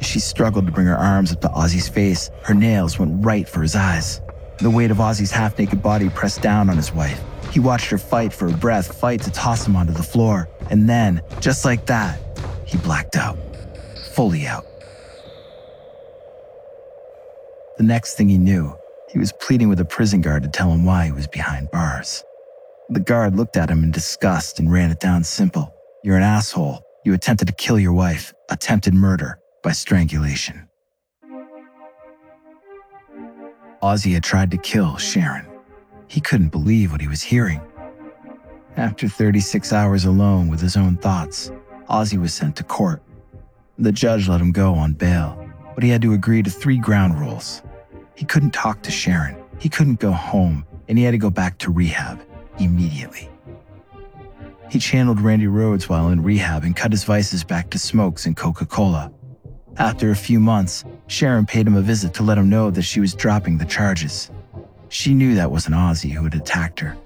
she 0.00 0.18
struggled 0.18 0.66
to 0.66 0.72
bring 0.72 0.86
her 0.86 0.96
arms 0.96 1.32
up 1.32 1.40
to 1.40 1.48
Ozzy's 1.48 1.88
face, 1.88 2.28
her 2.42 2.54
nails 2.54 2.98
went 2.98 3.24
right 3.24 3.48
for 3.48 3.62
his 3.62 3.76
eyes. 3.76 4.20
The 4.58 4.70
weight 4.70 4.90
of 4.90 4.96
Ozzy's 4.96 5.30
half 5.30 5.56
naked 5.58 5.80
body 5.80 6.08
pressed 6.08 6.42
down 6.42 6.68
on 6.68 6.76
his 6.76 6.92
wife. 6.92 7.20
He 7.52 7.60
watched 7.60 7.90
her 7.90 7.98
fight 7.98 8.32
for 8.32 8.48
her 8.48 8.56
breath, 8.56 8.98
fight 8.98 9.20
to 9.22 9.30
toss 9.30 9.66
him 9.66 9.76
onto 9.76 9.92
the 9.92 10.02
floor. 10.02 10.48
And 10.70 10.88
then, 10.88 11.20
just 11.40 11.66
like 11.66 11.84
that, 11.84 12.18
he 12.64 12.78
blacked 12.78 13.14
out. 13.14 13.36
Fully 14.14 14.46
out. 14.46 14.64
The 17.76 17.84
next 17.84 18.14
thing 18.14 18.30
he 18.30 18.38
knew, 18.38 18.74
he 19.10 19.18
was 19.18 19.32
pleading 19.32 19.68
with 19.68 19.80
a 19.80 19.84
prison 19.84 20.22
guard 20.22 20.42
to 20.44 20.48
tell 20.48 20.70
him 20.70 20.86
why 20.86 21.04
he 21.04 21.12
was 21.12 21.26
behind 21.26 21.70
bars. 21.70 22.24
The 22.88 23.00
guard 23.00 23.36
looked 23.36 23.58
at 23.58 23.68
him 23.68 23.84
in 23.84 23.90
disgust 23.90 24.58
and 24.58 24.72
ran 24.72 24.90
it 24.90 25.00
down 25.00 25.22
simple. 25.22 25.74
You're 26.02 26.16
an 26.16 26.22
asshole. 26.22 26.80
You 27.04 27.12
attempted 27.12 27.48
to 27.48 27.54
kill 27.54 27.78
your 27.78 27.92
wife. 27.92 28.32
Attempted 28.50 28.94
murder 28.94 29.38
by 29.62 29.72
strangulation. 29.72 30.68
Ozzy 33.82 34.14
had 34.14 34.24
tried 34.24 34.50
to 34.52 34.56
kill 34.56 34.96
Sharon. 34.96 35.51
He 36.12 36.20
couldn't 36.20 36.50
believe 36.50 36.92
what 36.92 37.00
he 37.00 37.08
was 37.08 37.22
hearing. 37.22 37.62
After 38.76 39.08
36 39.08 39.72
hours 39.72 40.04
alone 40.04 40.48
with 40.48 40.60
his 40.60 40.76
own 40.76 40.98
thoughts, 40.98 41.50
Ozzy 41.88 42.20
was 42.20 42.34
sent 42.34 42.54
to 42.56 42.64
court. 42.64 43.02
The 43.78 43.92
judge 43.92 44.28
let 44.28 44.38
him 44.38 44.52
go 44.52 44.74
on 44.74 44.92
bail, 44.92 45.42
but 45.74 45.82
he 45.82 45.88
had 45.88 46.02
to 46.02 46.12
agree 46.12 46.42
to 46.42 46.50
three 46.50 46.76
ground 46.76 47.18
rules. 47.18 47.62
He 48.14 48.26
couldn't 48.26 48.50
talk 48.50 48.82
to 48.82 48.90
Sharon, 48.90 49.42
he 49.58 49.70
couldn't 49.70 50.00
go 50.00 50.12
home, 50.12 50.66
and 50.86 50.98
he 50.98 51.04
had 51.04 51.12
to 51.12 51.18
go 51.18 51.30
back 51.30 51.56
to 51.60 51.72
rehab 51.72 52.20
immediately. 52.58 53.30
He 54.70 54.78
channeled 54.78 55.18
Randy 55.18 55.46
Rhoads 55.46 55.88
while 55.88 56.10
in 56.10 56.22
rehab 56.22 56.62
and 56.64 56.76
cut 56.76 56.92
his 56.92 57.04
vices 57.04 57.42
back 57.42 57.70
to 57.70 57.78
smokes 57.78 58.26
and 58.26 58.36
Coca 58.36 58.66
Cola. 58.66 59.10
After 59.78 60.10
a 60.10 60.16
few 60.16 60.40
months, 60.40 60.84
Sharon 61.06 61.46
paid 61.46 61.66
him 61.66 61.74
a 61.74 61.80
visit 61.80 62.12
to 62.14 62.22
let 62.22 62.36
him 62.36 62.50
know 62.50 62.70
that 62.70 62.82
she 62.82 63.00
was 63.00 63.14
dropping 63.14 63.56
the 63.56 63.64
charges. 63.64 64.30
She 64.92 65.14
knew 65.14 65.34
that 65.36 65.50
wasn't 65.50 65.74
Ozzy 65.76 66.10
who 66.10 66.22
had 66.22 66.34
attacked 66.34 66.78
her. 66.80 66.98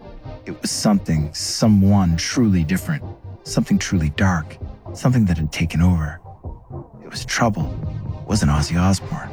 It 0.44 0.60
was 0.60 0.72
something, 0.72 1.32
someone 1.32 2.16
truly 2.16 2.64
different, 2.64 3.04
something 3.44 3.78
truly 3.78 4.08
dark, 4.10 4.58
something 4.92 5.24
that 5.26 5.38
had 5.38 5.52
taken 5.52 5.80
over. 5.80 6.20
It 7.04 7.08
was 7.08 7.24
trouble. 7.24 7.72
It 8.22 8.28
wasn't 8.28 8.50
Ozzy 8.50 8.76
Osbourne. 8.76 9.30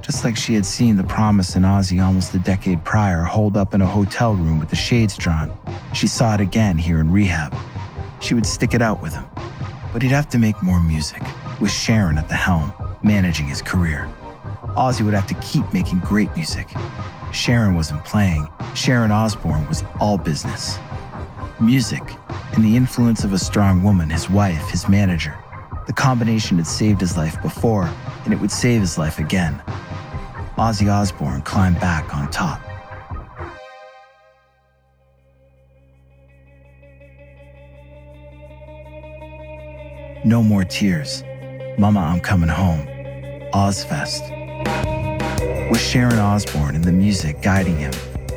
Just 0.00 0.24
like 0.24 0.38
she 0.38 0.54
had 0.54 0.64
seen 0.64 0.96
the 0.96 1.04
promise 1.04 1.54
in 1.54 1.64
Ozzy 1.64 2.02
almost 2.02 2.34
a 2.34 2.38
decade 2.38 2.82
prior 2.82 3.24
holed 3.24 3.58
up 3.58 3.74
in 3.74 3.82
a 3.82 3.86
hotel 3.86 4.34
room 4.34 4.58
with 4.58 4.70
the 4.70 4.76
shades 4.76 5.14
drawn, 5.18 5.54
she 5.92 6.06
saw 6.06 6.32
it 6.32 6.40
again 6.40 6.78
here 6.78 6.98
in 6.98 7.12
rehab. 7.12 7.54
She 8.20 8.32
would 8.32 8.46
stick 8.46 8.72
it 8.72 8.80
out 8.80 9.02
with 9.02 9.12
him, 9.12 9.26
but 9.92 10.00
he'd 10.00 10.12
have 10.12 10.30
to 10.30 10.38
make 10.38 10.62
more 10.62 10.82
music, 10.82 11.22
with 11.60 11.70
Sharon 11.70 12.16
at 12.16 12.26
the 12.26 12.36
helm, 12.36 12.72
managing 13.02 13.48
his 13.48 13.60
career. 13.60 14.08
Ozzy 14.76 15.04
would 15.04 15.14
have 15.14 15.26
to 15.26 15.34
keep 15.34 15.72
making 15.72 16.00
great 16.00 16.34
music. 16.36 16.68
Sharon 17.32 17.74
wasn't 17.74 18.04
playing, 18.04 18.48
Sharon 18.74 19.10
Osbourne 19.10 19.66
was 19.68 19.84
all 20.00 20.18
business. 20.18 20.78
Music, 21.60 22.02
and 22.54 22.64
the 22.64 22.76
influence 22.76 23.24
of 23.24 23.32
a 23.32 23.38
strong 23.38 23.82
woman, 23.82 24.10
his 24.10 24.30
wife, 24.30 24.70
his 24.70 24.88
manager. 24.88 25.36
The 25.86 25.92
combination 25.92 26.56
had 26.56 26.66
saved 26.66 27.00
his 27.00 27.16
life 27.16 27.40
before, 27.42 27.90
and 28.24 28.32
it 28.32 28.40
would 28.40 28.50
save 28.52 28.80
his 28.80 28.96
life 28.96 29.18
again. 29.18 29.60
Ozzy 30.56 30.92
Osbourne 30.92 31.42
climbed 31.42 31.80
back 31.80 32.14
on 32.14 32.30
top. 32.30 32.60
No 40.24 40.42
more 40.42 40.64
tears. 40.64 41.24
Mama, 41.78 42.00
I'm 42.00 42.20
coming 42.20 42.50
home. 42.50 42.86
Ozzfest. 43.52 44.39
With 45.70 45.80
Sharon 45.80 46.18
Osbourne 46.18 46.74
and 46.74 46.84
the 46.84 46.92
music 46.92 47.40
guiding 47.42 47.76
him, 47.78 47.92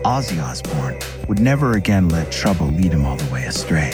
Ozzy 0.05 0.41
Osbourne 0.43 0.97
would 1.27 1.39
never 1.39 1.73
again 1.73 2.09
let 2.09 2.31
trouble 2.31 2.67
lead 2.67 2.91
him 2.91 3.05
all 3.05 3.15
the 3.15 3.31
way 3.33 3.43
astray, 3.45 3.91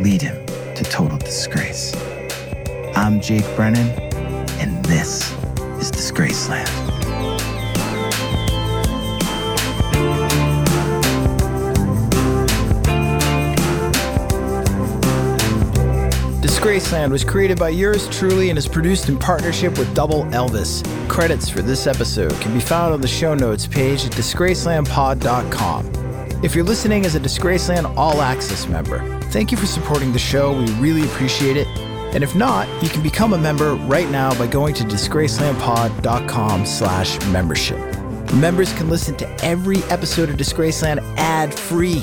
lead 0.00 0.22
him 0.22 0.44
to 0.74 0.84
total 0.84 1.18
disgrace. 1.18 1.94
I'm 2.96 3.20
Jake 3.20 3.44
Brennan, 3.56 3.88
and 4.60 4.84
this 4.84 5.32
is 5.78 5.90
Disgraceland. 5.90 6.68
Disgraceland 16.40 17.10
was 17.10 17.24
created 17.24 17.58
by 17.58 17.70
yours 17.70 18.08
truly 18.08 18.50
and 18.50 18.58
is 18.58 18.68
produced 18.68 19.08
in 19.08 19.18
partnership 19.18 19.78
with 19.78 19.94
Double 19.94 20.24
Elvis. 20.26 20.86
Credits 21.20 21.50
for 21.50 21.60
this 21.60 21.86
episode 21.86 22.32
can 22.40 22.54
be 22.54 22.60
found 22.60 22.94
on 22.94 23.02
the 23.02 23.06
show 23.06 23.34
notes 23.34 23.66
page 23.66 24.06
at 24.06 24.12
disgracelandpod.com. 24.12 26.42
If 26.42 26.54
you're 26.54 26.64
listening 26.64 27.04
as 27.04 27.14
a 27.14 27.20
Disgraceland 27.20 27.94
All 27.94 28.22
Access 28.22 28.66
member, 28.66 29.00
thank 29.24 29.52
you 29.52 29.58
for 29.58 29.66
supporting 29.66 30.14
the 30.14 30.18
show. 30.18 30.58
We 30.58 30.72
really 30.76 31.02
appreciate 31.02 31.58
it. 31.58 31.66
And 32.14 32.24
if 32.24 32.34
not, 32.34 32.66
you 32.82 32.88
can 32.88 33.02
become 33.02 33.34
a 33.34 33.38
member 33.38 33.74
right 33.74 34.10
now 34.10 34.32
by 34.38 34.46
going 34.46 34.72
to 34.76 34.84
disgracelandpod.com 34.84 36.64
slash 36.64 37.20
membership. 37.26 37.76
Members 38.32 38.72
can 38.72 38.88
listen 38.88 39.14
to 39.16 39.44
every 39.44 39.82
episode 39.90 40.30
of 40.30 40.36
Disgraceland 40.36 41.00
ad-free. 41.18 42.02